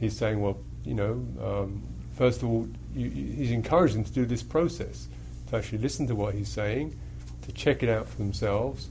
he's 0.00 0.16
saying, 0.16 0.40
well, 0.40 0.58
you 0.84 0.94
know, 0.94 1.12
um, 1.40 1.82
first 2.14 2.42
of 2.42 2.48
all, 2.48 2.68
you, 2.94 3.06
you, 3.06 3.32
he's 3.36 3.50
encouraging 3.52 4.02
them 4.02 4.04
to 4.04 4.12
do 4.12 4.26
this 4.26 4.42
process, 4.42 5.08
to 5.50 5.56
actually 5.56 5.78
listen 5.78 6.06
to 6.08 6.14
what 6.14 6.34
he's 6.34 6.48
saying, 6.48 6.98
to 7.44 7.52
check 7.52 7.82
it 7.82 7.88
out 7.88 8.08
for 8.08 8.16
themselves, 8.18 8.88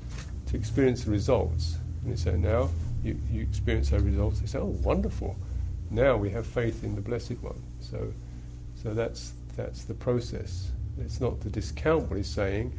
to 0.47 0.55
experience 0.55 1.03
the 1.03 1.11
results. 1.11 1.77
And 2.05 2.17
said, 2.19 2.39
now 2.39 2.69
you, 3.03 3.17
you 3.31 3.41
experience 3.41 3.89
those 3.89 4.03
results. 4.03 4.39
They 4.41 4.47
say, 4.47 4.59
oh, 4.59 4.77
wonderful. 4.83 5.35
Now 5.89 6.17
we 6.17 6.29
have 6.31 6.45
faith 6.45 6.83
in 6.83 6.95
the 6.95 7.01
Blessed 7.01 7.41
One. 7.41 7.61
So, 7.79 8.11
so 8.81 8.93
that's, 8.93 9.33
that's 9.55 9.83
the 9.85 9.93
process. 9.93 10.71
It's 10.99 11.21
not 11.21 11.39
to 11.41 11.49
discount 11.49 12.09
what 12.09 12.17
he's 12.17 12.27
saying, 12.27 12.73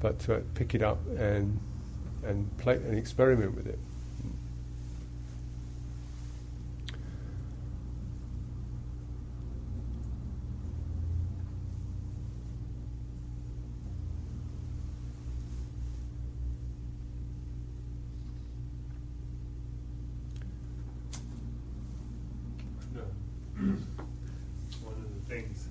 but 0.00 0.18
to 0.20 0.42
pick 0.54 0.74
it 0.74 0.82
up 0.82 0.98
and, 1.16 1.58
and, 2.24 2.56
play, 2.58 2.74
and 2.74 2.98
experiment 2.98 3.54
with 3.54 3.66
it. 3.66 3.78
No. 22.94 23.02
One 24.82 24.94
of 24.94 25.08
the 25.14 25.34
things, 25.34 25.66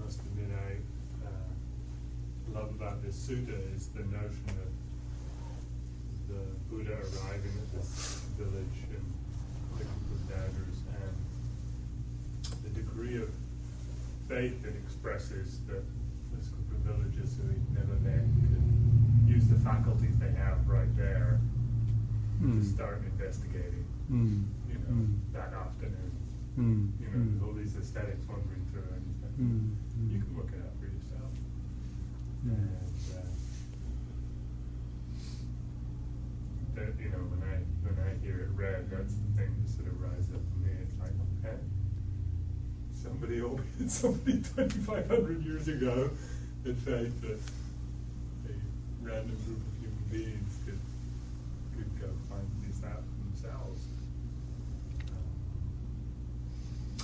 I 0.00 0.04
must 0.04 0.20
admit, 0.20 0.48
I 0.56 1.26
uh, 1.26 2.58
love 2.60 2.70
about 2.70 3.02
this 3.02 3.16
sutta 3.16 3.54
is 3.74 3.88
the 3.88 4.02
notion 4.04 4.48
of 4.48 4.70
the 6.28 6.40
Buddha 6.70 6.92
arriving 6.94 7.52
at 7.62 7.72
this 7.78 8.22
village 8.38 8.78
and 8.90 9.04
picking 9.78 10.04
with 10.10 10.28
daggers 10.28 10.78
and 11.02 12.64
the 12.64 12.70
degree 12.80 13.16
of 13.22 13.28
faith 14.28 14.64
it 14.64 14.74
expresses 14.84 15.60
that 15.68 15.82
this 16.34 16.48
group 16.48 16.70
of 16.72 16.78
villagers 16.96 17.36
who 17.36 17.48
he'd 17.48 17.74
never 17.74 17.94
met 18.00 18.24
could 18.40 19.28
use 19.28 19.46
the 19.48 19.56
faculties 19.60 20.16
they 20.18 20.32
have 20.32 20.66
right 20.66 20.94
there 20.96 21.40
Mm. 22.42 22.58
to 22.60 22.66
start 22.66 23.00
investigating 23.12 23.84
Mm. 24.10 24.42
you 24.68 24.74
know, 24.74 24.90
Mm. 25.06 25.14
that 25.32 25.52
afternoon. 25.54 26.10
Mm. 26.58 26.90
You 27.00 27.06
know, 27.06 27.24
with 27.32 27.42
all 27.46 27.52
these 27.54 27.76
ascetics 27.76 28.26
wandering 28.28 28.66
through 29.36 29.44
and 29.44 29.78
you 29.96 30.00
Mm. 30.00 30.12
you 30.12 30.18
can 30.22 30.36
look 30.36 30.50
it 30.52 30.60
up 30.60 30.74
for 30.78 30.86
yourself. 30.86 31.32
And 32.44 32.68
uh, 33.14 33.26
that, 36.74 36.92
you 36.98 37.10
know, 37.10 37.22
when 37.30 37.42
I 37.48 37.56
when 37.86 37.96
I 38.04 38.14
hear 38.24 38.40
it 38.40 38.50
read, 38.54 38.90
that's 38.90 39.14
the 39.14 39.30
thing 39.38 39.50
that 39.54 39.68
sort 39.70 39.86
of 39.88 40.00
rises 40.00 40.34
up 40.34 40.40
for 40.50 40.58
me. 40.66 40.72
It's 40.82 40.98
like, 40.98 41.14
okay, 41.44 41.58
somebody 42.94 43.40
over 43.40 43.62
somebody 43.88 44.42
twenty 44.42 44.78
five 44.80 45.08
hundred 45.08 45.44
years 45.44 45.68
ago 45.68 46.10
had 46.66 46.76
faith 46.78 47.20
that 47.22 47.38
a 48.50 48.52
random 49.02 49.36
group 49.46 49.60
of 49.60 49.72
human 49.80 50.04
beings 50.10 50.58
could 50.66 50.80
could 51.76 51.90
go 52.00 52.08
find 52.28 52.46
these 52.66 52.82
out 52.84 53.02
themselves. 53.22 53.82
Um, 55.10 55.30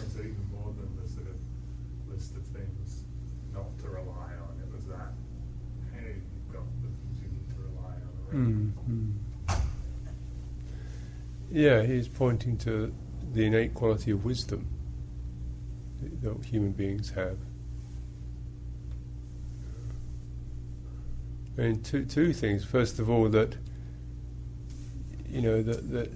and 0.02 0.10
so 0.12 0.18
even 0.20 0.46
more 0.50 0.72
than 0.74 0.90
the 1.00 1.06
sort 1.08 1.26
of 1.28 1.36
list 2.10 2.34
of 2.34 2.42
things 2.50 3.04
not 3.54 3.70
to 3.82 3.88
rely 3.88 4.34
on, 4.34 4.58
it 4.62 4.70
was 4.74 4.84
that, 4.86 5.12
hey, 5.94 6.16
you've 6.18 6.50
got 6.52 6.64
the 6.82 6.88
things 6.90 7.18
you 7.22 7.28
need 7.30 7.48
to 7.50 7.58
rely 8.32 8.44
on 8.44 8.74
already. 8.86 8.92
Mm, 8.92 9.12
mm. 9.52 9.60
Yeah, 11.50 11.82
he's 11.82 12.06
pointing 12.06 12.56
to 12.58 12.92
the 13.32 13.46
innate 13.46 13.74
quality 13.74 14.12
of 14.12 14.24
wisdom 14.24 14.66
that 16.22 16.44
human 16.44 16.72
beings 16.72 17.10
have. 17.10 17.36
And 21.56 21.84
two, 21.84 22.04
two 22.04 22.32
things. 22.32 22.64
First 22.64 22.98
of 23.00 23.10
all, 23.10 23.28
that 23.28 23.56
you 25.28 25.42
know 25.42 25.62
that, 25.62 25.90
that 25.90 26.10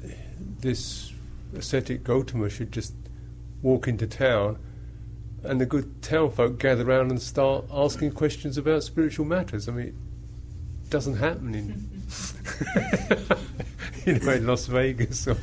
this 0.61 1.13
ascetic 1.55 2.05
Gautama 2.05 2.49
should 2.49 2.73
just 2.73 2.95
walk 3.61 3.89
into 3.89 4.07
town, 4.07 4.59
and 5.43 5.61
the 5.61 5.67
good 5.67 6.03
town 6.03 6.31
folk 6.31 6.59
gather 6.59 6.85
round 6.85 7.11
and 7.11 7.21
start 7.21 7.65
asking 7.73 8.13
questions 8.13 8.57
about 8.57 8.85
spiritual 8.85 9.27
matters. 9.27 9.69
I 9.69 9.73
mean, 9.73 9.89
it 9.89 10.91
doesn't 10.91 11.17
happen 11.17 11.55
in 11.55 11.94
you 14.07 14.19
know 14.19 14.33
in 14.33 14.47
Las 14.47 14.67
Vegas. 14.67 15.27
Or 15.29 15.35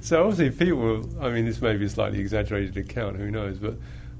so 0.00 0.26
obviously, 0.26 0.50
people. 0.50 1.08
I 1.20 1.30
mean, 1.30 1.44
this 1.44 1.60
may 1.60 1.76
be 1.76 1.86
a 1.86 1.88
slightly 1.88 2.20
exaggerated 2.20 2.76
account. 2.76 3.16
Who 3.16 3.30
knows? 3.30 3.58
But 3.58 3.74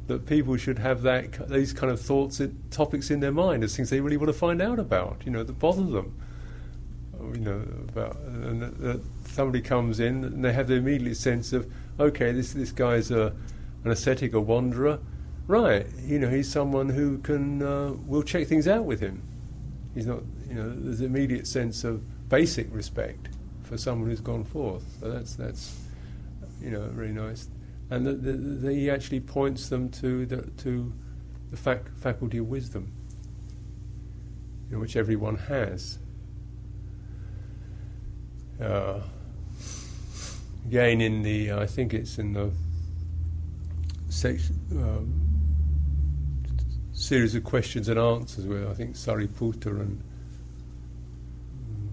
that 0.07 0.27
people 0.27 0.57
should 0.57 0.79
have 0.79 1.03
that 1.03 1.49
these 1.49 1.73
kind 1.73 1.93
of 1.93 2.01
thoughts, 2.01 2.41
topics 2.71 3.11
in 3.11 3.21
their 3.21 3.33
mind 3.33 3.65
as 3.65 3.75
things 3.75 3.91
they 3.91 4.01
really 4.01 4.17
want 4.17 4.29
to 4.29 4.39
find 4.39 4.61
out 4.61 4.79
about. 4.79 5.23
You 5.25 5.33
know, 5.33 5.43
that 5.43 5.59
bother 5.59 5.85
them. 5.85 6.15
Oh, 7.21 7.33
you 7.33 7.41
know, 7.41 7.63
about 7.89 8.17
and 8.17 8.63
that 8.63 9.01
somebody 9.29 9.63
comes 9.63 10.01
in 10.01 10.25
and 10.25 10.45
they 10.45 10.53
have 10.53 10.69
the 10.69 10.75
immediate 10.75 11.17
sense 11.17 11.53
of, 11.53 11.71
okay, 11.99 12.33
this 12.33 12.53
this 12.53 12.73
guy's 12.73 13.11
a, 13.11 13.33
an 13.85 13.91
ascetic, 13.91 14.35
a 14.35 14.41
wanderer, 14.41 14.99
right? 15.47 15.87
You 16.03 16.19
know, 16.19 16.29
he's 16.29 16.51
someone 16.51 16.89
who 16.89 17.19
can. 17.19 17.63
Uh, 17.63 17.95
we'll 18.07 18.23
check 18.23 18.47
things 18.47 18.69
out 18.69 18.85
with 18.85 19.01
him. 19.01 19.23
He's 19.95 20.07
not. 20.07 20.23
You 20.49 20.55
know, 20.55 20.75
there's 20.77 21.01
an 21.01 21.07
immediate 21.07 21.47
sense 21.47 21.85
of 21.85 22.03
basic 22.29 22.73
respect 22.73 23.29
for 23.63 23.79
someone 23.79 24.09
who's 24.09 24.21
gone 24.21 24.45
forth. 24.45 24.85
So 25.01 25.11
that's 25.11 25.35
that's 25.35 25.81
you 26.61 26.71
know 26.71 26.89
really 26.95 27.13
nice, 27.13 27.49
and 27.91 28.07
the, 28.07 28.13
the, 28.13 28.33
the, 28.33 28.73
he 28.73 28.91
actually 28.91 29.21
points 29.21 29.69
them 29.69 29.89
to 29.91 30.27
the 30.27 30.43
to 30.63 30.93
the 31.51 31.57
fac- 31.57 31.95
faculty 31.99 32.39
of 32.39 32.49
wisdom, 32.49 32.93
you 34.69 34.77
know, 34.77 34.81
which 34.81 34.97
everyone 34.97 35.37
has. 35.37 35.99
Uh, 38.61 39.01
again, 40.67 41.01
in 41.01 41.23
the 41.23 41.53
I 41.53 41.67
think 41.67 41.93
it's 41.93 42.19
in 42.19 42.33
the 42.33 42.51
section. 44.09 44.59
Um, 44.73 45.24
series 47.05 47.35
of 47.35 47.45
questions 47.45 47.89
and 47.89 48.01
answers 48.01 48.47
where 48.47 48.67
I 48.67 48.73
think 48.73 48.95
Sariputta 48.95 49.67
and 49.67 50.03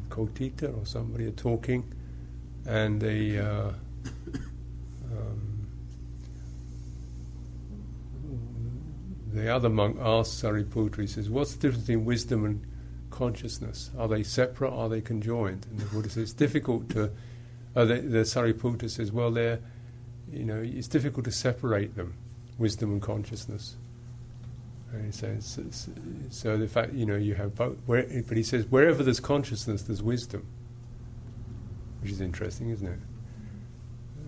Kotthita 0.07 0.77
or 0.77 0.85
somebody 0.85 1.25
are 1.25 1.31
talking, 1.31 1.83
and 2.65 3.01
the 3.01 3.39
uh, 3.39 3.73
um, 5.11 5.67
the 9.33 9.53
other 9.53 9.69
monk 9.69 9.97
asks 9.99 10.41
Sariputta, 10.41 11.01
he 11.01 11.07
says, 11.07 11.29
"What's 11.29 11.55
the 11.55 11.59
difference 11.59 11.87
between 11.87 12.05
wisdom 12.05 12.45
and 12.45 12.65
consciousness? 13.09 13.89
Are 13.97 14.07
they 14.07 14.23
separate? 14.23 14.71
Are 14.71 14.87
they 14.87 15.01
conjoined?" 15.01 15.67
And 15.69 15.79
the 15.79 15.85
Buddha 15.85 16.09
says, 16.09 16.23
"It's 16.23 16.33
difficult 16.33 16.89
to." 16.91 17.11
Uh, 17.75 17.85
the, 17.85 17.95
the 17.95 18.19
Sariputta 18.19 18.89
says, 18.89 19.11
"Well, 19.11 19.31
they're, 19.31 19.59
you 20.31 20.45
know, 20.45 20.61
it's 20.63 20.87
difficult 20.87 21.25
to 21.25 21.31
separate 21.31 21.95
them, 21.97 22.13
wisdom 22.57 22.93
and 22.93 23.01
consciousness." 23.01 23.75
Says, 25.11 25.45
so, 25.45 25.91
so 26.29 26.57
the 26.57 26.67
fact, 26.67 26.93
you 26.93 27.05
know, 27.05 27.15
you 27.15 27.33
have 27.35 27.55
both. 27.55 27.77
Where, 27.85 28.03
but 28.27 28.35
he 28.35 28.43
says, 28.43 28.65
wherever 28.65 29.03
there's 29.03 29.21
consciousness, 29.21 29.83
there's 29.83 30.03
wisdom, 30.03 30.45
which 32.01 32.11
is 32.11 32.19
interesting, 32.19 32.69
isn't 32.69 32.87
it? 32.87 32.99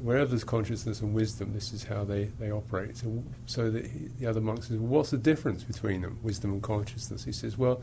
Wherever 0.01 0.30
there's 0.30 0.43
consciousness 0.43 1.01
and 1.01 1.14
wisdom, 1.14 1.53
this 1.53 1.74
is 1.74 1.84
how 1.84 2.05
they, 2.05 2.26
they 2.39 2.51
operate. 2.51 2.95
So, 2.97 3.24
so 3.45 3.70
the, 3.70 3.89
the 4.20 4.26
other 4.26 4.39
monk 4.39 4.64
says, 4.64 4.78
what's 4.78 5.11
the 5.11 5.18
difference 5.18 5.64
between 5.64 6.01
them, 6.01 6.18
wisdom 6.24 6.53
and 6.53 6.64
consciousness? 6.64 7.26
He 7.26 7.34
says, 7.34 7.57
well, 7.57 7.82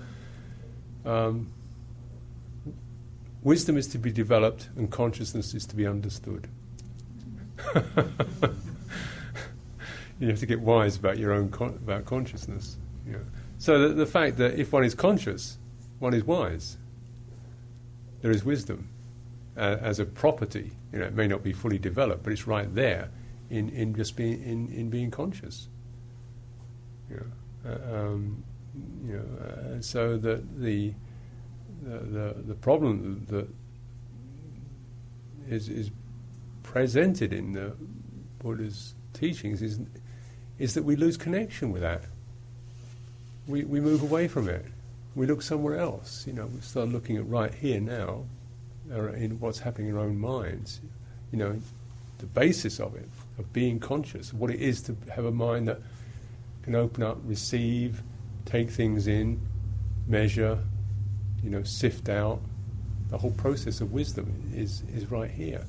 um, 1.04 1.52
wisdom 3.42 3.76
is 3.76 3.86
to 3.88 3.98
be 3.98 4.10
developed 4.10 4.68
and 4.76 4.90
consciousness 4.90 5.54
is 5.54 5.66
to 5.66 5.76
be 5.76 5.86
understood. 5.86 6.48
you 10.20 10.28
have 10.28 10.38
to 10.38 10.46
get 10.46 10.60
wise 10.60 10.96
about 10.96 11.18
your 11.18 11.32
own 11.32 11.48
con- 11.50 11.78
about 11.82 12.04
consciousness. 12.04 12.76
So 13.58 13.88
the, 13.88 13.94
the 13.94 14.06
fact 14.06 14.36
that 14.36 14.58
if 14.58 14.72
one 14.72 14.84
is 14.84 14.94
conscious, 14.94 15.58
one 15.98 16.14
is 16.14 16.24
wise. 16.24 16.76
There 18.22 18.30
is 18.30 18.44
wisdom 18.44 18.88
uh, 19.56 19.78
as 19.80 19.98
a 19.98 20.04
property. 20.04 20.70
You 20.92 21.00
know, 21.00 21.06
it 21.06 21.14
may 21.14 21.26
not 21.26 21.42
be 21.42 21.52
fully 21.52 21.78
developed, 21.78 22.22
but 22.22 22.32
it's 22.32 22.46
right 22.46 22.72
there 22.74 23.10
in, 23.50 23.70
in 23.70 23.94
just 23.94 24.14
being 24.16 24.42
in, 24.44 24.68
in 24.72 24.90
being 24.90 25.10
conscious. 25.10 25.68
You 27.10 27.16
know. 27.16 27.70
uh, 27.70 27.96
um, 27.96 28.44
You 29.06 29.16
know, 29.16 29.28
uh, 29.44 29.80
so 29.80 30.16
that 30.18 30.60
the 30.60 30.94
the 31.82 31.98
the, 31.98 32.34
the 32.46 32.54
problem 32.54 33.26
that 33.28 33.48
is 35.48 35.68
is 35.68 35.90
presented 36.62 37.32
in 37.32 37.52
the 37.52 37.72
Buddha's 38.38 38.94
teachings 39.12 39.62
is 39.62 39.80
is 40.60 40.74
that 40.74 40.84
we 40.84 40.94
lose 40.94 41.16
connection 41.16 41.72
with 41.72 41.82
that. 41.82 42.02
We 43.48 43.64
we 43.64 43.80
move 43.80 44.02
away 44.02 44.28
from 44.28 44.48
it. 44.48 44.64
We 45.16 45.26
look 45.26 45.42
somewhere 45.42 45.78
else. 45.78 46.24
You 46.26 46.34
know, 46.34 46.46
we 46.46 46.60
start 46.60 46.90
looking 46.90 47.16
at 47.16 47.26
right 47.26 47.52
here 47.52 47.80
now, 47.80 48.24
in 48.88 49.38
what's 49.40 49.58
happening 49.58 49.88
in 49.88 49.96
our 49.96 50.04
own 50.04 50.18
minds. 50.18 50.80
You 51.32 51.38
know, 51.38 51.60
the 52.18 52.26
basis 52.26 52.78
of 52.78 52.94
it, 52.94 53.08
of 53.38 53.52
being 53.52 53.80
conscious, 53.80 54.32
of 54.32 54.38
what 54.38 54.50
it 54.50 54.60
is 54.60 54.82
to 54.82 54.96
have 55.14 55.24
a 55.24 55.32
mind 55.32 55.66
that 55.68 55.80
can 56.62 56.74
open 56.74 57.02
up, 57.02 57.18
receive, 57.24 58.02
take 58.44 58.68
things 58.68 59.06
in, 59.06 59.40
measure, 60.06 60.58
you 61.42 61.50
know, 61.50 61.62
sift 61.62 62.08
out. 62.08 62.40
The 63.08 63.18
whole 63.18 63.32
process 63.32 63.80
of 63.80 63.92
wisdom 63.92 64.52
is, 64.54 64.82
is 64.94 65.10
right 65.10 65.30
here. 65.30 65.64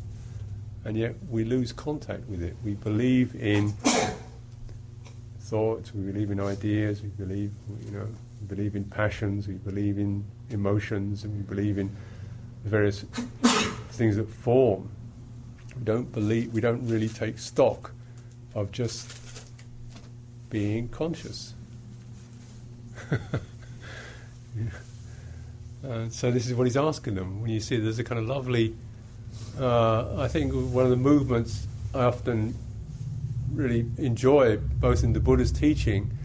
And 0.83 0.97
yet 0.97 1.15
we 1.29 1.43
lose 1.43 1.71
contact 1.71 2.27
with 2.27 2.43
it. 2.43 2.55
We 2.63 2.73
believe 2.73 3.35
in 3.35 3.73
thoughts, 5.51 5.93
we 5.93 6.09
believe 6.09 6.31
in 6.31 6.39
ideas, 6.39 7.01
we 7.01 7.09
believe, 7.09 7.51
you 7.85 7.91
know, 7.91 8.07
we 8.39 8.55
believe 8.55 8.77
in 8.77 8.85
passions, 8.85 9.49
we 9.49 9.55
believe 9.55 9.99
in 9.99 10.23
emotions, 10.49 11.25
and 11.25 11.35
we 11.35 11.41
believe 11.41 11.77
in 11.77 11.93
various 12.63 13.01
things 13.89 14.15
that 14.15 14.29
form. 14.29 14.89
We 15.77 15.83
don't 15.83 16.09
believe, 16.13 16.53
we 16.53 16.61
don't 16.61 16.87
really 16.87 17.09
take 17.09 17.37
stock 17.37 17.91
of 18.55 18.71
just 18.71 19.11
being 20.49 20.87
conscious. 20.87 21.53
uh, 23.11 23.19
so 26.07 26.31
this 26.31 26.47
is 26.47 26.53
what 26.53 26.63
he's 26.63 26.77
asking 26.77 27.15
them. 27.15 27.41
When 27.41 27.51
you 27.51 27.59
see 27.59 27.75
there's 27.75 27.99
a 27.99 28.05
kind 28.05 28.19
of 28.19 28.25
lovely, 28.25 28.73
uh, 29.59 30.15
I 30.17 30.29
think 30.29 30.53
one 30.53 30.85
of 30.85 30.91
the 30.91 31.03
movements 31.11 31.67
I 31.93 32.05
often 32.05 32.55
really 33.51 33.85
enjoy, 33.97 34.57
both 34.57 35.03
in 35.03 35.13
the 35.13 35.19
Buddha's 35.19 35.51
teaching 35.51 36.17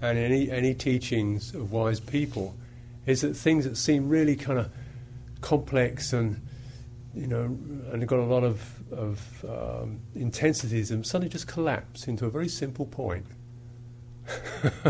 and 0.00 0.16
any 0.16 0.50
any 0.50 0.74
teachings 0.74 1.54
of 1.54 1.72
wise 1.72 2.00
people, 2.00 2.54
is 3.06 3.22
that 3.22 3.34
things 3.34 3.64
that 3.64 3.76
seem 3.76 4.08
really 4.08 4.36
kind 4.36 4.58
of 4.58 4.70
complex 5.40 6.12
and 6.12 6.40
you 7.14 7.26
know, 7.26 7.44
and 7.92 8.06
got 8.06 8.20
a 8.20 8.24
lot 8.24 8.44
of, 8.44 8.62
of 8.92 9.44
um, 9.48 10.00
intensities 10.14 10.90
and 10.90 11.04
suddenly 11.04 11.28
just 11.28 11.48
collapse 11.48 12.06
into 12.06 12.26
a 12.26 12.30
very 12.30 12.48
simple 12.48 12.86
point. 12.86 13.26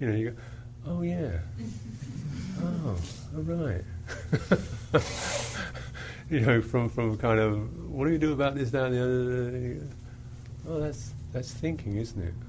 you 0.00 0.06
know, 0.06 0.14
you 0.14 0.30
go, 0.30 0.36
oh 0.86 1.02
yeah, 1.02 1.38
oh, 2.62 2.96
all 3.36 3.42
right. 3.42 3.84
you 6.30 6.40
know, 6.40 6.60
from 6.60 6.88
from 6.88 7.16
kind 7.16 7.38
of, 7.38 7.88
what 7.88 8.06
do 8.06 8.12
you 8.12 8.18
do 8.18 8.32
about 8.32 8.56
this, 8.56 8.74
and 8.74 8.94
the 8.94 9.02
other? 9.02 9.86
Oh, 10.70 10.78
that's 10.78 11.14
that's 11.32 11.52
thinking, 11.52 11.96
isn't 11.96 12.22
it? 12.22 12.34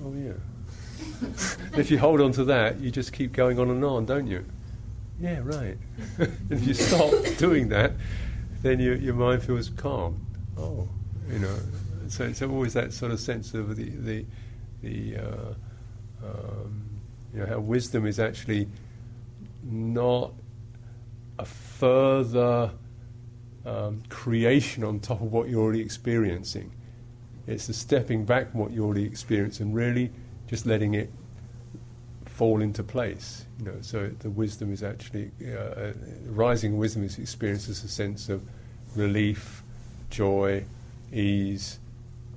Oh 0.00 0.14
yeah. 0.14 0.34
if 1.76 1.90
you 1.90 1.98
hold 1.98 2.20
on 2.20 2.30
to 2.32 2.44
that, 2.44 2.78
you 2.78 2.92
just 2.92 3.12
keep 3.12 3.32
going 3.32 3.58
on 3.58 3.68
and 3.68 3.84
on, 3.84 4.06
don't 4.06 4.28
you? 4.28 4.44
Yeah, 5.20 5.40
right. 5.42 5.76
if 6.50 6.64
you 6.64 6.72
stop 6.72 7.12
doing 7.36 7.68
that, 7.70 7.94
then 8.62 8.78
your 8.78 8.94
your 8.94 9.14
mind 9.14 9.42
feels 9.42 9.70
calm. 9.70 10.24
Oh, 10.56 10.88
you 11.28 11.40
know. 11.40 11.56
So 12.06 12.24
it's 12.24 12.42
always 12.42 12.74
that 12.74 12.92
sort 12.92 13.10
of 13.10 13.18
sense 13.18 13.54
of 13.54 13.74
the 13.74 13.90
the 13.90 14.24
the 14.82 15.16
uh, 15.16 15.54
um, 16.24 16.84
you 17.34 17.40
know 17.40 17.46
how 17.46 17.58
wisdom 17.58 18.06
is 18.06 18.20
actually 18.20 18.68
not 19.64 20.32
a 21.40 21.44
further 21.44 22.70
um, 23.68 24.02
creation 24.08 24.82
on 24.82 24.98
top 25.00 25.20
of 25.20 25.32
what 25.32 25.48
you're 25.48 25.62
already 25.62 25.80
experiencing. 25.80 26.72
It's 27.46 27.68
a 27.68 27.74
stepping 27.74 28.24
back 28.24 28.50
from 28.50 28.60
what 28.60 28.70
you 28.72 28.84
already 28.84 29.04
experience 29.04 29.60
and 29.60 29.74
really 29.74 30.10
just 30.46 30.66
letting 30.66 30.94
it 30.94 31.12
fall 32.24 32.62
into 32.62 32.82
place. 32.82 33.44
You 33.58 33.66
know, 33.66 33.76
so 33.80 34.08
the 34.20 34.30
wisdom 34.30 34.72
is 34.72 34.82
actually 34.82 35.30
uh, 35.46 35.92
rising 36.26 36.78
wisdom 36.78 37.04
is 37.04 37.18
experienced 37.18 37.68
as 37.68 37.84
a 37.84 37.88
sense 37.88 38.28
of 38.28 38.42
relief, 38.96 39.62
joy, 40.10 40.64
ease, 41.12 41.78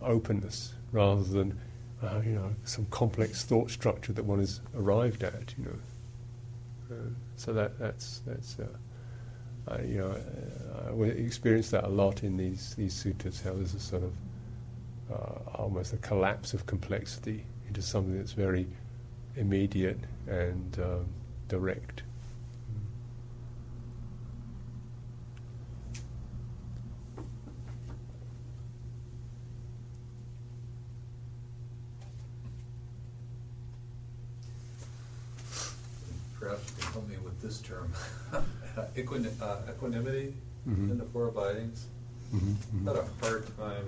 openness, 0.02 0.74
rather 0.92 1.24
than 1.24 1.60
uh, 2.02 2.22
you 2.26 2.32
know 2.32 2.54
some 2.66 2.86
complex 2.86 3.44
thought 3.44 3.70
structure 3.70 4.12
that 4.14 4.26
one 4.26 4.40
has 4.40 4.62
arrived 4.76 5.24
at. 5.24 5.54
You 5.58 5.66
know, 5.66 6.96
uh, 6.96 7.10
so 7.36 7.54
that 7.54 7.80
that's 7.80 8.22
that's. 8.26 8.58
Uh, 9.68 9.78
you 9.86 9.97
know, 9.97 10.16
I 10.88 11.03
experience 11.03 11.70
that 11.70 11.84
a 11.84 11.89
lot 11.89 12.24
in 12.24 12.36
these 12.36 12.76
these 12.76 12.93
suttas. 12.93 13.43
How 13.43 13.53
there's 13.53 13.74
a 13.74 13.80
sort 13.80 14.03
of 14.03 14.14
uh, 15.12 15.57
almost 15.57 15.93
a 15.93 15.97
collapse 15.97 16.53
of 16.53 16.66
complexity 16.66 17.45
into 17.68 17.82
something 17.82 18.18
that's 18.18 18.34
very 18.34 18.68
immediate 19.36 19.99
and 20.28 20.80
um, 20.80 21.05
direct. 21.47 22.03
Perhaps 36.39 36.70
you 36.70 36.84
can 36.84 36.93
help 36.93 37.07
me 37.07 37.16
with 37.24 37.39
this 37.41 37.59
term. 37.59 37.93
Equin- 38.96 39.42
uh, 39.42 39.62
equanimity 39.70 40.34
Mhm. 40.68 40.92
in 40.92 40.98
the 40.98 41.06
four 41.06 41.28
abidings. 41.30 41.88
Mhm, 42.34 42.56
I've 42.82 42.96
had 42.96 42.96
a 43.06 43.08
hard 43.26 43.58
time 43.58 43.86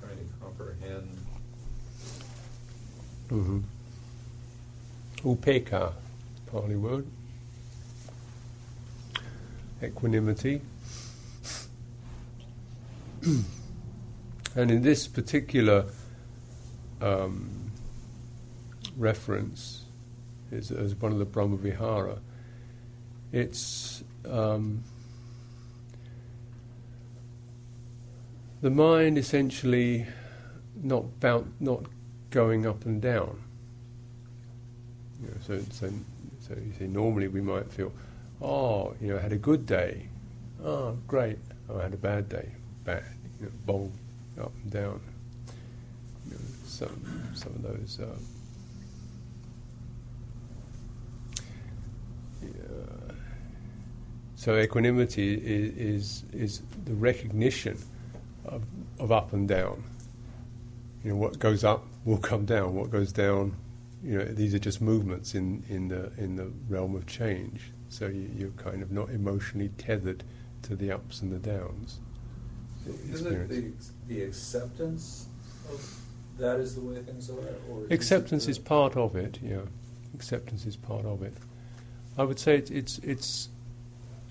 trying 0.00 0.16
to 0.18 0.24
comprehend. 0.40 1.08
Mm-hmm. 3.28 3.60
Upekkha, 5.24 5.92
Pali 6.46 6.76
word. 6.76 7.06
Equanimity. 9.82 10.62
and 14.54 14.70
in 14.70 14.82
this 14.82 15.06
particular 15.08 15.86
um, 17.00 17.50
reference, 18.96 19.84
is 20.50 20.70
as 20.70 20.94
one 20.94 21.12
of 21.12 21.18
the 21.18 21.24
Brahma 21.24 21.56
Vihara, 21.56 22.18
it's 23.32 24.02
um, 24.30 24.82
the 28.60 28.70
mind 28.70 29.18
essentially 29.18 30.06
not 30.82 31.20
bound, 31.20 31.52
not 31.60 31.84
going 32.30 32.66
up 32.66 32.84
and 32.84 33.00
down. 33.00 33.42
You 35.22 35.28
know, 35.28 35.34
so, 35.46 35.60
so, 35.70 35.90
so 36.40 36.54
you 36.54 36.72
see, 36.78 36.86
normally 36.86 37.28
we 37.28 37.40
might 37.40 37.70
feel, 37.72 37.92
oh, 38.42 38.94
you 39.00 39.08
know, 39.08 39.18
I 39.18 39.20
had 39.20 39.32
a 39.32 39.38
good 39.38 39.66
day. 39.66 40.08
Oh, 40.62 40.98
great. 41.06 41.38
Oh, 41.68 41.78
I 41.78 41.84
had 41.84 41.94
a 41.94 41.98
bad 41.98 42.28
day. 42.28 42.48
Bad. 42.84 43.04
You 43.40 43.46
know, 43.46 43.52
bold, 43.64 43.92
up 44.40 44.52
and 44.62 44.70
down. 44.70 45.00
You 46.26 46.32
know, 46.32 46.40
some, 46.66 47.32
some 47.34 47.52
of 47.54 47.62
those. 47.62 47.98
Uh, 48.00 48.16
So 54.46 54.56
equanimity 54.56 55.34
is, 55.34 56.22
is 56.22 56.22
is 56.32 56.62
the 56.84 56.94
recognition 56.94 57.76
of, 58.44 58.62
of 59.00 59.10
up 59.10 59.32
and 59.32 59.48
down. 59.48 59.82
You 61.02 61.10
know, 61.10 61.16
what 61.16 61.40
goes 61.40 61.64
up 61.64 61.84
will 62.04 62.18
come 62.18 62.44
down. 62.44 62.76
What 62.76 62.92
goes 62.92 63.10
down 63.10 63.56
you 64.04 64.18
know, 64.18 64.24
these 64.24 64.54
are 64.54 64.60
just 64.60 64.80
movements 64.80 65.34
in, 65.34 65.64
in 65.68 65.88
the 65.88 66.12
in 66.16 66.36
the 66.36 66.52
realm 66.68 66.94
of 66.94 67.08
change. 67.08 67.72
So 67.88 68.06
you, 68.06 68.30
you're 68.36 68.50
kind 68.50 68.84
of 68.84 68.92
not 68.92 69.10
emotionally 69.10 69.70
tethered 69.78 70.22
to 70.62 70.76
the 70.76 70.92
ups 70.92 71.22
and 71.22 71.32
the 71.32 71.40
downs. 71.40 71.98
Isn't 73.12 73.32
it 73.32 73.48
the, 73.48 73.72
the 74.06 74.22
acceptance 74.22 75.26
of 75.68 76.00
that 76.38 76.60
is 76.60 76.76
the 76.76 76.82
way 76.82 77.02
things 77.02 77.30
are? 77.30 77.34
Or 77.68 77.84
Acceptance 77.90 78.46
is 78.46 78.60
part 78.60 78.96
of 78.96 79.16
it. 79.16 79.40
Yeah, 79.42 79.62
acceptance 80.14 80.66
is 80.66 80.76
part 80.76 81.04
of 81.04 81.24
it. 81.24 81.34
I 82.16 82.22
would 82.22 82.38
say 82.38 82.58
it's 82.58 82.70
it's 82.70 82.98
it's 83.00 83.48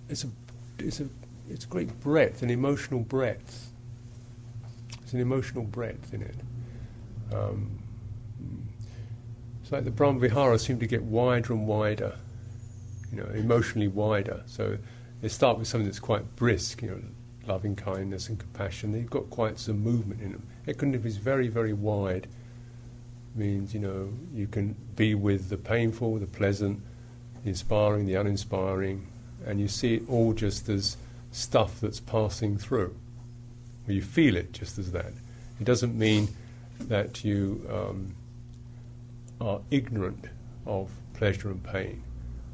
it's 0.10 0.24
a 0.24 0.28
it's 0.80 1.00
a 1.00 1.08
it's 1.50 1.66
great 1.66 2.00
breadth, 2.00 2.42
an 2.42 2.50
emotional 2.50 3.00
breadth. 3.00 3.72
It's 5.04 5.14
an 5.14 5.20
emotional 5.20 5.64
breadth 5.64 6.14
in 6.14 6.22
it. 6.22 6.36
Um, 7.34 7.80
it's 9.62 9.72
like 9.72 9.84
the 9.84 9.92
Brahma 9.92 10.20
Vihara 10.20 10.60
seem 10.60 10.80
to 10.80 10.88
get 10.88 11.04
wider 11.04 11.54
and 11.54 11.68
wider, 11.68 12.16
you 13.12 13.18
know, 13.18 13.30
emotionally 13.34 13.88
wider. 13.88 14.44
So 14.46 14.78
they 15.22 15.28
start 15.28 15.58
with 15.58 15.68
something 15.68 15.88
that's 15.88 16.00
quite 16.00 16.36
brisk, 16.36 16.82
you 16.82 16.90
know, 16.90 17.02
loving 17.48 17.76
kindness 17.76 18.30
and 18.30 18.40
compassion. 18.40 18.92
They've 18.92 19.10
got 19.10 19.30
quite 19.30 19.60
some 19.60 19.80
movement 19.80 20.22
in 20.22 20.32
them. 20.34 20.48
Equanimity 20.68 21.08
is 21.08 21.18
very, 21.18 21.48
very 21.48 21.74
wide, 21.74 22.28
means 23.36 23.74
you 23.74 23.80
know 23.80 24.10
you 24.34 24.48
can 24.48 24.76
be 24.96 25.14
with 25.14 25.50
the 25.50 25.58
painful, 25.58 26.18
the 26.18 26.28
pleasant, 26.28 26.82
the 27.44 27.50
inspiring, 27.50 28.06
the 28.06 28.16
uninspiring, 28.16 29.08
and 29.46 29.60
you 29.60 29.68
see 29.68 29.96
it 29.96 30.04
all 30.10 30.34
just 30.34 30.68
as 30.70 30.98
stuff 31.32 31.80
that's 31.82 32.00
passing 32.00 32.58
through. 32.58 32.96
Or 33.88 33.94
you 33.94 34.02
feel 34.02 34.36
it 34.36 34.52
just 34.54 34.80
as 34.80 34.92
that. 34.94 35.12
It 35.60 35.66
doesn't 35.66 35.98
mean 35.98 36.30
that 36.80 37.24
you 37.24 37.66
um, 37.72 38.16
are 39.40 39.60
ignorant 39.72 40.26
of 40.66 40.90
pleasure 41.14 41.50
and 41.50 41.64
pain, 41.64 42.02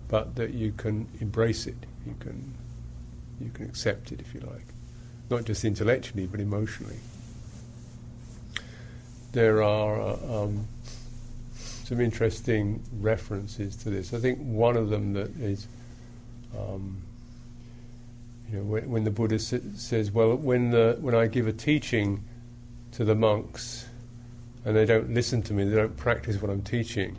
but 0.08 0.36
that 0.36 0.54
you 0.54 0.74
can 0.74 1.08
embrace 1.20 1.68
it. 1.68 1.78
You 2.06 2.16
can 2.20 2.54
you 3.40 3.50
can 3.50 3.66
accept 3.66 4.12
it 4.12 4.20
if 4.20 4.36
you 4.36 4.40
like, 4.42 4.66
not 5.30 5.46
just 5.46 5.66
intellectually 5.66 6.28
but 6.28 6.40
emotionally. 6.40 7.00
There 9.32 9.64
are 9.64 10.00
uh, 10.00 10.44
um, 10.44 10.68
some 11.86 12.02
interesting 12.02 12.84
references 13.00 13.76
to 13.78 13.90
this. 13.90 14.14
I 14.14 14.20
think 14.20 14.40
one 14.40 14.76
of 14.76 14.90
them 14.90 15.14
that 15.14 15.30
is. 15.38 15.68
Um, 16.58 17.02
you 18.50 18.58
know, 18.58 18.64
when, 18.64 18.90
when 18.90 19.04
the 19.04 19.12
Buddha 19.12 19.40
sa- 19.40 19.58
says, 19.76 20.12
"Well, 20.12 20.36
when 20.36 20.72
the 20.72 20.98
when 21.00 21.16
I 21.16 21.28
give 21.28 21.48
a 21.48 21.54
teaching 21.54 22.24
to 22.94 23.06
the 23.06 23.16
monks, 23.16 23.86
and 24.66 24.76
they 24.76 24.86
don't 24.86 25.14
listen 25.14 25.42
to 25.44 25.54
me, 25.54 25.64
they 25.64 25.76
don't 25.76 25.98
practice 25.98 26.42
what 26.42 26.52
I'm 26.52 26.62
teaching, 26.62 27.18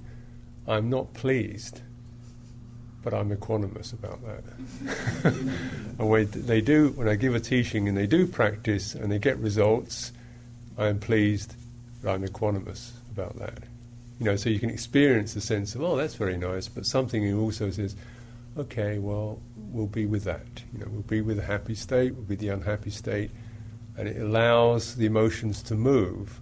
I'm 0.69 0.91
not 0.91 1.13
pleased, 1.15 1.81
but 3.03 3.13
I'm 3.13 3.35
equanimous 3.35 3.93
about 3.93 4.21
that. 4.25 4.45
and 5.99 6.09
when 6.09 6.29
they 6.31 6.61
do, 6.61 6.91
when 6.91 7.09
I 7.09 7.17
give 7.17 7.35
a 7.35 7.41
teaching 7.41 7.89
and 7.89 7.97
they 7.97 8.07
do 8.07 8.27
practice 8.27 8.95
and 8.95 9.11
they 9.11 9.19
get 9.19 9.39
results, 9.39 10.13
I'm 10.79 11.01
pleased, 11.01 11.55
but 12.03 12.11
I'm 12.11 12.27
equanimous 12.27 12.93
about 13.11 13.39
that. 13.39 13.59
You 14.21 14.27
know, 14.27 14.37
so 14.37 14.51
you 14.51 14.61
can 14.61 14.71
experience 14.71 15.35
the 15.35 15.41
sense 15.41 15.75
of, 15.75 15.83
oh, 15.83 15.97
that's 15.97 16.15
very 16.15 16.37
nice, 16.37 16.69
but 16.69 16.87
something 16.87 17.35
also 17.35 17.71
says, 17.71 17.97
okay, 18.57 18.99
well, 18.99 19.41
we'll 19.57 19.87
be 19.87 20.07
with 20.07 20.25
that. 20.25 20.47
You 20.73 20.81
know, 20.81 20.87
we'll 20.91 21.03
be 21.03 21.21
with 21.21 21.37
the 21.37 21.43
happy 21.43 21.75
state, 21.75 22.15
we'll 22.15 22.25
be 22.25 22.37
the 22.37 22.49
unhappy 22.49 22.91
state, 22.91 23.31
and 23.97 24.09
it 24.09 24.21
allows 24.21 24.95
the 24.95 25.07
emotions 25.07 25.63
to 25.65 25.75
move 25.75 26.41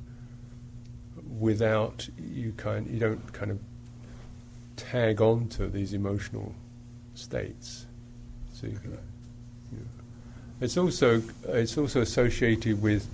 without 1.38 2.06
you 2.18 2.52
kind 2.56 2.86
you 2.86 3.00
don't 3.00 3.32
kind 3.32 3.50
of 3.50 3.58
tag 4.76 5.20
on 5.20 5.48
to 5.48 5.68
these 5.68 5.92
emotional 5.94 6.54
states. 7.14 7.86
So 8.52 8.66
you 8.66 8.78
can, 8.78 8.90
you 8.92 9.78
know. 9.78 9.84
it's 10.60 10.76
also 10.76 11.22
it's 11.48 11.78
also 11.78 12.02
associated 12.02 12.82
with 12.82 13.08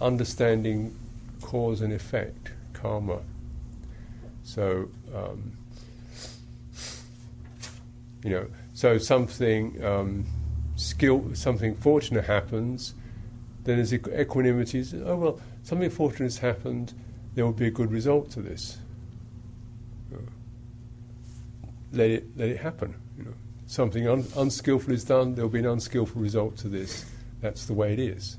understanding 0.00 0.94
cause 1.40 1.80
and 1.80 1.92
effect, 1.92 2.52
karma. 2.72 3.20
So 4.44 4.88
um, 5.14 5.52
you 8.22 8.30
know, 8.30 8.46
so 8.74 8.98
something 8.98 9.82
um, 9.84 10.26
skill, 10.76 11.34
something 11.34 11.74
fortunate 11.76 12.24
happens, 12.24 12.94
then 13.64 13.76
there's 13.76 13.92
equanimity. 13.92 14.84
Oh 15.04 15.16
well, 15.16 15.40
something 15.62 15.90
fortunate 15.90 16.26
has 16.26 16.38
happened. 16.38 16.94
There 17.34 17.44
will 17.44 17.52
be 17.52 17.66
a 17.66 17.70
good 17.70 17.90
result 17.90 18.30
to 18.32 18.42
this. 18.42 18.78
let 21.92 22.10
it 22.10 22.24
let 22.36 22.48
it 22.48 22.58
happen. 22.58 22.94
You 23.16 23.24
know, 23.24 23.34
something 23.66 24.08
un, 24.08 24.24
unskillful 24.36 24.92
is 24.92 25.04
done. 25.04 25.34
There 25.34 25.44
will 25.44 25.52
be 25.52 25.60
an 25.60 25.66
unskillful 25.66 26.20
result 26.20 26.56
to 26.58 26.68
this. 26.68 27.04
That's 27.40 27.66
the 27.66 27.74
way 27.74 27.92
it 27.92 27.98
is. 27.98 28.38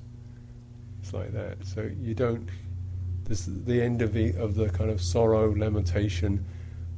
It's 1.01 1.13
like 1.13 1.31
that. 1.33 1.65
So 1.65 1.89
you 2.01 2.13
don't. 2.13 2.49
This 3.25 3.45
the 3.45 3.81
end 3.81 4.01
of 4.01 4.13
the 4.13 4.35
of 4.35 4.55
the 4.55 4.69
kind 4.69 4.89
of 4.89 5.01
sorrow, 5.01 5.55
lamentation, 5.55 6.45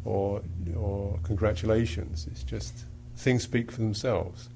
or 0.06 0.42
or 0.76 1.20
congratulations. 1.24 2.28
It's 2.32 2.44
just 2.44 2.86
things 3.18 3.44
speak 3.44 3.72
for 3.72 3.82
themselves. 3.82 4.50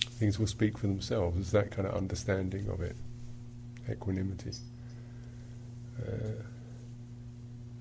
Things 0.00 0.38
will 0.38 0.46
speak 0.46 0.78
for 0.78 0.86
themselves. 0.86 1.38
It's 1.38 1.50
that 1.50 1.70
kind 1.70 1.88
of 1.88 1.94
understanding 1.94 2.68
of 2.68 2.80
it, 2.80 2.96
equanimity. 3.90 4.52
Uh, 5.98 6.42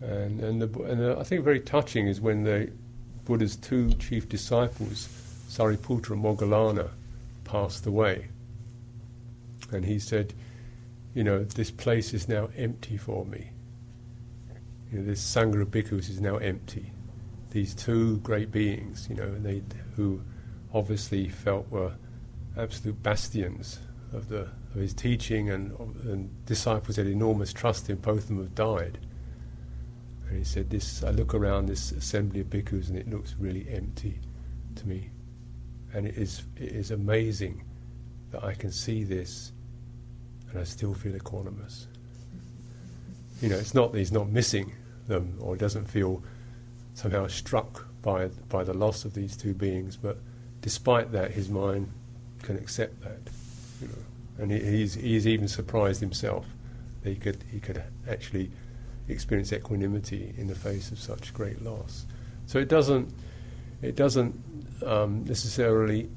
and 0.01 0.39
and, 0.39 0.61
the, 0.61 0.82
and 0.84 1.01
the, 1.01 1.17
I 1.19 1.24
think 1.24 1.43
very 1.43 1.59
touching 1.59 2.07
is 2.07 2.19
when 2.19 2.43
the 2.43 2.72
Buddha's 3.26 3.55
two 3.55 3.93
chief 3.93 4.28
disciples, 4.28 5.07
Sariputta 5.47 6.11
and 6.11 6.24
Moggallana, 6.24 6.89
passed 7.43 7.86
away. 7.86 8.28
And 9.72 9.86
he 9.86 9.99
said, 9.99 10.34
You 11.13 11.24
know, 11.24 11.43
this 11.43 11.69
place 11.69 12.13
is 12.13 12.28
now 12.28 12.49
empty 12.57 12.97
for 12.97 13.26
me. 13.26 13.51
You 14.91 14.99
know, 14.99 15.05
this 15.05 15.23
Sangha 15.23 15.61
of 15.61 15.71
Bhikkhus 15.71 16.09
is 16.09 16.19
now 16.19 16.35
empty. 16.37 16.91
These 17.51 17.73
two 17.73 18.17
great 18.17 18.51
beings, 18.51 19.07
you 19.09 19.15
know, 19.15 19.33
they, 19.39 19.61
who 19.95 20.21
obviously 20.73 21.29
felt 21.29 21.69
were 21.69 21.93
absolute 22.57 23.01
bastions 23.01 23.79
of, 24.11 24.27
the, 24.27 24.41
of 24.41 24.75
his 24.75 24.93
teaching, 24.93 25.49
and, 25.49 25.71
and 26.03 26.45
disciples 26.45 26.97
had 26.97 27.07
enormous 27.07 27.53
trust 27.53 27.89
in, 27.89 27.97
both 27.97 28.23
of 28.23 28.27
them 28.27 28.37
have 28.39 28.53
died. 28.53 28.99
And 30.27 30.37
he 30.37 30.43
said, 30.43 30.69
"This 30.69 31.03
I 31.03 31.11
look 31.11 31.33
around 31.33 31.67
this 31.67 31.91
assembly 31.91 32.41
of 32.41 32.49
bhikkhus, 32.49 32.89
and 32.89 32.97
it 32.97 33.09
looks 33.09 33.35
really 33.37 33.67
empty 33.69 34.19
to 34.75 34.87
me, 34.87 35.09
and 35.93 36.07
it 36.07 36.17
is 36.17 36.43
it 36.55 36.71
is 36.71 36.91
amazing 36.91 37.63
that 38.31 38.41
I 38.41 38.53
can 38.53 38.71
see 38.71 39.03
this, 39.03 39.51
and 40.49 40.59
I 40.59 40.63
still 40.63 40.93
feel 40.93 41.13
equanimous. 41.13 41.87
You 43.41 43.49
know, 43.49 43.57
it's 43.57 43.73
not 43.73 43.91
that 43.91 43.97
he's 43.97 44.13
not 44.13 44.29
missing 44.29 44.71
them 45.12 45.38
or 45.39 45.55
doesn't 45.55 45.86
feel 45.86 46.24
somehow 46.95 47.28
struck 47.28 47.86
by 48.01 48.28
by 48.49 48.64
the 48.64 48.74
loss 48.74 49.05
of 49.05 49.14
these 49.14 49.38
two 49.38 49.53
beings, 49.53 49.95
but 49.95 50.18
despite 50.62 51.12
that, 51.12 51.32
his 51.32 51.49
mind 51.49 51.91
can 52.41 52.57
accept 52.57 52.99
that. 53.01 53.20
You 53.82 53.88
know, 53.88 54.43
and 54.43 54.51
he, 54.51 54.59
he's 54.59 54.93
he's 54.95 55.28
even 55.28 55.47
surprised 55.47 56.01
himself 56.01 56.45
that 57.03 57.09
he 57.09 57.16
could 57.16 57.43
he 57.51 57.59
could 57.59 57.84
actually 58.09 58.49
experience 59.07 59.51
equanimity 59.53 60.34
in 60.38 60.47
the 60.47 60.55
face 60.55 60.91
of 60.91 60.99
such 60.99 61.34
great 61.34 61.62
loss. 61.62 62.05
So 62.47 62.57
it 62.59 62.70
doesn't 62.70 63.14
it 63.82 63.95
doesn't 63.95 64.34
um, 64.86 65.26
necessarily 65.26 66.09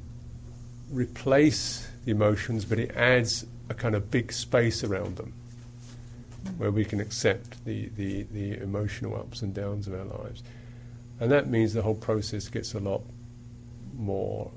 replace 0.90 1.88
the 2.04 2.12
emotions, 2.12 2.64
but 2.64 2.78
it 2.78 2.90
adds 2.94 3.46
a 3.68 3.74
kind 3.74 3.94
of 3.94 4.10
big 4.10 4.32
space 4.32 4.84
around 4.84 5.16
them 5.16 5.32
where 6.58 6.70
we 6.70 6.84
can 6.84 7.00
accept 7.00 7.64
the, 7.64 7.88
the, 7.96 8.22
the 8.24 8.54
emotional 8.62 9.16
ups 9.16 9.42
and 9.42 9.54
downs 9.54 9.86
of 9.86 9.94
our 9.94 10.04
lives. 10.04 10.42
And 11.20 11.30
that 11.30 11.48
means 11.48 11.72
the 11.72 11.82
whole 11.82 11.94
process 11.94 12.48
gets 12.48 12.74
a 12.74 12.80
lot 12.80 13.02
more. 13.96 14.50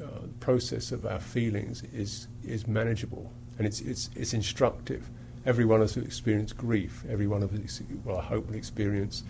Uh, 0.00 0.26
process 0.40 0.92
of 0.92 1.04
our 1.04 1.20
feelings 1.20 1.82
is 1.92 2.26
is 2.42 2.66
manageable 2.66 3.30
and 3.58 3.66
it's 3.66 3.82
it's 3.82 4.08
it's 4.16 4.32
instructive 4.32 5.10
every 5.46 5.64
one 5.64 5.80
of 5.80 5.84
us 5.86 5.96
will 5.96 6.04
experience 6.04 6.52
grief. 6.52 7.04
Every 7.08 7.26
one 7.26 7.42
of 7.42 7.52
us, 7.54 7.82
well, 8.04 8.18
I 8.18 8.22
hope 8.22 8.48
will 8.48 8.56
experience 8.56 9.22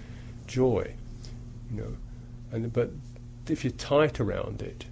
joy. 0.47 0.93
You 1.71 1.83
know, 1.83 1.97
and 2.53 2.73
but 2.73 2.91
if 3.49 3.65
you're 3.65 3.73
tight 3.73 4.21
around 4.21 4.63
it, 4.63 4.87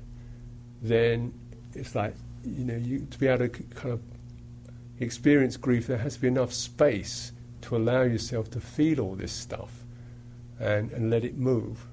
then 0.81 1.33
it's 1.75 1.95
like 1.95 2.15
you 2.45 2.65
know, 2.65 2.77
you 2.77 3.07
to 3.11 3.19
be 3.19 3.27
able 3.27 3.49
to 3.49 3.63
kind 3.75 3.93
of 3.93 4.01
experience 5.01 5.57
grief, 5.57 5.87
there 5.87 5.99
has 5.99 6.15
to 6.15 6.21
be 6.21 6.29
enough 6.29 6.53
space 6.53 7.33
to 7.63 7.77
allow 7.77 8.03
yourself 8.03 8.51
to 8.51 8.61
feel 8.61 9.01
all 9.01 9.15
this 9.15 9.33
stuff 9.33 9.85
and, 10.59 10.91
and 10.93 11.11
let 11.11 11.25
it 11.25 11.37
move. 11.37 11.87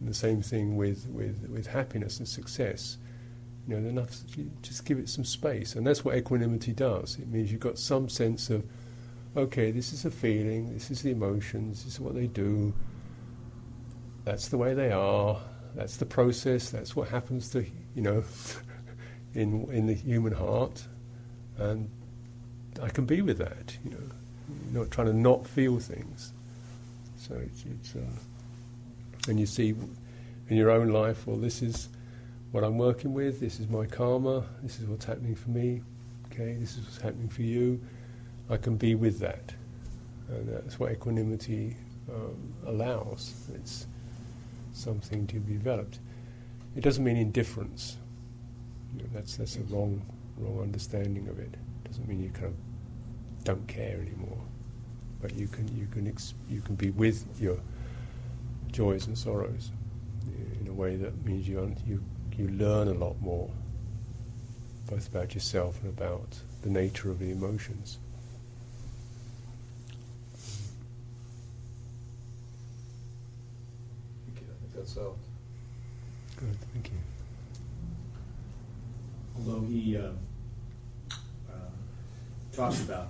And 0.00 0.08
the 0.08 0.14
same 0.14 0.42
thing 0.42 0.76
with, 0.76 1.06
with, 1.08 1.48
with 1.50 1.66
happiness 1.66 2.18
and 2.18 2.28
success. 2.28 2.96
You 3.68 3.76
know, 3.76 3.88
enough, 3.88 4.10
just 4.62 4.84
give 4.84 4.98
it 4.98 5.08
some 5.08 5.24
space. 5.24 5.76
And 5.76 5.86
that's 5.86 6.04
what 6.04 6.16
equanimity 6.16 6.72
does. 6.72 7.18
It 7.18 7.28
means 7.28 7.52
you've 7.52 7.60
got 7.60 7.78
some 7.78 8.08
sense 8.08 8.50
of, 8.50 8.64
okay, 9.36 9.70
this 9.70 9.92
is 9.92 10.04
a 10.04 10.10
feeling, 10.10 10.72
this 10.72 10.90
is 10.90 11.02
the 11.02 11.10
emotions, 11.10 11.84
this 11.84 11.94
is 11.94 12.00
what 12.00 12.14
they 12.14 12.26
do, 12.26 12.72
that's 14.24 14.48
the 14.48 14.58
way 14.58 14.74
they 14.74 14.90
are, 14.90 15.38
that's 15.74 15.98
the 15.98 16.06
process, 16.06 16.70
that's 16.70 16.96
what 16.96 17.08
happens 17.08 17.50
to, 17.50 17.64
you 17.94 18.02
know, 18.02 18.24
in, 19.34 19.70
in 19.70 19.86
the 19.86 19.94
human 19.94 20.32
heart. 20.32 20.82
And 21.58 21.90
I 22.82 22.88
can 22.88 23.04
be 23.04 23.22
with 23.22 23.38
that, 23.38 23.76
you 23.84 23.90
know, 23.90 24.80
not 24.80 24.90
trying 24.90 25.08
to 25.08 25.12
not 25.12 25.46
feel 25.46 25.78
things. 25.78 26.32
So 27.16 27.34
it's, 27.34 27.64
it's 27.64 27.94
uh, 27.94 29.28
and 29.28 29.38
you 29.38 29.46
see 29.46 29.74
in 30.48 30.56
your 30.56 30.70
own 30.70 30.88
life, 30.88 31.26
well, 31.26 31.36
this 31.36 31.62
is 31.62 31.88
what 32.52 32.64
I'm 32.64 32.78
working 32.78 33.12
with, 33.14 33.40
this 33.40 33.60
is 33.60 33.68
my 33.68 33.86
karma, 33.86 34.44
this 34.62 34.80
is 34.80 34.86
what's 34.86 35.04
happening 35.04 35.34
for 35.34 35.50
me, 35.50 35.82
okay, 36.26 36.54
this 36.54 36.76
is 36.76 36.84
what's 36.84 37.00
happening 37.00 37.28
for 37.28 37.42
you. 37.42 37.80
I 38.48 38.56
can 38.56 38.76
be 38.76 38.94
with 38.94 39.20
that. 39.20 39.52
And 40.28 40.48
that's 40.48 40.78
what 40.78 40.90
equanimity 40.92 41.76
um, 42.12 42.54
allows. 42.66 43.34
It's 43.54 43.86
something 44.72 45.26
to 45.28 45.36
be 45.38 45.52
developed. 45.54 46.00
It 46.76 46.82
doesn't 46.82 47.04
mean 47.04 47.16
indifference. 47.16 47.96
You 48.96 49.02
know, 49.02 49.08
that's, 49.12 49.36
that's 49.36 49.56
a 49.56 49.60
wrong, 49.62 50.02
wrong 50.38 50.60
understanding 50.62 51.28
of 51.28 51.38
it. 51.38 51.54
It 51.84 51.88
doesn't 51.88 52.08
mean 52.08 52.22
you 52.22 52.30
kind 52.30 52.46
of 52.46 52.54
don't 53.44 53.66
care 53.68 53.98
anymore. 54.00 54.38
but 55.22 55.34
you 55.34 55.46
can 55.48 55.66
you 55.76 55.86
can 55.92 56.06
ex- 56.08 56.34
you 56.48 56.60
can 56.62 56.74
be 56.74 56.90
with 56.90 57.24
your 57.40 57.58
joys 58.72 59.06
and 59.06 59.16
sorrows 59.18 59.70
in 60.60 60.66
a 60.68 60.72
way 60.72 60.96
that 60.96 61.14
means 61.26 61.46
you 61.48 61.60
un- 61.60 61.76
you 61.86 62.02
you 62.38 62.48
learn 62.48 62.88
a 62.88 62.94
lot 62.94 63.20
more, 63.20 63.50
both 64.88 65.06
about 65.08 65.34
yourself 65.34 65.78
and 65.82 65.90
about 65.98 66.38
the 66.62 66.70
nature 66.70 67.10
of 67.10 67.18
the 67.18 67.30
emotions. 67.30 67.98
Thank 74.26 74.40
you, 74.40 74.46
I 74.52 74.56
think 74.60 74.74
that's 74.74 74.96
all. 74.96 75.16
Good, 76.36 76.56
thank 76.72 76.86
you. 76.88 76.98
although 79.36 79.66
he 79.66 79.96
uh, 79.96 80.10
uh, 81.50 81.54
talks 82.52 82.82
about 82.82 83.08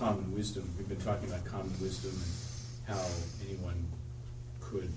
common 0.00 0.34
wisdom, 0.34 0.66
we've 0.78 0.88
been 0.88 0.98
talking 1.00 1.28
about 1.28 1.44
common 1.44 1.70
wisdom 1.78 2.10
and 2.10 2.96
how 2.96 3.06
anyone 3.46 3.86
could 4.58 4.90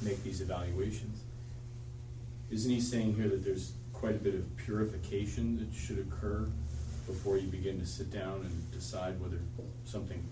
make 0.00 0.24
these 0.24 0.40
evaluations. 0.40 1.20
Isn't 2.50 2.70
he 2.70 2.80
saying 2.80 3.14
here 3.14 3.28
that 3.28 3.44
there's 3.44 3.72
quite 3.92 4.14
a 4.14 4.18
bit 4.18 4.34
of 4.34 4.56
purification 4.56 5.58
that 5.58 5.78
should 5.78 5.98
occur 5.98 6.48
before 7.06 7.36
you 7.36 7.46
begin 7.48 7.78
to 7.78 7.84
sit 7.84 8.10
down 8.10 8.40
and 8.40 8.72
decide 8.72 9.20
whether 9.20 9.36
something 9.84 10.24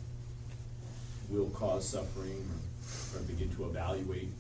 will 1.29 1.51
cause 1.51 1.87
suffering 1.87 2.49
or, 3.15 3.21
or 3.21 3.23
begin 3.25 3.55
to 3.55 3.67
evaluate 3.67 4.33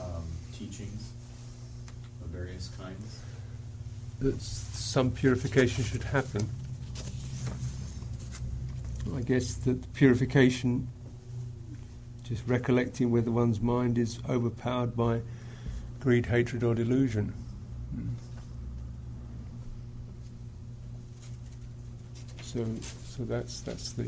um, 0.00 0.22
teachings 0.56 1.10
of 2.22 2.28
various 2.28 2.70
kinds? 2.78 3.22
that 4.20 4.40
some 4.40 5.10
purification 5.10 5.84
should 5.84 6.02
happen. 6.04 6.48
I 9.14 9.20
guess 9.20 9.54
that 9.54 9.92
purification, 9.94 10.88
just 12.24 12.42
recollecting 12.46 13.10
whether 13.10 13.30
one's 13.30 13.60
mind 13.60 13.98
is 13.98 14.18
overpowered 14.28 14.96
by 14.96 15.20
greed, 16.00 16.26
hatred, 16.26 16.62
or 16.64 16.74
delusion. 16.74 17.32
So, 22.42 22.64
so 23.06 23.24
that's 23.24 23.60
that's 23.60 23.92
the 23.92 24.04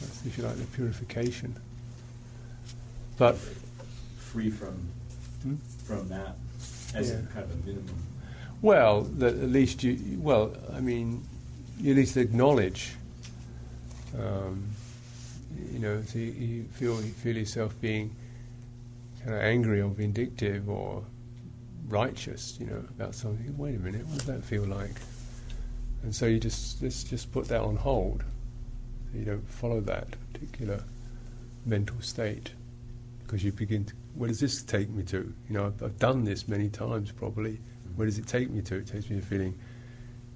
that's 0.00 0.24
if 0.26 0.38
you 0.38 0.44
like 0.44 0.56
the 0.56 0.64
purification. 0.66 1.54
But 3.18 3.36
Free 4.18 4.50
from 4.50 4.88
hmm? 5.42 5.56
from 5.84 6.08
that 6.08 6.36
as 6.94 7.10
a 7.10 7.14
Yeah. 7.14 7.20
kind 7.32 7.44
of 7.44 7.52
a 7.52 7.66
minimum. 7.66 7.94
Well, 8.62 9.02
that 9.02 9.34
at 9.34 9.50
least 9.50 9.82
you. 9.84 10.18
Well, 10.20 10.54
I 10.72 10.80
mean, 10.80 11.22
you 11.78 11.94
need 11.94 12.06
to 12.06 12.20
acknowledge. 12.20 12.94
Um, 14.18 14.64
you 15.72 15.78
know, 15.78 16.02
so 16.02 16.18
you, 16.18 16.32
you 16.32 16.64
feel 16.72 17.02
you 17.02 17.12
feel 17.12 17.36
yourself 17.36 17.78
being 17.80 18.14
kind 19.22 19.34
of 19.34 19.42
angry 19.42 19.80
or 19.80 19.90
vindictive 19.90 20.68
or 20.68 21.04
righteous. 21.88 22.56
You 22.60 22.66
know, 22.66 22.84
about 22.90 23.14
something. 23.14 23.56
Wait 23.56 23.76
a 23.76 23.78
minute, 23.78 24.06
what 24.06 24.18
does 24.18 24.26
that 24.26 24.44
feel 24.44 24.64
like? 24.64 24.94
And 26.02 26.14
so 26.14 26.26
you 26.26 26.38
just 26.38 26.82
let's 26.82 27.04
just 27.04 27.32
put 27.32 27.48
that 27.48 27.60
on 27.60 27.76
hold. 27.76 28.24
So 29.12 29.18
you 29.18 29.24
don't 29.24 29.48
follow 29.48 29.80
that 29.80 30.08
particular 30.32 30.82
mental 31.64 32.00
state 32.00 32.52
because 33.24 33.44
you 33.44 33.52
begin 33.52 33.84
to. 33.86 33.94
Where 34.14 34.28
does 34.28 34.40
this 34.40 34.62
take 34.62 34.88
me 34.88 35.02
to? 35.04 35.32
You 35.48 35.54
know, 35.54 35.66
I've, 35.66 35.82
I've 35.82 35.98
done 35.98 36.24
this 36.24 36.48
many 36.48 36.68
times 36.68 37.12
probably. 37.12 37.58
Where 37.96 38.06
does 38.06 38.18
it 38.18 38.26
take 38.26 38.50
me 38.50 38.62
to? 38.62 38.76
It 38.76 38.86
takes 38.86 39.10
me 39.10 39.16
to 39.16 39.22
feeling, 39.22 39.58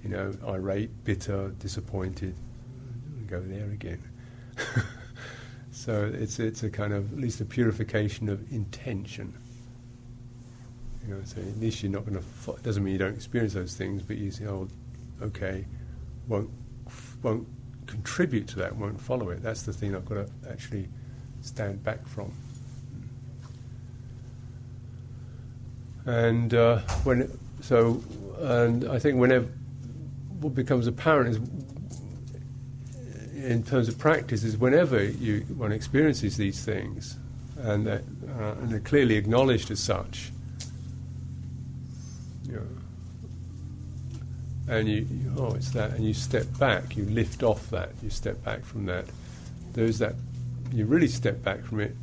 you 0.03 0.09
know, 0.09 0.33
irate, 0.47 1.03
bitter, 1.03 1.49
disappointed. 1.59 2.35
Go 3.27 3.39
there 3.39 3.71
again. 3.71 4.01
so 5.71 6.11
it's 6.13 6.39
it's 6.39 6.63
a 6.63 6.69
kind 6.69 6.93
of 6.93 7.13
at 7.13 7.19
least 7.19 7.39
a 7.41 7.45
purification 7.45 8.29
of 8.29 8.51
intention. 8.51 9.33
You 11.07 11.15
know, 11.15 11.21
so 11.23 11.39
at 11.41 11.59
least 11.59 11.81
you're 11.81 11.91
not 11.91 12.05
going 12.05 12.21
to. 12.21 12.61
Doesn't 12.61 12.83
mean 12.83 12.93
you 12.93 12.99
don't 12.99 13.15
experience 13.15 13.53
those 13.53 13.75
things, 13.75 14.01
but 14.01 14.17
you 14.17 14.31
say, 14.31 14.45
oh, 14.45 14.67
okay, 15.21 15.65
won't 16.27 16.49
won't 17.23 17.47
contribute 17.87 18.47
to 18.47 18.55
that, 18.57 18.75
won't 18.75 18.99
follow 18.99 19.29
it. 19.29 19.41
That's 19.41 19.63
the 19.63 19.73
thing 19.73 19.95
I've 19.95 20.05
got 20.05 20.15
to 20.15 20.29
actually 20.49 20.87
stand 21.41 21.83
back 21.83 22.05
from. 22.07 22.31
And 26.05 26.53
uh, 26.53 26.79
when 27.03 27.31
so, 27.61 28.03
and 28.39 28.85
I 28.89 28.97
think 28.97 29.19
whenever 29.19 29.47
what 30.41 30.53
becomes 30.53 30.87
apparent 30.87 31.29
is, 31.29 31.37
in 33.45 33.63
terms 33.63 33.87
of 33.87 33.97
practice, 33.97 34.43
is 34.43 34.57
whenever 34.57 35.03
you 35.03 35.41
one 35.55 35.71
experiences 35.71 36.35
these 36.37 36.63
things, 36.65 37.17
and 37.57 37.87
that, 37.87 38.03
uh, 38.39 38.55
and 38.59 38.69
they're 38.69 38.79
clearly 38.79 39.15
acknowledged 39.15 39.71
as 39.71 39.79
such. 39.79 40.31
You 42.47 42.55
know, 42.55 42.67
and 44.67 44.87
you, 44.87 45.07
you, 45.09 45.33
oh, 45.37 45.53
it's 45.53 45.71
that, 45.71 45.91
and 45.91 46.05
you 46.05 46.13
step 46.13 46.45
back, 46.57 46.97
you 46.97 47.05
lift 47.05 47.43
off 47.43 47.69
that, 47.69 47.91
you 48.01 48.09
step 48.09 48.43
back 48.43 48.65
from 48.65 48.85
that. 48.87 49.05
There's 49.73 49.99
that, 49.99 50.15
you 50.71 50.85
really 50.85 51.07
step 51.07 51.43
back 51.43 51.63
from 51.63 51.81
it, 51.81 51.95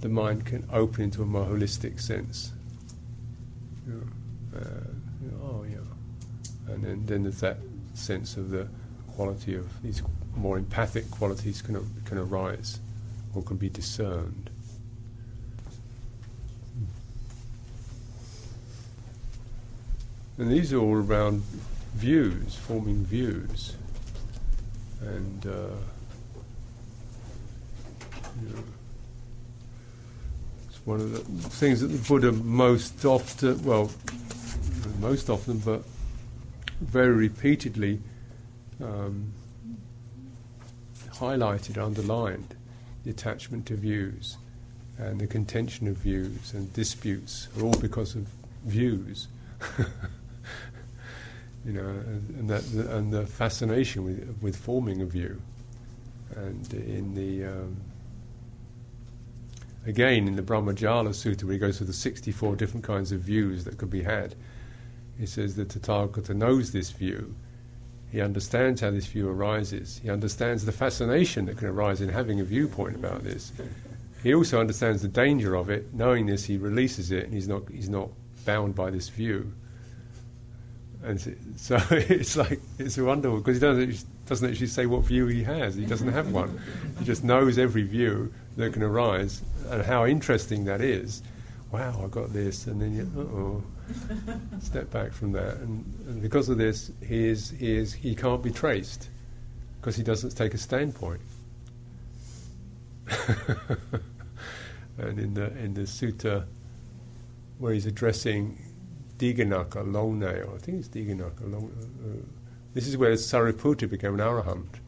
the 0.00 0.08
mind 0.08 0.44
can 0.44 0.66
open 0.72 1.04
into 1.04 1.22
a 1.22 1.26
more 1.26 1.44
holistic 1.44 2.00
sense. 2.00 2.52
You 3.86 3.92
know, 3.92 4.58
uh, 4.58 4.64
you 5.22 5.30
know, 5.30 5.36
oh, 5.42 5.64
yeah. 5.70 5.93
And 6.68 6.82
then, 6.84 7.06
then 7.06 7.22
there's 7.24 7.40
that 7.40 7.58
sense 7.94 8.36
of 8.36 8.50
the 8.50 8.68
quality 9.14 9.54
of 9.54 9.82
these 9.82 10.02
more 10.36 10.58
empathic 10.58 11.10
qualities 11.10 11.62
can, 11.62 11.78
can 12.04 12.18
arise 12.18 12.80
or 13.34 13.42
can 13.42 13.56
be 13.56 13.68
discerned. 13.68 14.50
And 20.36 20.50
these 20.50 20.72
are 20.72 20.78
all 20.78 20.96
around 20.96 21.42
views, 21.94 22.56
forming 22.56 23.04
views. 23.04 23.76
And, 25.00 25.46
uh, 25.46 25.76
you 28.42 28.48
know, 28.48 28.64
it's 30.68 30.84
one 30.84 31.00
of 31.00 31.12
the 31.12 31.48
things 31.50 31.80
that 31.82 31.88
the 31.88 31.98
Buddha 31.98 32.32
most 32.32 33.04
often, 33.04 33.62
well, 33.62 33.90
most 34.98 35.30
often, 35.30 35.58
but 35.58 35.84
very 36.80 37.12
repeatedly 37.12 38.00
um, 38.82 39.32
highlighted, 41.10 41.82
underlined 41.82 42.54
the 43.04 43.10
attachment 43.10 43.66
to 43.66 43.76
views 43.76 44.36
and 44.98 45.20
the 45.20 45.26
contention 45.26 45.88
of 45.88 45.96
views 45.96 46.52
and 46.54 46.72
disputes 46.72 47.48
are 47.58 47.64
all 47.64 47.78
because 47.80 48.14
of 48.14 48.28
views. 48.64 49.28
you 51.64 51.72
know, 51.72 51.88
and, 51.88 52.48
that 52.48 52.62
and 52.64 53.12
the 53.12 53.26
fascination 53.26 54.04
with 54.04 54.38
with 54.40 54.56
forming 54.56 55.00
a 55.00 55.06
view, 55.06 55.40
and 56.36 56.72
in 56.74 57.14
the 57.14 57.46
um, 57.46 57.76
again 59.86 60.28
in 60.28 60.36
the 60.36 60.42
Brahmajala 60.42 61.10
Sutta, 61.10 61.44
where 61.44 61.54
he 61.54 61.58
goes 61.58 61.78
through 61.78 61.86
the 61.88 61.92
sixty-four 61.92 62.56
different 62.56 62.84
kinds 62.84 63.10
of 63.12 63.20
views 63.20 63.64
that 63.64 63.78
could 63.78 63.90
be 63.90 64.02
had, 64.02 64.34
he 65.18 65.26
says 65.26 65.56
that 65.56 65.68
Tathagata 65.68 66.34
knows 66.34 66.72
this 66.72 66.90
view. 66.90 67.34
He 68.10 68.20
understands 68.20 68.80
how 68.80 68.90
this 68.90 69.06
view 69.06 69.28
arises. 69.28 70.00
He 70.02 70.10
understands 70.10 70.64
the 70.64 70.72
fascination 70.72 71.46
that 71.46 71.58
can 71.58 71.68
arise 71.68 72.00
in 72.00 72.08
having 72.08 72.40
a 72.40 72.44
viewpoint 72.44 72.94
about 72.94 73.24
this. 73.24 73.52
He 74.22 74.34
also 74.34 74.60
understands 74.60 75.02
the 75.02 75.08
danger 75.08 75.54
of 75.54 75.68
it. 75.68 75.92
Knowing 75.92 76.26
this, 76.26 76.44
he 76.44 76.56
releases 76.56 77.10
it, 77.10 77.24
and 77.24 77.34
he's 77.34 77.48
not 77.48 77.62
he's 77.68 77.88
not 77.88 78.10
bound 78.44 78.74
by 78.74 78.90
this 78.90 79.08
view. 79.08 79.52
And 81.02 81.20
so 81.56 81.78
it's 81.90 82.36
like 82.36 82.60
it's 82.78 82.96
wonderful 82.96 83.38
because 83.38 83.56
he 83.56 83.60
doesn't 83.60 84.04
doesn't 84.26 84.48
actually 84.48 84.68
say 84.68 84.86
what 84.86 85.02
view 85.02 85.26
he 85.26 85.42
has. 85.42 85.74
He 85.74 85.84
doesn't 85.84 86.12
have 86.12 86.32
one. 86.32 86.58
He 86.98 87.04
just 87.04 87.24
knows 87.24 87.58
every 87.58 87.82
view 87.82 88.32
that 88.56 88.72
can 88.72 88.82
arise 88.82 89.42
and 89.68 89.82
how 89.82 90.06
interesting 90.06 90.64
that 90.64 90.80
is. 90.80 91.22
Wow, 91.72 92.00
I 92.04 92.06
got 92.06 92.32
this, 92.32 92.66
and 92.66 92.80
then 92.80 92.94
you, 92.94 93.10
oh, 93.18 93.62
step 94.60 94.90
back 94.90 95.12
from 95.12 95.32
that, 95.32 95.56
and, 95.56 95.84
and 96.06 96.22
because 96.22 96.48
of 96.48 96.58
this, 96.58 96.90
he 97.06 97.28
is 97.28 97.50
he 97.50 97.76
is 97.76 97.92
he 97.92 98.14
can't 98.14 98.42
be 98.42 98.50
traced 98.50 99.08
because 99.80 99.96
he 99.96 100.02
doesn't 100.02 100.30
take 100.30 100.54
a 100.54 100.58
standpoint. 100.58 101.20
and 104.98 105.18
in 105.18 105.34
the 105.34 105.56
in 105.58 105.74
the 105.74 105.82
sutta 105.82 106.46
where 107.58 107.72
he's 107.72 107.86
addressing 107.86 108.58
Dighanakha, 109.18 109.84
Longnail, 109.90 110.54
I 110.54 110.58
think 110.58 110.78
it's 110.78 110.88
Dighanakha, 110.88 111.52
Long, 111.52 111.70
uh, 112.04 112.26
this 112.72 112.88
is 112.88 112.96
where 112.96 113.12
Sariputta 113.12 113.88
became 113.88 114.14
an 114.14 114.20
arahant, 114.20 114.80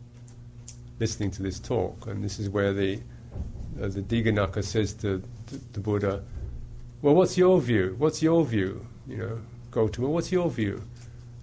listening 0.99 1.31
to 1.33 1.43
this 1.43 1.61
talk, 1.61 2.07
and 2.07 2.25
this 2.25 2.39
is 2.39 2.49
where 2.49 2.73
the 2.73 3.01
uh, 3.81 3.89
the 3.89 4.03
Dighanakha 4.03 4.65
says 4.65 4.95
to, 4.95 5.23
to 5.49 5.73
the 5.73 5.81
Buddha, 5.81 6.25
"Well, 7.07 7.15
what's 7.15 7.39
your 7.39 7.61
view? 7.61 7.95
What's 7.99 8.21
your 8.21 8.45
view? 8.45 8.85
You 9.07 9.17
know, 9.19 9.41
Gautama, 9.71 10.09
what's 10.09 10.33
your 10.33 10.51
view?" 10.51 10.83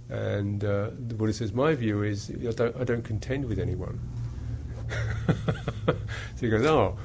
And 0.10 0.62
uh, 0.62 0.90
the 1.08 1.16
Buddha 1.16 1.32
says, 1.32 1.54
"My 1.54 1.74
view 1.74 2.04
is 2.04 2.30
I 2.30 2.52
don't, 2.52 2.76
I 2.82 2.84
don't 2.84 3.02
contend 3.02 3.46
with 3.46 3.60
anyone. 3.60 3.98
so 5.86 5.96
he 6.42 6.50
goes, 6.50 6.66
oh, 6.66 6.98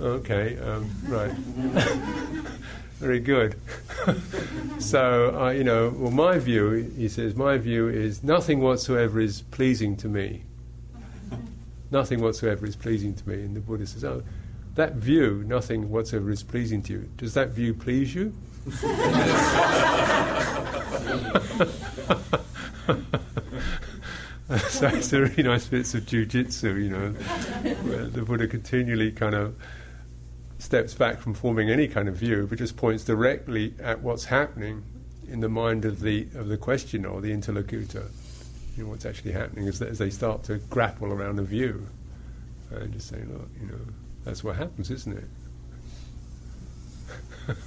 okay, 0.00 0.58
um, 0.60 0.90
right. 1.08 1.30
Very 2.98 3.20
good. 3.20 3.60
so, 4.78 5.38
uh, 5.38 5.50
you 5.50 5.64
know, 5.64 5.94
well, 5.96 6.10
my 6.10 6.38
view, 6.38 6.70
he 6.96 7.06
says, 7.08 7.34
my 7.34 7.58
view 7.58 7.88
is 7.88 8.22
nothing 8.22 8.60
whatsoever 8.60 9.20
is 9.20 9.42
pleasing 9.42 9.96
to 9.98 10.08
me. 10.08 10.42
Nothing 11.90 12.22
whatsoever 12.22 12.66
is 12.66 12.76
pleasing 12.76 13.14
to 13.14 13.28
me. 13.28 13.34
And 13.34 13.54
the 13.56 13.60
Buddha 13.60 13.86
says, 13.86 14.04
oh, 14.04 14.22
that 14.74 14.94
view, 14.94 15.44
nothing 15.46 15.90
whatsoever 15.90 16.30
is 16.30 16.42
pleasing 16.42 16.82
to 16.84 16.92
you. 16.92 17.08
Does 17.16 17.34
that 17.34 17.50
view 17.50 17.74
please 17.74 18.14
you? 18.14 18.34
so 24.68 24.86
it's 24.88 25.12
a 25.12 25.20
really 25.20 25.42
nice 25.42 25.66
bits 25.66 25.94
of 25.94 26.04
jujitsu, 26.04 26.82
you 26.82 26.90
know, 26.90 27.10
where 27.82 28.06
the 28.06 28.22
Buddha 28.22 28.46
continually 28.46 29.12
kind 29.12 29.34
of 29.34 29.54
steps 30.58 30.94
back 30.94 31.20
from 31.20 31.34
forming 31.34 31.70
any 31.70 31.88
kind 31.88 32.08
of 32.08 32.16
view, 32.16 32.46
but 32.48 32.58
just 32.58 32.76
points 32.76 33.04
directly 33.04 33.74
at 33.80 34.00
what's 34.00 34.24
happening 34.24 34.82
in 35.28 35.40
the 35.40 35.48
mind 35.48 35.84
of 35.84 36.00
the 36.00 36.26
of 36.34 36.48
the 36.48 36.56
questioner 36.56 37.08
or 37.08 37.20
the 37.20 37.32
interlocutor. 37.32 38.06
You 38.76 38.84
know, 38.84 38.90
what's 38.90 39.06
actually 39.06 39.32
happening 39.32 39.68
as, 39.68 39.80
as 39.82 39.98
they 39.98 40.10
start 40.10 40.42
to 40.44 40.58
grapple 40.70 41.12
around 41.12 41.38
a 41.38 41.42
view, 41.42 41.86
and 42.70 42.92
just 42.92 43.08
saying, 43.08 43.32
look, 43.32 43.48
you 43.60 43.66
know, 43.66 43.78
that's 44.24 44.44
what 44.44 44.56
happens, 44.56 44.90
isn't 44.90 45.16
it? 45.16 45.24